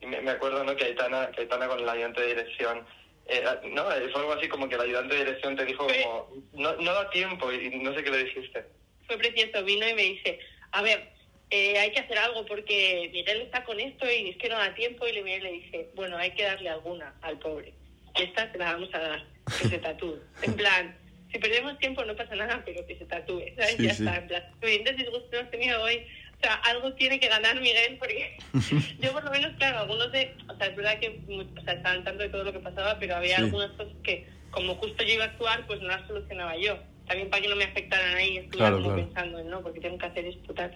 y 0.00 0.06
me, 0.06 0.30
acuerdo 0.32 0.64
¿no? 0.64 0.74
que, 0.74 0.84
Aitana, 0.86 1.30
que 1.30 1.42
Aitana 1.42 1.68
con 1.68 1.78
el 1.78 1.88
ayudante 1.88 2.20
de 2.22 2.34
dirección, 2.34 2.84
eh, 3.26 3.44
no, 3.70 3.84
fue 3.84 4.20
algo 4.20 4.32
así 4.32 4.48
como 4.48 4.68
que 4.68 4.74
el 4.74 4.80
ayudante 4.80 5.14
de 5.14 5.24
dirección 5.24 5.54
te 5.56 5.64
dijo 5.64 5.86
como, 5.86 6.28
no, 6.52 6.72
no 6.74 6.92
da 6.92 7.08
tiempo, 7.10 7.52
y 7.52 7.70
no 7.78 7.94
sé 7.94 8.02
qué 8.02 8.10
le 8.10 8.24
dijiste. 8.24 8.66
Fue 9.06 9.18
precioso, 9.18 9.64
vino 9.64 9.88
y 9.88 9.94
me 9.94 10.02
dice, 10.02 10.38
a 10.72 10.82
ver, 10.82 11.10
eh, 11.50 11.78
hay 11.78 11.92
que 11.92 12.00
hacer 12.00 12.16
algo 12.18 12.46
porque 12.46 13.10
Miguel 13.12 13.42
está 13.42 13.62
con 13.64 13.78
esto 13.78 14.06
y 14.10 14.30
es 14.30 14.36
que 14.38 14.48
no 14.48 14.56
da 14.58 14.74
tiempo. 14.74 15.06
Y 15.06 15.10
y 15.10 15.22
le 15.22 15.52
dije, 15.52 15.90
bueno, 15.94 16.16
hay 16.16 16.30
que 16.32 16.44
darle 16.44 16.70
alguna 16.70 17.14
al 17.22 17.38
pobre. 17.38 17.74
Esta 18.14 18.50
te 18.50 18.58
la 18.58 18.72
vamos 18.72 18.88
a 18.94 18.98
dar, 18.98 19.24
que 19.60 19.68
se 19.68 19.78
tatúe. 19.78 20.18
En 20.42 20.54
plan, 20.54 20.96
si 21.30 21.38
perdemos 21.38 21.78
tiempo 21.78 22.04
no 22.04 22.14
pasa 22.16 22.34
nada, 22.36 22.62
pero 22.64 22.86
que 22.86 22.96
se 22.96 23.04
tatúe. 23.06 23.42
¿sabes? 23.56 23.76
Sí, 23.76 23.84
ya 23.84 23.94
sí. 23.94 24.02
está, 24.04 24.16
en 24.16 24.26
plan. 24.28 24.44
Suficientes 24.54 24.96
disgustos 24.96 25.32
hemos 25.32 25.50
tenido 25.50 25.82
hoy. 25.82 26.06
O 26.36 26.44
sea, 26.44 26.54
algo 26.54 26.92
tiene 26.94 27.20
que 27.20 27.28
ganar 27.28 27.60
Miguel 27.60 27.98
porque 27.98 28.36
yo 28.98 29.12
por 29.12 29.22
lo 29.24 29.30
menos, 29.30 29.52
claro, 29.58 29.78
algunos 29.80 30.10
de... 30.10 30.34
O 30.48 30.56
sea, 30.56 30.66
es 30.66 30.76
verdad 30.76 30.98
que 30.98 31.20
o 31.28 31.60
sea, 31.64 31.74
estaba 31.74 31.94
al 31.94 32.04
tanto 32.04 32.22
de 32.22 32.28
todo 32.30 32.44
lo 32.44 32.52
que 32.52 32.58
pasaba, 32.58 32.98
pero 32.98 33.14
había 33.16 33.36
Sí. 33.36 33.42
algunas 33.44 33.70
cosas 33.72 33.94
que, 34.02 34.26
como 34.50 34.74
justo 34.76 35.04
yo 35.04 35.14
iba 35.14 35.24
a 35.24 35.28
actuar, 35.28 35.66
pues 35.66 35.80
no 35.80 35.88
las 35.88 36.06
solucionaba 36.06 36.56
yo. 36.56 36.78
También 37.06 37.30
para 37.30 37.42
que 37.42 37.48
no 37.48 37.56
me 37.56 37.64
afectaran 37.64 38.14
ahí, 38.14 38.38
estuve 38.38 38.58
Claro, 38.58 38.78
claro. 38.78 38.96
pensando 38.96 39.38
en, 39.38 39.50
¿no? 39.50 39.60
Porque 39.62 39.80
tengo 39.80 39.98
que 39.98 40.06
hacer 40.06 40.24
esto, 40.26 40.54
tal. 40.54 40.74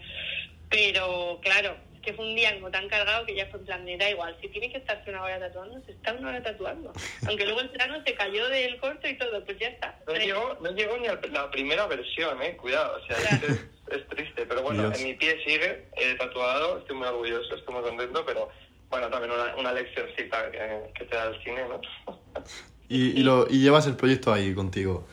Pero, 0.68 1.38
claro, 1.42 1.76
es 1.94 2.00
que 2.00 2.12
fue 2.12 2.26
un 2.26 2.34
día 2.34 2.52
como 2.54 2.70
tan 2.70 2.88
cargado 2.88 3.24
que 3.24 3.34
ya 3.36 3.46
fue 3.46 3.60
en 3.60 3.66
plan, 3.66 3.84
me 3.84 3.96
da 3.96 4.10
igual, 4.10 4.36
si 4.40 4.48
tiene 4.48 4.70
que 4.70 4.78
estarse 4.78 5.08
una 5.10 5.22
hora 5.22 5.38
tatuando, 5.38 5.80
se 5.86 5.92
está 5.92 6.12
una 6.12 6.28
hora 6.30 6.42
tatuando. 6.42 6.92
Aunque 7.28 7.44
luego 7.44 7.60
el 7.60 7.70
plano 7.70 8.02
se 8.04 8.14
cayó 8.14 8.48
del 8.48 8.76
corto 8.78 9.08
y 9.08 9.16
todo, 9.16 9.44
pues 9.44 9.58
ya 9.58 9.68
está. 9.68 9.98
No 10.06 10.14
llegó, 10.14 10.58
no 10.60 10.70
llegó 10.72 10.96
ni 10.98 11.06
a 11.06 11.18
la 11.32 11.50
primera 11.50 11.86
versión, 11.86 12.42
eh, 12.42 12.56
cuidado, 12.56 13.00
o 13.02 13.06
sea, 13.06 13.16
es, 13.16 13.40
que 13.40 13.46
es, 13.46 13.60
es 13.92 14.08
triste, 14.08 14.44
pero 14.46 14.62
bueno, 14.62 14.88
Dios. 14.88 15.00
en 15.00 15.06
mi 15.06 15.14
pie 15.14 15.38
sigue 15.44 15.86
eh, 15.96 16.14
tatuado, 16.18 16.78
estoy 16.78 16.96
muy 16.96 17.06
orgulloso, 17.06 17.54
estoy 17.54 17.74
muy 17.74 17.82
contento, 17.84 18.24
pero 18.26 18.48
bueno, 18.90 19.08
también 19.08 19.32
una, 19.32 19.54
una 19.56 19.72
leccioncita 19.72 20.50
que, 20.50 20.92
que 20.94 21.04
te 21.04 21.16
da 21.16 21.26
el 21.28 21.42
cine, 21.44 21.62
¿no? 21.68 21.80
Y, 22.88 23.18
y 23.18 23.24
lo, 23.24 23.48
y 23.50 23.58
llevas 23.60 23.88
el 23.88 23.96
proyecto 23.96 24.32
ahí 24.32 24.54
contigo. 24.54 25.08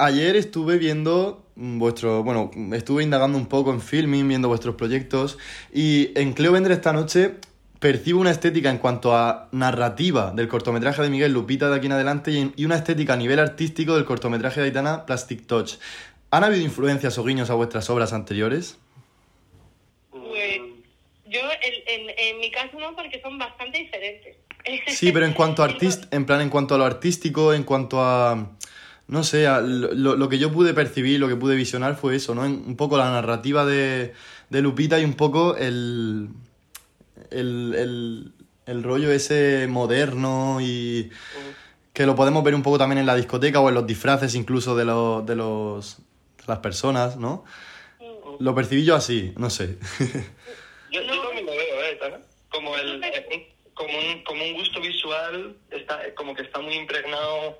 Ayer 0.00 0.34
estuve 0.34 0.78
viendo 0.78 1.44
mm, 1.56 1.78
vuestro, 1.78 2.24
bueno, 2.24 2.50
estuve 2.72 3.02
indagando 3.02 3.36
un 3.36 3.44
poco 3.44 3.70
en 3.70 3.82
filming, 3.82 4.26
viendo 4.26 4.48
vuestros 4.48 4.74
proyectos 4.74 5.36
y 5.74 6.18
en 6.18 6.32
Cleo 6.32 6.52
Vender 6.52 6.72
esta 6.72 6.94
noche 6.94 7.34
percibo 7.80 8.18
una 8.18 8.30
estética 8.30 8.70
en 8.70 8.78
cuanto 8.78 9.14
a 9.14 9.50
narrativa 9.52 10.32
del 10.32 10.48
cortometraje 10.48 11.02
de 11.02 11.10
Miguel 11.10 11.34
Lupita 11.34 11.68
de 11.68 11.76
aquí 11.76 11.84
en 11.84 11.92
adelante 11.92 12.30
y, 12.32 12.64
una 12.64 12.76
estética 12.76 13.12
a 13.12 13.16
nivel 13.16 13.38
artístico 13.38 13.94
del 13.94 14.06
cortometraje 14.06 14.60
de 14.60 14.66
Aitana 14.68 15.04
Plastic 15.04 15.46
Touch. 15.46 15.74
¿Han 16.30 16.44
habido 16.44 16.62
influencias 16.62 17.18
o 17.18 17.24
guiños 17.24 17.50
a 17.50 17.54
vuestras 17.54 17.90
obras 17.90 18.14
anteriores? 18.14 18.78
Pues 20.12 20.60
yo, 21.26 21.40
en, 21.42 22.00
en, 22.00 22.10
en 22.16 22.38
mi 22.40 22.50
caso 22.50 22.80
no, 22.80 22.96
porque 22.96 23.20
son 23.20 23.36
bastante 23.36 23.80
diferentes. 23.80 24.36
Sí, 24.88 25.12
pero 25.12 25.26
en 25.26 25.32
cuanto 25.32 25.62
a 25.62 25.64
artist, 25.70 26.12
en 26.12 26.24
plan, 26.24 26.40
en 26.40 26.48
cuanto 26.50 26.74
a 26.74 26.78
lo 26.78 26.84
artístico, 26.84 27.52
en 27.52 27.64
cuanto 27.64 28.00
a, 28.02 28.56
no 29.10 29.24
sé, 29.24 29.44
lo, 29.44 30.14
lo- 30.16 30.28
que 30.28 30.38
yo 30.38 30.52
pude 30.52 30.72
percibir, 30.72 31.18
lo 31.18 31.26
que 31.28 31.34
pude 31.36 31.56
visionar 31.56 31.96
fue 31.96 32.14
eso, 32.14 32.34
¿no? 32.34 32.42
Un 32.42 32.76
poco 32.76 32.96
la 32.96 33.10
narrativa 33.10 33.66
de, 33.66 34.14
de 34.50 34.62
Lupita 34.62 34.98
y 35.00 35.04
un 35.04 35.14
poco 35.14 35.56
el, 35.56 36.28
el, 37.30 37.74
el, 37.76 38.32
el 38.66 38.82
rollo 38.82 39.10
ese 39.10 39.66
moderno 39.68 40.58
y 40.60 41.10
que 41.92 42.06
lo 42.06 42.14
podemos 42.14 42.44
ver 42.44 42.54
un 42.54 42.62
poco 42.62 42.78
también 42.78 42.98
en 42.98 43.06
la 43.06 43.16
discoteca 43.16 43.60
o 43.60 43.68
en 43.68 43.74
los 43.74 43.86
disfraces 43.86 44.34
incluso 44.36 44.76
de 44.76 44.84
los, 44.84 45.26
de 45.26 45.34
los, 45.34 45.98
de 46.38 46.44
las 46.46 46.58
personas, 46.60 47.16
¿no? 47.16 47.44
Lo 48.38 48.54
percibí 48.54 48.84
yo 48.84 48.94
así, 48.94 49.32
no 49.36 49.50
sé. 49.50 49.76
Yo, 50.92 51.02
yo 51.02 51.14
No. 51.16 51.22
también 51.22 51.46
lo 51.46 51.52
veo, 51.52 51.82
¿eh, 51.84 51.98
Tana? 52.00 52.18
Como, 52.48 52.76
el, 52.76 53.02
eh, 53.04 53.52
como, 53.74 53.90
un, 53.98 54.22
como 54.24 54.44
un 54.44 54.54
gusto 54.54 54.80
visual, 54.80 55.56
está, 55.70 56.06
eh, 56.06 56.14
como 56.14 56.34
que 56.34 56.42
está 56.42 56.60
muy 56.60 56.74
impregnado. 56.74 57.58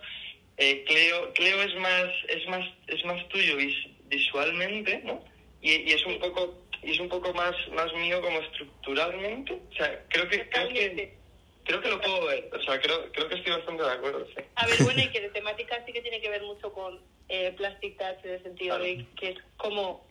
Eh, 0.63 0.85
Cleo, 0.87 1.33
Cleo 1.33 1.63
es 1.63 1.75
más 1.77 2.09
es 2.29 2.47
más 2.49 2.65
es 2.87 3.03
más 3.07 3.27
tuyo 3.31 3.57
vis- 3.57 3.89
visualmente, 4.09 5.01
¿no? 5.05 5.25
Y, 5.63 5.73
y 5.89 5.93
es 5.93 6.05
un 6.05 6.19
poco 6.21 6.55
y 6.83 6.91
es 6.93 7.01
un 7.01 7.09
poco 7.09 7.33
más 7.35 7.55
más 7.73 7.93
mío 7.95 8.21
como 8.21 8.39
estructuralmente. 8.41 9.55
O 9.55 9.75
sea, 9.75 10.05
creo 10.09 10.29
que 10.29 10.49
creo 10.51 10.69
que 10.69 10.75
Totalmente. 10.89 11.15
creo 11.65 11.81
que 11.81 11.89
lo 11.89 12.01
puedo 12.01 12.27
ver. 12.27 12.51
O 12.53 12.63
sea, 12.63 12.81
creo 12.81 13.11
creo 13.13 13.29
que 13.29 13.37
estoy 13.37 13.53
bastante 13.53 13.83
de 13.83 13.91
acuerdo. 13.91 14.27
Sí. 14.37 14.43
A 14.57 14.67
ver, 14.67 14.83
bueno, 14.85 15.03
y 15.03 15.09
que 15.09 15.21
de 15.23 15.31
temática 15.31 15.83
sí 15.87 15.93
que 15.93 16.03
tiene 16.03 16.21
que 16.21 16.29
ver 16.31 16.43
mucho 16.43 16.73
con 16.73 17.01
eh, 17.31 17.53
Plastic 17.57 17.97
Touch, 17.97 18.25
en 18.25 18.31
el 18.33 18.43
sentido 18.43 18.77
Claro. 18.77 18.85
de 18.85 19.07
que 19.19 19.29
es 19.31 19.39
como 19.57 20.07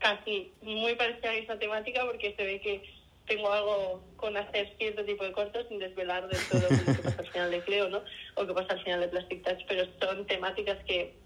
casi 0.00 0.52
muy 0.60 0.94
parecida 0.96 1.30
a 1.30 1.34
esa 1.36 1.58
temática, 1.58 2.04
porque 2.04 2.34
se 2.36 2.44
ve 2.44 2.60
que 2.60 2.82
tengo 3.26 3.52
algo 3.52 4.02
con 4.16 4.36
hacer 4.36 4.74
cierto 4.78 5.04
tipo 5.04 5.24
de 5.24 5.32
cortos 5.32 5.66
sin 5.68 5.78
desvelar 5.78 6.28
del 6.28 6.38
todo 6.48 6.60
lo 6.62 6.68
que 6.68 7.02
pasa 7.02 7.20
al 7.20 7.28
final 7.28 7.50
de 7.50 7.60
Cleo, 7.62 7.88
¿no? 7.88 8.02
O 8.36 8.46
que 8.46 8.52
pasa 8.52 8.74
al 8.74 8.84
final 8.84 9.00
de 9.00 9.08
Plastic 9.08 9.42
Touch, 9.44 9.64
pero 9.66 9.86
son 10.00 10.26
temáticas 10.26 10.82
que 10.84 11.16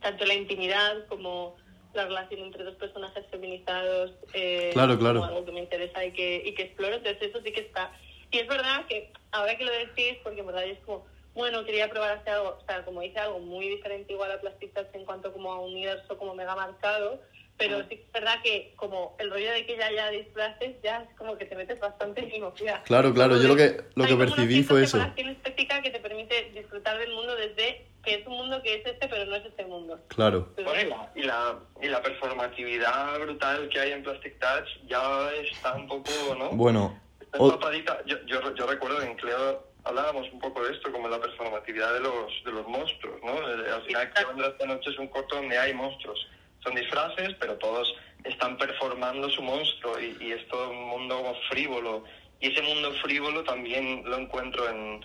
tanto 0.00 0.24
la 0.24 0.34
intimidad 0.34 1.06
como 1.08 1.56
la 1.94 2.04
relación 2.04 2.40
entre 2.40 2.64
dos 2.64 2.76
personajes 2.76 3.26
feminizados 3.30 4.12
eh, 4.32 4.70
Claro, 4.72 4.98
claro. 4.98 5.20
como 5.20 5.32
algo 5.32 5.44
que 5.44 5.52
me 5.52 5.60
interesa 5.60 6.04
y 6.04 6.12
que, 6.12 6.42
y 6.44 6.54
que 6.54 6.64
exploro, 6.64 6.96
entonces 6.96 7.30
eso 7.30 7.40
sí 7.42 7.52
que 7.52 7.60
está. 7.60 7.92
Y 8.30 8.38
es 8.38 8.46
verdad 8.46 8.86
que 8.86 9.12
ahora 9.32 9.56
que 9.56 9.64
lo 9.64 9.72
decís, 9.72 10.18
porque 10.22 10.40
en 10.40 10.46
verdad 10.46 10.64
es 10.64 10.78
como, 10.80 11.06
bueno, 11.34 11.64
quería 11.64 11.88
probar 11.90 12.18
hacer 12.18 12.34
algo, 12.34 12.58
o 12.60 12.66
sea, 12.66 12.84
como 12.84 13.02
hice 13.02 13.18
algo 13.18 13.38
muy 13.38 13.68
diferente 13.68 14.12
igual 14.12 14.30
a 14.32 14.40
Plastic 14.40 14.72
Touch 14.74 14.88
en 14.94 15.04
cuanto 15.04 15.32
como 15.32 15.52
a 15.52 15.60
un 15.60 15.72
universo 15.72 16.16
como 16.18 16.34
mega 16.34 16.54
marcado, 16.54 17.20
pero 17.58 17.80
sí 17.82 17.88
que 17.88 18.02
es 18.04 18.12
verdad 18.12 18.40
que 18.42 18.72
como 18.76 19.16
el 19.18 19.30
rollo 19.30 19.50
de 19.52 19.66
que 19.66 19.76
ya 19.76 19.86
haya 19.86 20.10
disfraces, 20.10 20.76
ya 20.82 21.02
es 21.02 21.16
como 21.16 21.36
que 21.36 21.44
te 21.44 21.56
metes 21.56 21.80
bastante 21.80 22.22
en 22.22 22.34
inmovilidad. 22.36 22.82
Claro, 22.84 23.12
claro, 23.12 23.36
yo 23.40 23.48
lo 23.48 23.56
que, 23.56 23.82
lo 23.96 24.04
que 24.06 24.14
una 24.14 24.24
percibí 24.26 24.62
fue 24.62 24.84
eso. 24.84 24.96
separación 24.98 25.30
estética 25.30 25.82
que 25.82 25.90
te 25.90 25.98
permite 26.00 26.50
disfrutar 26.54 26.98
del 26.98 27.12
mundo 27.12 27.34
desde 27.36 27.86
que 28.04 28.14
es 28.14 28.26
un 28.26 28.34
mundo 28.36 28.62
que 28.62 28.76
es 28.76 28.86
este, 28.86 29.08
pero 29.08 29.24
no 29.26 29.34
es 29.34 29.44
este 29.44 29.64
mundo. 29.66 29.98
Claro. 30.08 30.48
Pero- 30.56 30.70
Bueno, 30.70 31.08
y 31.16 31.22
la, 31.24 31.58
y 31.82 31.88
la, 31.88 32.00
performatividad 32.00 33.18
brutal 33.20 33.68
que 33.68 33.80
hay 33.80 33.92
en 33.92 34.02
Plastic 34.02 34.38
Touch 34.38 34.68
ya 34.86 35.30
está 35.34 35.74
un 35.74 35.88
poco, 35.88 36.10
¿no? 36.38 36.50
Bueno, 36.50 36.98
Está 37.20 37.38
o- 37.38 37.46
empapadita. 37.52 37.98
Yo, 38.06 38.16
yo, 38.26 38.54
yo 38.54 38.66
recuerdo 38.66 38.98
que 39.00 39.06
en 39.06 39.16
Cleo 39.16 39.66
hablábamos 39.84 40.30
un 40.32 40.38
poco 40.38 40.64
de 40.64 40.72
esto, 40.74 40.90
como 40.92 41.08
la 41.08 41.20
performatividad 41.20 41.92
de 41.94 42.00
los, 42.00 42.32
de 42.44 42.52
los 42.52 42.66
monstruos, 42.68 43.20
¿no? 43.22 43.36
Al 43.38 43.82
final, 43.84 44.10
Cleo 44.12 44.48
esta 44.48 44.66
noche 44.66 44.90
es 44.90 44.98
un 44.98 45.08
corto 45.08 45.36
donde 45.36 45.58
hay 45.58 45.74
monstruos. 45.74 46.26
Son 46.62 46.74
disfraces, 46.74 47.34
pero 47.38 47.54
todos 47.56 47.94
están 48.24 48.56
performando 48.58 49.30
su 49.30 49.42
monstruo 49.42 49.98
y, 50.00 50.16
y 50.20 50.32
es 50.32 50.46
todo 50.48 50.70
un 50.70 50.84
mundo 50.88 51.34
frívolo. 51.50 52.04
Y 52.40 52.52
ese 52.52 52.62
mundo 52.62 52.92
frívolo 53.02 53.42
también 53.44 54.02
lo 54.04 54.16
encuentro 54.16 54.68
en, 54.68 55.04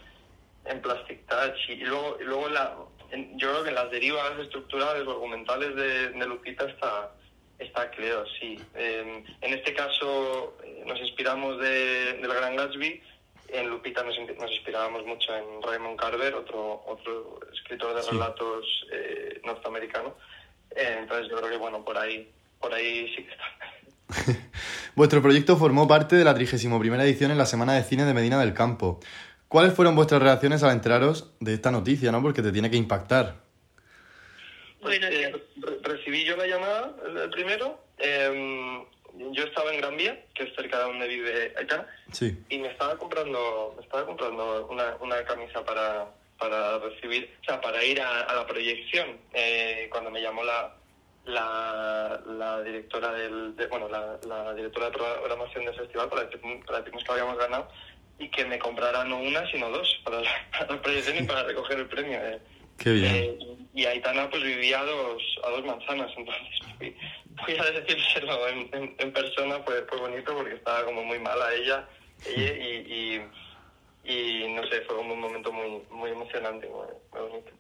en 0.66 0.82
Plastic 0.82 1.26
Touch. 1.28 1.70
Y, 1.70 1.76
luego, 1.78 2.18
y 2.20 2.24
luego 2.26 2.50
la, 2.50 2.76
en- 3.12 3.38
yo 3.40 3.50
creo 3.52 3.64
que 3.64 3.70
en 3.70 3.76
las 3.76 3.92
derivas 3.92 4.40
estructurales 4.40 5.06
o 5.08 5.12
argumentales 5.12 5.76
de, 5.76 6.10
de 6.10 6.26
Lupita 6.28 6.66
está, 6.66 7.12
está 7.60 7.90
Cleo, 7.92 8.26
sí. 8.40 8.60
Eh, 8.76 9.24
en 9.42 9.54
este 9.54 9.74
caso 9.74 10.58
eh, 10.64 10.84
nos 10.86 11.00
inspiramos 11.00 11.60
de, 11.60 12.14
del 12.14 12.34
Gran 12.34 12.56
Gatsby. 12.56 13.02
En 13.50 13.70
Lupita 13.70 14.02
nos, 14.04 14.16
nos 14.40 14.52
inspirábamos 14.52 15.06
mucho 15.06 15.36
en 15.36 15.62
Raymond 15.62 16.00
Carver, 16.00 16.34
otro, 16.34 16.84
otro 16.88 17.40
escritor 17.54 17.94
de 17.96 18.02
Sí. 18.02 18.10
relatos 18.12 18.86
eh, 18.92 19.42
norteamericano. 19.44 20.16
Eh, 20.76 20.98
entonces 21.00 21.28
yo 21.30 21.38
creo 21.38 21.50
que 21.50 21.58
bueno, 21.58 21.84
por 21.86 21.98
ahí, 21.98 22.32
por 22.60 22.74
ahí 22.74 23.08
sí 23.16 23.24
que 23.24 23.32
está. 23.32 24.40
Vuestro 24.96 25.22
proyecto 25.22 25.58
formó 25.58 25.88
parte 25.88 26.16
de 26.16 26.24
la 26.24 26.34
31 26.36 26.84
edición 27.04 27.32
en 27.32 27.38
la 27.38 27.46
Semana 27.46 27.74
de 27.74 27.84
Cine 27.84 28.06
de 28.06 28.14
Medina 28.14 28.40
del 28.40 28.54
Campo. 28.54 29.00
¿Cuáles 29.48 29.74
fueron 29.74 29.96
vuestras 29.96 30.22
reacciones 30.22 30.64
al 30.64 30.72
enteraros 30.72 31.32
de 31.40 31.54
esta 31.54 31.72
noticia, 31.72 32.12
no? 32.12 32.22
Porque 32.22 32.42
te 32.42 32.52
tiene 32.52 32.70
que 32.72 32.78
impactar. 32.78 33.36
Bueno, 34.82 35.08
Eh, 35.08 35.32
re- 35.58 35.78
recibí 35.84 36.26
yo 36.26 36.36
la 36.36 36.48
llamada, 36.48 36.96
el, 37.24 37.30
primero. 37.30 37.80
eh, 38.00 38.84
yo 39.32 39.44
estaba 39.44 39.72
en 39.72 39.80
Gran 39.80 39.96
Vía, 39.96 40.26
que 40.34 40.44
es 40.44 40.56
cerca 40.56 40.80
de 40.80 40.84
donde 40.86 41.08
vive 41.08 41.54
acá, 41.62 41.88
Sí. 42.12 42.38
y 42.50 42.58
me 42.58 42.68
estaba 42.70 42.98
comprando, 42.98 43.74
me 43.78 43.84
estaba 43.84 44.06
comprando 44.08 44.68
una, 44.68 44.96
una 45.00 45.24
camisa 45.24 45.64
para, 45.64 46.08
para 46.50 46.78
recibir, 46.80 47.34
o 47.42 47.46
sea, 47.46 47.62
para 47.62 47.82
ir 47.84 48.02
a, 48.02 48.22
a 48.22 48.36
la 48.36 48.46
proyección. 48.46 49.18
Eh, 49.34 49.88
cuando 49.90 50.12
me 50.12 50.22
llamó 50.22 50.44
la, 50.44 50.76
la, 51.26 52.22
la 52.26 52.62
directora 52.64 53.14
del, 53.14 53.56
de- 53.56 53.68
bueno, 53.68 53.88
la, 53.88 54.20
la 54.28 54.54
directora 54.54 54.88
de 54.88 54.92
programación 54.92 55.66
del 55.66 55.76
festival 55.76 56.10
para 56.10 56.26
decirnos, 56.26 56.66
para 56.66 56.80
decirnos 56.80 57.04
que 57.04 57.12
habíamos 57.12 57.38
ganado 57.38 57.70
y 58.20 58.30
que 58.30 58.44
me 58.46 58.60
compraran 58.60 59.10
no 59.10 59.20
una 59.20 59.50
sino 59.50 59.70
dos 59.70 60.02
para 60.04 60.20
la, 60.22 60.30
para 60.52 60.76
la 60.76 60.82
proyección 60.82 61.18
y 61.24 61.24
para 61.28 61.44
recoger 61.44 61.80
el 61.80 61.88
premio. 61.88 62.20
eh. 62.22 62.40
Qué 62.78 62.92
bien. 62.92 63.16
Eh, 63.16 63.38
y 63.76 63.86
Aitana 63.86 64.30
pues 64.30 64.44
vivía 64.44 64.82
a 64.82 64.86
dos, 64.86 65.24
a 65.46 65.50
dos 65.52 65.64
manzanas, 65.64 66.12
entonces 66.18 66.44
fui, 66.78 66.96
fui 67.46 67.58
a 67.58 67.72
decírselo 67.72 68.48
en, 68.50 68.70
en, 68.74 68.96
en 69.00 69.14
persona, 69.14 69.60
fue, 69.66 69.84
fue 69.88 69.98
bonito 70.00 70.36
porque 70.36 70.56
estaba 70.56 70.84
como 70.84 71.04
muy 71.06 71.20
mala 71.20 71.54
ella, 71.54 71.88
ella 72.26 72.54
y, 72.54 72.94
y, 72.94 73.22
y 74.04 74.48
no 74.50 74.68
sé, 74.68 74.82
fue 74.82 74.96
como 74.98 75.14
un 75.14 75.22
momento 75.22 75.52
muy, 75.52 75.82
muy 75.90 76.12
emocionante, 76.12 76.68
muy, 76.68 76.88
muy 77.12 77.30
bonito. 77.30 77.52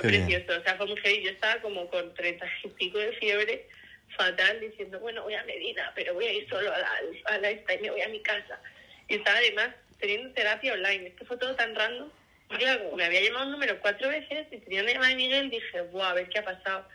Qué 0.00 0.08
bien. 0.08 0.26
precioso. 0.26 0.60
O 0.60 0.62
sea, 0.64 0.76
fue 0.76 0.86
muy 0.86 0.96
heavy. 0.96 1.22
Yo 1.22 1.30
estaba 1.30 1.60
como 1.60 1.88
con 1.88 2.14
30 2.14 2.46
y 2.64 2.68
pico 2.68 2.98
de 2.98 3.12
fiebre, 3.12 3.68
fatal, 4.16 4.60
diciendo, 4.60 4.98
bueno, 5.00 5.22
voy 5.22 5.34
a 5.34 5.44
Medina, 5.44 5.92
pero 5.94 6.14
voy 6.14 6.26
a 6.26 6.32
ir 6.32 6.48
solo 6.48 6.72
a 6.72 6.78
la, 6.78 6.90
a 7.26 7.38
la 7.38 7.50
esta 7.50 7.74
y 7.74 7.80
me 7.80 7.90
voy 7.90 8.00
a 8.00 8.08
mi 8.08 8.20
casa. 8.20 8.60
Y 9.08 9.16
estaba 9.16 9.38
además 9.38 9.70
teniendo 10.00 10.32
terapia 10.34 10.72
online. 10.72 11.08
Es 11.08 11.14
que 11.14 11.24
fue 11.24 11.36
todo 11.36 11.54
tan 11.54 11.74
random. 11.74 12.10
Y 12.50 12.56
claro, 12.56 12.96
me 12.96 13.04
había 13.04 13.22
llamado 13.22 13.46
un 13.46 13.52
número 13.52 13.78
cuatro 13.80 14.08
veces 14.08 14.46
y 14.50 14.58
tenía 14.58 14.82
una 14.82 14.92
llamada 14.92 15.10
de 15.10 15.16
Miguel, 15.16 15.50
dije, 15.50 15.82
buah, 15.82 16.10
a 16.10 16.14
ver 16.14 16.28
qué 16.28 16.38
ha 16.38 16.44
pasado. 16.44 16.86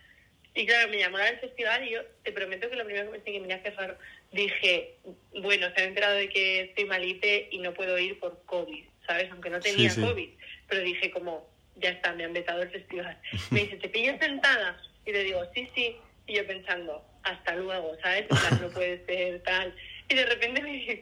Y 0.55 0.65
claro, 0.65 0.89
me 0.89 0.97
llamaron 0.97 1.27
al 1.27 1.39
festival 1.39 1.87
y 1.87 1.91
yo 1.91 2.01
te 2.23 2.31
prometo 2.31 2.69
que 2.69 2.75
lo 2.75 2.85
primero 2.85 3.05
que 3.05 3.19
pensé 3.19 3.31
que 3.31 3.39
mira 3.39 3.61
qué 3.61 3.69
raro, 3.71 3.97
dije, 4.31 4.97
bueno, 5.41 5.67
se 5.75 5.81
han 5.81 5.87
enterado 5.89 6.15
de 6.15 6.29
que 6.29 6.61
estoy 6.61 6.85
malite 6.85 7.47
y 7.51 7.59
no 7.59 7.73
puedo 7.73 7.97
ir 7.97 8.19
por 8.19 8.43
COVID, 8.45 8.83
¿sabes? 9.07 9.31
Aunque 9.31 9.49
no 9.49 9.59
tenía 9.59 9.89
Sí, 9.89 9.95
sí. 10.01 10.07
COVID. 10.07 10.29
Pero 10.67 10.81
dije 10.83 11.11
como, 11.11 11.49
ya 11.77 11.89
está, 11.91 12.13
me 12.13 12.25
han 12.25 12.33
vetado 12.33 12.61
el 12.61 12.69
festival. 12.69 13.17
Me 13.51 13.61
dice, 13.61 13.77
¿te 13.77 13.89
pillo 13.89 14.17
sentada? 14.19 14.81
Y 15.05 15.11
le 15.11 15.23
digo, 15.23 15.41
sí, 15.55 15.67
sí. 15.75 15.95
Y 16.27 16.35
yo 16.35 16.45
pensando, 16.45 17.03
hasta 17.23 17.55
luego, 17.55 17.97
¿sabes? 18.03 18.21
En 18.21 18.27
plan, 18.37 18.61
no 18.61 18.69
puede 18.73 19.03
ser 19.05 19.41
tal. 19.43 19.73
Y 20.07 20.15
de 20.15 20.25
repente 20.25 20.61
me 20.61 20.73
dice, 20.73 21.01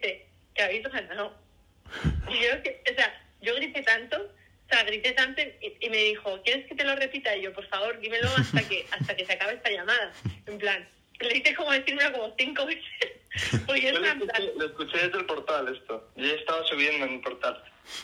que 0.54 0.62
habéis 0.64 0.84
ganado. 0.84 1.36
Y 2.30 2.34
yo, 2.46 2.62
que- 2.64 2.82
o 2.92 2.96
sea, 2.96 3.22
yo 3.42 3.56
grité 3.56 3.82
tanto, 3.84 4.18
o 4.22 4.70
sea, 4.70 4.84
grité 4.84 5.12
tanto 5.14 5.42
y, 5.42 5.86
y 5.86 5.90
me 5.90 5.98
dijo, 5.98 6.42
¿quieres 6.44 6.66
que 6.68 6.76
te 6.76 6.84
lo 6.84 6.96
repita? 6.96 7.36
Y 7.36 7.44
yo, 7.44 7.54
por 7.54 7.66
favor, 7.68 8.00
dímelo 8.00 8.28
hasta 8.38 8.68
que 8.68 8.86
hasta 8.92 9.16
que 9.16 9.26
se 9.26 9.34
acabe 9.34 9.54
esta 9.54 9.70
llamada. 9.70 10.12
En 10.46 10.58
plan, 10.58 10.88
le 11.26 11.38
hice 11.38 11.56
como 11.56 11.72
decírmelo 11.72 12.12
como 12.14 12.36
cinco 12.38 12.66
veces. 12.66 12.84
Porque 13.66 13.82
yo 13.82 14.00
lo 14.00 14.06
escuché, 14.06 14.54
lo 14.56 14.66
escuché 14.66 14.98
desde 14.98 15.20
el 15.20 15.26
portal 15.26 15.76
esto. 15.76 16.10
Yo 16.16 16.34
estaba 16.34 16.64
subiendo 16.66 17.06
en 17.06 17.14
el 17.16 17.22
portal. 17.22 17.64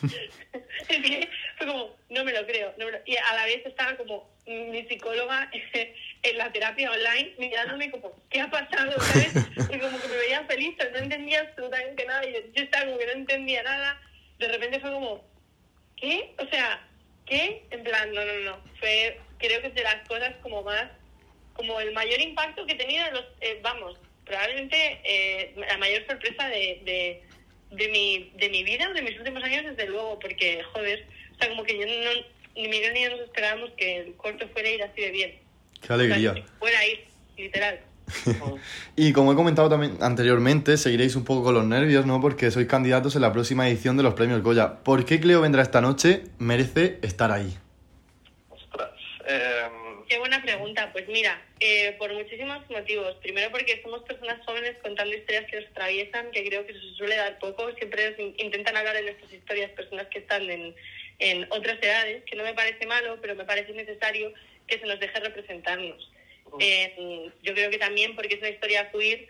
fue 1.58 1.66
como, 1.66 1.96
no 2.10 2.24
me 2.24 2.32
lo 2.32 2.46
creo. 2.46 2.74
no 2.78 2.86
me 2.86 2.92
lo- 2.92 2.98
Y 3.06 3.16
a 3.16 3.34
la 3.34 3.44
vez 3.46 3.64
estaba 3.66 3.96
como 3.96 4.30
mi 4.46 4.82
psicóloga 4.86 5.50
en 6.22 6.38
la 6.38 6.52
terapia 6.52 6.90
online 6.90 7.34
mirándome 7.38 7.90
como, 7.90 8.12
¿qué 8.30 8.40
ha 8.40 8.50
pasado? 8.50 8.98
¿sabes? 9.00 9.34
Y 9.56 9.78
como 9.78 10.00
que 10.00 10.08
me 10.08 10.16
veía 10.16 10.44
feliz, 10.44 10.74
pero 10.78 10.90
no 10.92 10.98
entendía 10.98 11.40
absolutamente 11.40 12.04
nada. 12.06 12.26
Y 12.26 12.34
yo, 12.34 12.40
yo 12.52 12.62
estaba 12.62 12.86
como 12.86 12.98
que 12.98 13.06
no 13.06 13.12
entendía 13.12 13.62
nada. 13.62 14.00
De 14.38 14.48
repente 14.48 14.80
fue 14.80 14.90
como, 14.92 15.24
¿qué? 15.96 16.34
O 16.38 16.46
sea, 16.46 16.86
¿qué? 17.26 17.64
En 17.70 17.82
plan, 17.82 18.12
no, 18.12 18.24
no, 18.24 18.32
no. 18.40 18.60
Fue, 18.80 19.18
creo 19.38 19.60
que 19.60 19.68
es 19.68 19.74
de 19.74 19.82
las 19.82 20.06
cosas 20.08 20.34
como 20.42 20.62
más, 20.62 20.90
como 21.54 21.80
el 21.80 21.92
mayor 21.92 22.20
impacto 22.20 22.66
que 22.66 22.72
he 22.72 22.76
tenido, 22.76 23.06
en 23.06 23.14
los, 23.14 23.24
eh, 23.40 23.58
vamos, 23.62 23.96
probablemente 24.24 25.00
eh, 25.04 25.54
la 25.56 25.78
mayor 25.78 26.06
sorpresa 26.06 26.48
de, 26.48 26.82
de, 26.84 27.22
de, 27.70 27.88
mi, 27.88 28.32
de 28.36 28.48
mi 28.50 28.64
vida, 28.64 28.92
de 28.92 29.02
mis 29.02 29.18
últimos 29.18 29.42
años, 29.42 29.64
desde 29.64 29.90
luego, 29.90 30.18
porque, 30.18 30.62
joder, 30.72 31.06
o 31.34 31.38
sea, 31.38 31.48
como 31.48 31.64
que 31.64 31.78
yo 31.78 31.86
no, 31.86 32.20
ni 32.56 32.68
Miguel 32.68 32.92
ni 32.94 33.04
yo 33.04 33.10
nos 33.10 33.20
esperábamos 33.20 33.70
que 33.76 33.98
el 33.98 34.14
corto 34.16 34.48
fuera 34.48 34.68
a 34.68 34.72
ir 34.72 34.82
así 34.82 35.00
de 35.00 35.10
bien. 35.10 35.38
Qué 35.80 35.92
alegría. 35.92 36.30
O 36.30 36.34
sea, 36.34 36.44
fuera 36.58 36.78
a 36.78 36.86
ir, 36.86 37.04
literal. 37.36 37.80
Y 38.96 39.12
como 39.12 39.32
he 39.32 39.34
comentado 39.34 39.68
también 39.68 39.96
anteriormente, 40.00 40.76
seguiréis 40.76 41.16
un 41.16 41.24
poco 41.24 41.44
con 41.44 41.54
los 41.54 41.64
nervios, 41.64 42.06
¿no? 42.06 42.20
Porque 42.20 42.50
sois 42.50 42.66
candidatos 42.66 43.16
en 43.16 43.22
la 43.22 43.32
próxima 43.32 43.68
edición 43.68 43.96
de 43.96 44.02
los 44.02 44.14
premios 44.14 44.42
Goya. 44.42 44.84
¿Por 44.84 45.04
qué 45.04 45.20
Cleo 45.20 45.40
vendrá 45.40 45.62
esta 45.62 45.80
noche? 45.80 46.24
Merece 46.38 46.98
estar 47.02 47.32
ahí. 47.32 47.56
Ostras. 48.50 48.90
Eh, 49.26 49.68
Qué 50.08 50.18
buena. 50.18 50.42
Pues 50.94 51.08
mira, 51.08 51.42
eh, 51.58 51.96
por 51.98 52.12
muchísimos 52.12 52.70
motivos. 52.70 53.16
Primero 53.16 53.50
porque 53.50 53.82
somos 53.82 54.04
personas 54.04 54.38
jóvenes 54.46 54.76
contando 54.80 55.12
historias 55.12 55.50
que 55.50 55.60
nos 55.60 55.68
atraviesan, 55.70 56.30
que 56.30 56.44
creo 56.44 56.64
que 56.64 56.72
se 56.72 56.78
suele 56.96 57.16
dar 57.16 57.36
poco. 57.40 57.72
Siempre 57.72 58.14
intentan 58.38 58.76
hablar 58.76 58.94
de 58.94 59.02
nuestras 59.02 59.32
historias 59.32 59.72
personas 59.72 60.06
que 60.06 60.20
están 60.20 60.48
en, 60.48 60.72
en 61.18 61.48
otras 61.50 61.82
edades, 61.82 62.22
que 62.22 62.36
no 62.36 62.44
me 62.44 62.54
parece 62.54 62.86
malo, 62.86 63.18
pero 63.20 63.34
me 63.34 63.44
parece 63.44 63.72
necesario 63.72 64.32
que 64.68 64.78
se 64.78 64.86
nos 64.86 65.00
deje 65.00 65.18
representarnos. 65.18 66.12
Eh, 66.60 67.28
yo 67.42 67.54
creo 67.54 67.70
que 67.70 67.78
también 67.78 68.14
porque 68.14 68.36
es 68.36 68.40
una 68.40 68.50
historia 68.50 68.92
queer 68.92 69.26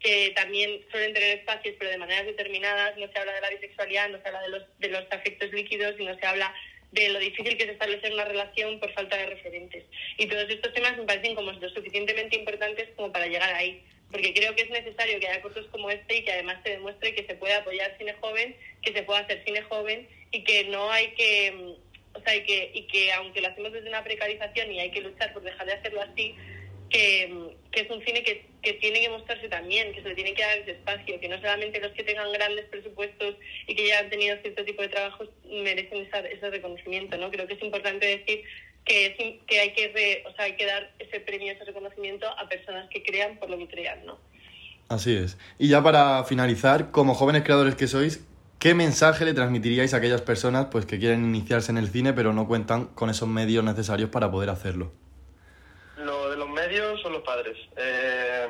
que 0.00 0.32
también 0.34 0.80
suelen 0.90 1.12
tener 1.12 1.40
espacios, 1.40 1.76
pero 1.78 1.90
de 1.90 1.98
maneras 1.98 2.24
determinadas. 2.24 2.96
No 2.96 3.12
se 3.12 3.18
habla 3.18 3.34
de 3.34 3.40
la 3.42 3.50
bisexualidad, 3.50 4.08
no 4.08 4.22
se 4.22 4.28
habla 4.28 4.40
de 4.40 4.48
los, 4.48 4.62
de 4.78 4.88
los 4.88 5.04
afectos 5.12 5.52
líquidos 5.52 5.94
y 5.98 6.06
no 6.06 6.18
se 6.18 6.26
habla 6.26 6.54
de 6.92 7.08
lo 7.08 7.18
difícil 7.18 7.56
que 7.56 7.64
es 7.64 7.70
establecer 7.70 8.12
una 8.12 8.24
relación 8.24 8.78
por 8.78 8.92
falta 8.92 9.16
de 9.16 9.26
referentes. 9.26 9.84
Y 10.18 10.26
todos 10.26 10.48
estos 10.48 10.72
temas 10.74 10.96
me 10.96 11.04
parecen 11.04 11.34
como 11.34 11.52
lo 11.52 11.68
suficientemente 11.70 12.36
importantes 12.36 12.90
como 12.96 13.10
para 13.10 13.26
llegar 13.26 13.52
ahí. 13.54 13.82
Porque 14.10 14.34
creo 14.34 14.54
que 14.54 14.62
es 14.62 14.70
necesario 14.70 15.18
que 15.18 15.26
haya 15.26 15.40
cortos 15.40 15.66
como 15.68 15.90
este 15.90 16.18
y 16.18 16.24
que 16.24 16.32
además 16.32 16.58
se 16.62 16.72
demuestre 16.72 17.14
que 17.14 17.24
se 17.24 17.34
puede 17.34 17.54
apoyar 17.54 17.96
cine 17.96 18.12
joven, 18.20 18.54
que 18.82 18.92
se 18.92 19.02
puede 19.04 19.22
hacer 19.22 19.42
cine 19.44 19.62
joven 19.62 20.06
y 20.30 20.44
que 20.44 20.64
no 20.64 20.90
hay 20.92 21.12
que, 21.12 21.50
mm, 21.52 22.16
o 22.18 22.20
sea, 22.20 22.36
y 22.36 22.44
que, 22.44 22.70
y 22.74 22.82
que 22.88 23.10
aunque 23.14 23.40
lo 23.40 23.48
hacemos 23.48 23.72
desde 23.72 23.88
una 23.88 24.04
precarización 24.04 24.70
y 24.70 24.80
hay 24.80 24.90
que 24.90 25.00
luchar 25.00 25.32
por 25.32 25.42
dejar 25.42 25.66
de 25.66 25.72
hacerlo 25.72 26.02
así, 26.02 26.34
que, 26.90 27.28
mm, 27.28 27.61
que 27.72 27.80
es 27.80 27.90
un 27.90 28.04
cine 28.04 28.22
que, 28.22 28.46
que 28.62 28.74
tiene 28.74 29.00
que 29.00 29.08
mostrarse 29.08 29.48
también, 29.48 29.92
que 29.92 30.02
se 30.02 30.08
le 30.10 30.14
tiene 30.14 30.34
que 30.34 30.42
dar 30.42 30.58
ese 30.58 30.72
espacio, 30.72 31.18
que 31.18 31.28
no 31.28 31.36
solamente 31.36 31.80
los 31.80 31.92
que 31.92 32.04
tengan 32.04 32.30
grandes 32.32 32.66
presupuestos 32.66 33.34
y 33.66 33.74
que 33.74 33.88
ya 33.88 33.98
han 34.00 34.10
tenido 34.10 34.36
cierto 34.42 34.64
tipo 34.64 34.82
de 34.82 34.88
trabajos 34.88 35.28
merecen 35.48 36.06
esa- 36.06 36.20
ese 36.20 36.50
reconocimiento, 36.50 37.16
¿no? 37.16 37.30
Creo 37.30 37.46
que 37.46 37.54
es 37.54 37.62
importante 37.62 38.06
decir 38.06 38.42
que, 38.84 39.42
que 39.46 39.60
hay 39.60 39.72
que 39.72 40.22
o 40.26 40.32
sea, 40.36 40.44
hay 40.44 40.56
que 40.56 40.66
dar 40.66 40.92
ese 40.98 41.20
premio, 41.20 41.52
ese 41.52 41.64
reconocimiento 41.64 42.26
a 42.28 42.48
personas 42.48 42.88
que 42.90 43.02
crean 43.02 43.38
por 43.38 43.48
lo 43.48 43.56
que 43.58 43.68
crean, 43.68 44.04
¿no? 44.04 44.18
Así 44.88 45.16
es. 45.16 45.38
Y 45.58 45.68
ya 45.68 45.82
para 45.82 46.22
finalizar, 46.24 46.90
como 46.90 47.14
jóvenes 47.14 47.42
creadores 47.44 47.74
que 47.76 47.86
sois, 47.86 48.22
¿qué 48.58 48.74
mensaje 48.74 49.24
le 49.24 49.32
transmitiríais 49.32 49.94
a 49.94 49.96
aquellas 49.96 50.20
personas 50.20 50.66
pues, 50.70 50.84
que 50.84 50.98
quieren 50.98 51.24
iniciarse 51.24 51.72
en 51.72 51.78
el 51.78 51.88
cine 51.88 52.12
pero 52.12 52.34
no 52.34 52.46
cuentan 52.46 52.86
con 52.88 53.08
esos 53.08 53.28
medios 53.28 53.64
necesarios 53.64 54.10
para 54.10 54.30
poder 54.30 54.50
hacerlo? 54.50 54.92
Medios 56.72 57.02
son 57.02 57.12
los 57.12 57.22
padres. 57.22 57.54
Eh, 57.76 58.48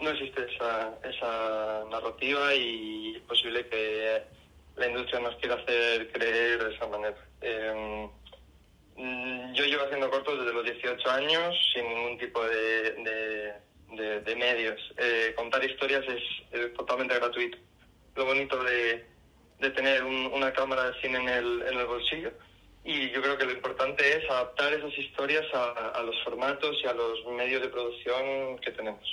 no 0.00 0.08
existe 0.10 0.46
esa, 0.54 0.94
esa 1.04 1.84
narrativa 1.90 2.54
y 2.54 3.16
es 3.16 3.22
posible 3.24 3.66
que 3.68 4.22
la 4.76 4.88
industria 4.88 5.20
nos 5.20 5.36
quiera 5.36 5.56
hacer 5.56 6.10
creer 6.12 6.64
de 6.64 6.74
esa 6.74 6.86
manera. 6.86 7.14
Eh, 7.42 8.08
mm, 8.96 9.52
yo 9.52 9.64
llevo 9.66 9.84
haciendo 9.84 10.08
cortos 10.10 10.38
desde 10.38 10.54
los 10.54 10.64
18 10.64 11.10
años 11.10 11.54
sin 11.74 11.86
ningún 11.90 12.16
tipo 12.16 12.42
de, 12.42 13.60
de, 14.24 14.34
medios. 14.36 14.80
Eh, 14.96 15.34
contar 15.36 15.62
historias 15.62 16.04
es, 16.08 16.22
es 16.58 16.72
totalmente 16.72 17.14
gratuito. 17.16 17.58
Lo 18.16 18.24
bonito 18.24 18.64
de, 18.64 19.04
de 19.60 19.70
tener 19.72 20.02
un- 20.04 20.32
una 20.32 20.54
cámara 20.54 20.90
de 20.90 21.00
cine 21.02 21.18
en 21.18 21.28
el, 21.28 21.62
en 21.70 21.78
el 21.80 21.86
bolsillo 21.86 22.32
y 22.84 23.10
yo 23.10 23.22
creo 23.22 23.38
que 23.38 23.44
lo 23.44 23.52
importante 23.52 24.02
es 24.16 24.28
adaptar 24.30 24.72
esas 24.72 24.96
historias 24.98 25.44
a, 25.54 25.90
a 25.90 26.02
los 26.02 26.16
formatos 26.24 26.76
y 26.82 26.86
a 26.86 26.92
los 26.92 27.24
medios 27.26 27.62
de 27.62 27.68
producción 27.68 28.58
que 28.58 28.72
tenemos. 28.72 29.04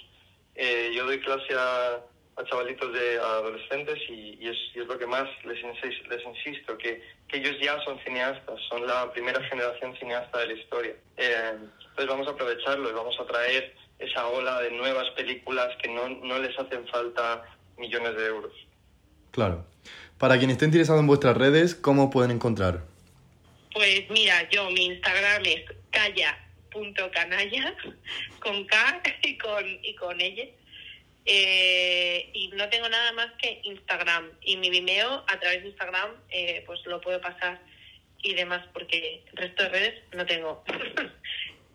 Eh, 0.56 0.92
yo 0.96 1.06
doy 1.06 1.20
clase 1.20 1.54
a, 1.56 2.02
a 2.36 2.46
chavalitos 2.46 2.92
de 2.94 3.20
a 3.20 3.24
adolescentes 3.38 3.98
y, 4.10 4.38
y 4.42 4.48
es, 4.50 4.58
y 4.76 4.80
es 4.80 4.88
lo 4.88 4.98
que 4.98 5.06
más 5.06 5.28
les, 5.46 5.60
insis- 5.64 6.08
les 6.08 6.26
insisto, 6.26 6.78
que, 6.78 7.02
que 7.28 7.38
ellos 7.38 7.56
ya 7.62 7.80
son 7.84 8.00
cineastas, 8.04 8.60
son 8.70 8.86
la 8.88 9.12
primera 9.12 9.42
generación 9.44 9.96
cineasta 9.98 10.40
de 10.40 10.48
la 10.48 10.54
historia. 10.54 10.96
Eh, 11.18 11.52
entonces 11.90 12.08
vamos 12.08 12.28
a 12.28 12.32
aprovecharlo 12.32 12.90
y 12.90 12.94
vamos 12.94 13.16
a 13.20 13.26
traer 13.26 13.76
esa 14.00 14.28
ola 14.28 14.62
de 14.62 14.72
nuevas 14.72 15.10
películas 15.12 15.68
que 15.82 15.90
no, 15.90 16.08
no 16.10 16.40
les 16.40 16.58
hacen 16.58 16.88
falta 16.88 17.44
millones 17.78 18.16
de 18.16 18.26
euros. 18.28 18.54
Claro. 19.32 19.66
Para 20.18 20.38
quien 20.38 20.50
esté 20.50 20.66
interesado 20.66 21.00
en 21.00 21.08
vuestras 21.08 21.38
redes, 21.38 21.76
¿cómo 21.76 22.10
pueden 22.10 22.32
encontrar? 22.32 22.84
Pues 23.80 24.10
mira, 24.10 24.50
yo 24.50 24.70
mi 24.72 24.88
Instagram 24.88 25.42
es 25.46 25.64
calla.canalla 25.92 27.74
con 28.42 28.66
K 28.66 29.02
y 29.24 29.38
con, 29.38 29.64
y 29.82 29.96
con 29.96 30.20
ella. 30.20 30.44
Eh, 31.26 32.30
y 32.34 32.50
no 32.50 32.68
tengo 32.68 32.90
nada 32.90 33.14
más 33.14 33.32
que 33.42 33.62
Instagram. 33.64 34.32
Y 34.42 34.58
mi 34.58 34.70
Vimeo 34.70 35.24
a 35.26 35.40
través 35.40 35.62
de 35.62 35.70
Instagram 35.70 36.12
eh, 36.30 36.62
pues 36.66 36.86
lo 36.88 37.00
puedo 37.00 37.22
pasar 37.22 37.62
y 38.22 38.34
demás 38.34 38.68
porque 38.74 39.24
el 39.32 39.38
resto 39.38 39.64
de 39.64 39.70
redes 39.70 40.04
no 40.12 40.26
tengo. 40.26 40.62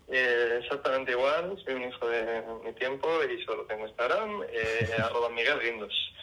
Eh, 0.06 0.60
exactamente 0.62 1.12
igual, 1.12 1.56
soy 1.64 1.74
un 1.74 1.88
hijo 1.88 2.06
de 2.06 2.42
mi 2.62 2.74
tiempo 2.74 3.08
y 3.24 3.42
solo 3.42 3.64
tengo 3.64 3.86
Instagram, 3.86 4.42
eh, 4.52 4.90
arroba 5.02 5.30
Miguel 5.30 5.58
Guindos, 5.60 6.13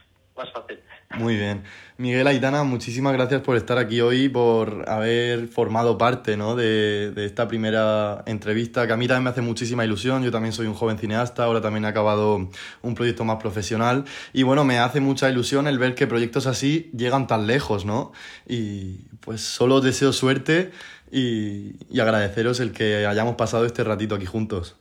Muy 1.17 1.35
bien. 1.35 1.63
Miguel 1.97 2.25
Aitana, 2.25 2.63
muchísimas 2.63 3.13
gracias 3.13 3.41
por 3.41 3.57
estar 3.57 3.77
aquí 3.77 3.99
hoy, 4.01 4.29
por 4.29 4.89
haber 4.89 5.47
formado 5.47 5.97
parte 5.97 6.37
¿no? 6.37 6.55
de, 6.55 7.11
de 7.11 7.25
esta 7.25 7.47
primera 7.47 8.23
entrevista, 8.25 8.87
que 8.87 8.93
a 8.93 8.97
mí 8.97 9.07
también 9.07 9.25
me 9.25 9.29
hace 9.29 9.41
muchísima 9.41 9.83
ilusión. 9.83 10.23
Yo 10.23 10.31
también 10.31 10.53
soy 10.53 10.67
un 10.67 10.73
joven 10.73 10.97
cineasta, 10.97 11.43
ahora 11.43 11.61
también 11.61 11.85
he 11.85 11.87
acabado 11.87 12.49
un 12.81 12.95
proyecto 12.95 13.25
más 13.25 13.37
profesional. 13.37 14.05
Y 14.33 14.43
bueno, 14.43 14.63
me 14.63 14.79
hace 14.79 15.01
mucha 15.01 15.29
ilusión 15.29 15.67
el 15.67 15.77
ver 15.77 15.95
que 15.95 16.07
proyectos 16.07 16.47
así 16.47 16.89
llegan 16.95 17.27
tan 17.27 17.45
lejos, 17.45 17.85
¿no? 17.85 18.13
Y 18.47 19.05
pues 19.19 19.41
solo 19.41 19.75
os 19.75 19.83
deseo 19.83 20.13
suerte 20.13 20.71
y, 21.11 21.75
y 21.89 21.99
agradeceros 21.99 22.61
el 22.61 22.71
que 22.71 23.05
hayamos 23.05 23.35
pasado 23.35 23.65
este 23.65 23.83
ratito 23.83 24.15
aquí 24.15 24.25
juntos. 24.25 24.80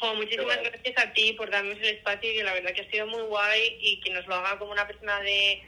Jo, 0.00 0.14
muchísimas 0.14 0.58
gracias 0.62 0.96
a 0.96 1.12
ti 1.12 1.34
por 1.34 1.50
darnos 1.50 1.78
el 1.78 1.96
espacio 1.96 2.32
y 2.32 2.36
que 2.36 2.42
la 2.42 2.54
verdad 2.54 2.72
que 2.72 2.80
ha 2.80 2.90
sido 2.90 3.06
muy 3.06 3.22
guay 3.22 3.76
y 3.80 4.00
que 4.00 4.10
nos 4.10 4.26
lo 4.26 4.34
haga 4.34 4.58
como 4.58 4.72
una 4.72 4.86
persona 4.86 5.20
de 5.20 5.62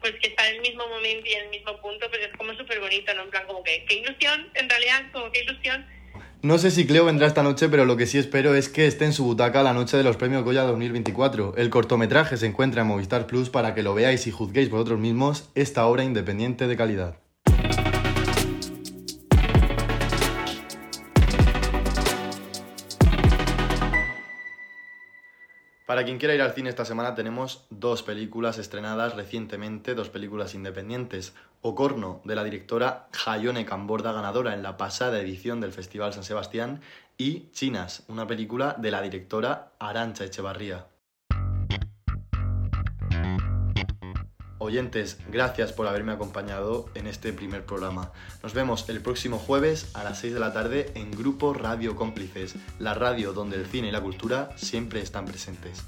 pues 0.00 0.14
que 0.20 0.28
está 0.28 0.48
en 0.48 0.56
el 0.56 0.60
mismo 0.60 0.86
momento 0.86 1.26
y 1.26 1.32
en 1.32 1.44
el 1.44 1.50
mismo 1.50 1.76
punto, 1.80 2.06
pues 2.08 2.22
es 2.22 2.36
como 2.36 2.52
súper 2.54 2.78
bonito, 2.80 3.12
¿no? 3.14 3.22
En 3.22 3.30
plan, 3.30 3.46
como 3.46 3.64
que, 3.64 3.84
qué 3.88 3.96
ilusión, 3.96 4.48
en 4.54 4.68
realidad, 4.68 5.02
como 5.12 5.32
qué 5.32 5.40
ilusión. 5.40 5.84
No 6.40 6.56
sé 6.58 6.70
si 6.70 6.86
Cleo 6.86 7.04
vendrá 7.04 7.26
esta 7.26 7.42
noche, 7.42 7.68
pero 7.68 7.84
lo 7.84 7.96
que 7.96 8.06
sí 8.06 8.16
espero 8.16 8.54
es 8.54 8.68
que 8.68 8.86
esté 8.86 9.06
en 9.06 9.12
su 9.12 9.24
butaca 9.24 9.64
la 9.64 9.72
noche 9.72 9.96
de 9.96 10.04
los 10.04 10.16
premios 10.16 10.44
Goya 10.44 10.62
2024. 10.62 11.54
El 11.56 11.68
cortometraje 11.68 12.36
se 12.36 12.46
encuentra 12.46 12.82
en 12.82 12.88
Movistar 12.88 13.26
Plus 13.26 13.50
para 13.50 13.74
que 13.74 13.82
lo 13.82 13.92
veáis 13.94 14.26
y 14.28 14.30
juzguéis 14.30 14.70
vosotros 14.70 15.00
mismos 15.00 15.50
esta 15.56 15.84
obra 15.86 16.04
independiente 16.04 16.68
de 16.68 16.76
calidad. 16.76 17.27
Para 25.88 26.04
quien 26.04 26.18
quiera 26.18 26.34
ir 26.34 26.42
al 26.42 26.52
cine 26.52 26.68
esta 26.68 26.84
semana 26.84 27.14
tenemos 27.14 27.64
dos 27.70 28.02
películas 28.02 28.58
estrenadas 28.58 29.16
recientemente, 29.16 29.94
dos 29.94 30.10
películas 30.10 30.52
independientes. 30.52 31.32
Ocorno, 31.62 32.20
de 32.24 32.34
la 32.34 32.44
directora 32.44 33.08
Hayone 33.24 33.64
Camborda, 33.64 34.12
ganadora 34.12 34.52
en 34.52 34.62
la 34.62 34.76
pasada 34.76 35.18
edición 35.18 35.62
del 35.62 35.72
Festival 35.72 36.12
San 36.12 36.24
Sebastián, 36.24 36.82
y 37.16 37.50
Chinas, 37.52 38.04
una 38.08 38.26
película 38.26 38.76
de 38.76 38.90
la 38.90 39.00
directora 39.00 39.72
Arancha 39.78 40.26
Echevarría. 40.26 40.84
Oyentes, 44.68 45.16
gracias 45.32 45.72
por 45.72 45.86
haberme 45.86 46.12
acompañado 46.12 46.90
en 46.94 47.06
este 47.06 47.32
primer 47.32 47.64
programa. 47.64 48.12
Nos 48.42 48.52
vemos 48.52 48.86
el 48.90 49.00
próximo 49.00 49.38
jueves 49.38 49.90
a 49.94 50.04
las 50.04 50.18
6 50.18 50.34
de 50.34 50.40
la 50.40 50.52
tarde 50.52 50.92
en 50.94 51.10
Grupo 51.10 51.54
Radio 51.54 51.96
Cómplices, 51.96 52.54
la 52.78 52.92
radio 52.92 53.32
donde 53.32 53.56
el 53.56 53.64
cine 53.64 53.88
y 53.88 53.92
la 53.92 54.02
cultura 54.02 54.50
siempre 54.56 55.00
están 55.00 55.24
presentes. 55.24 55.84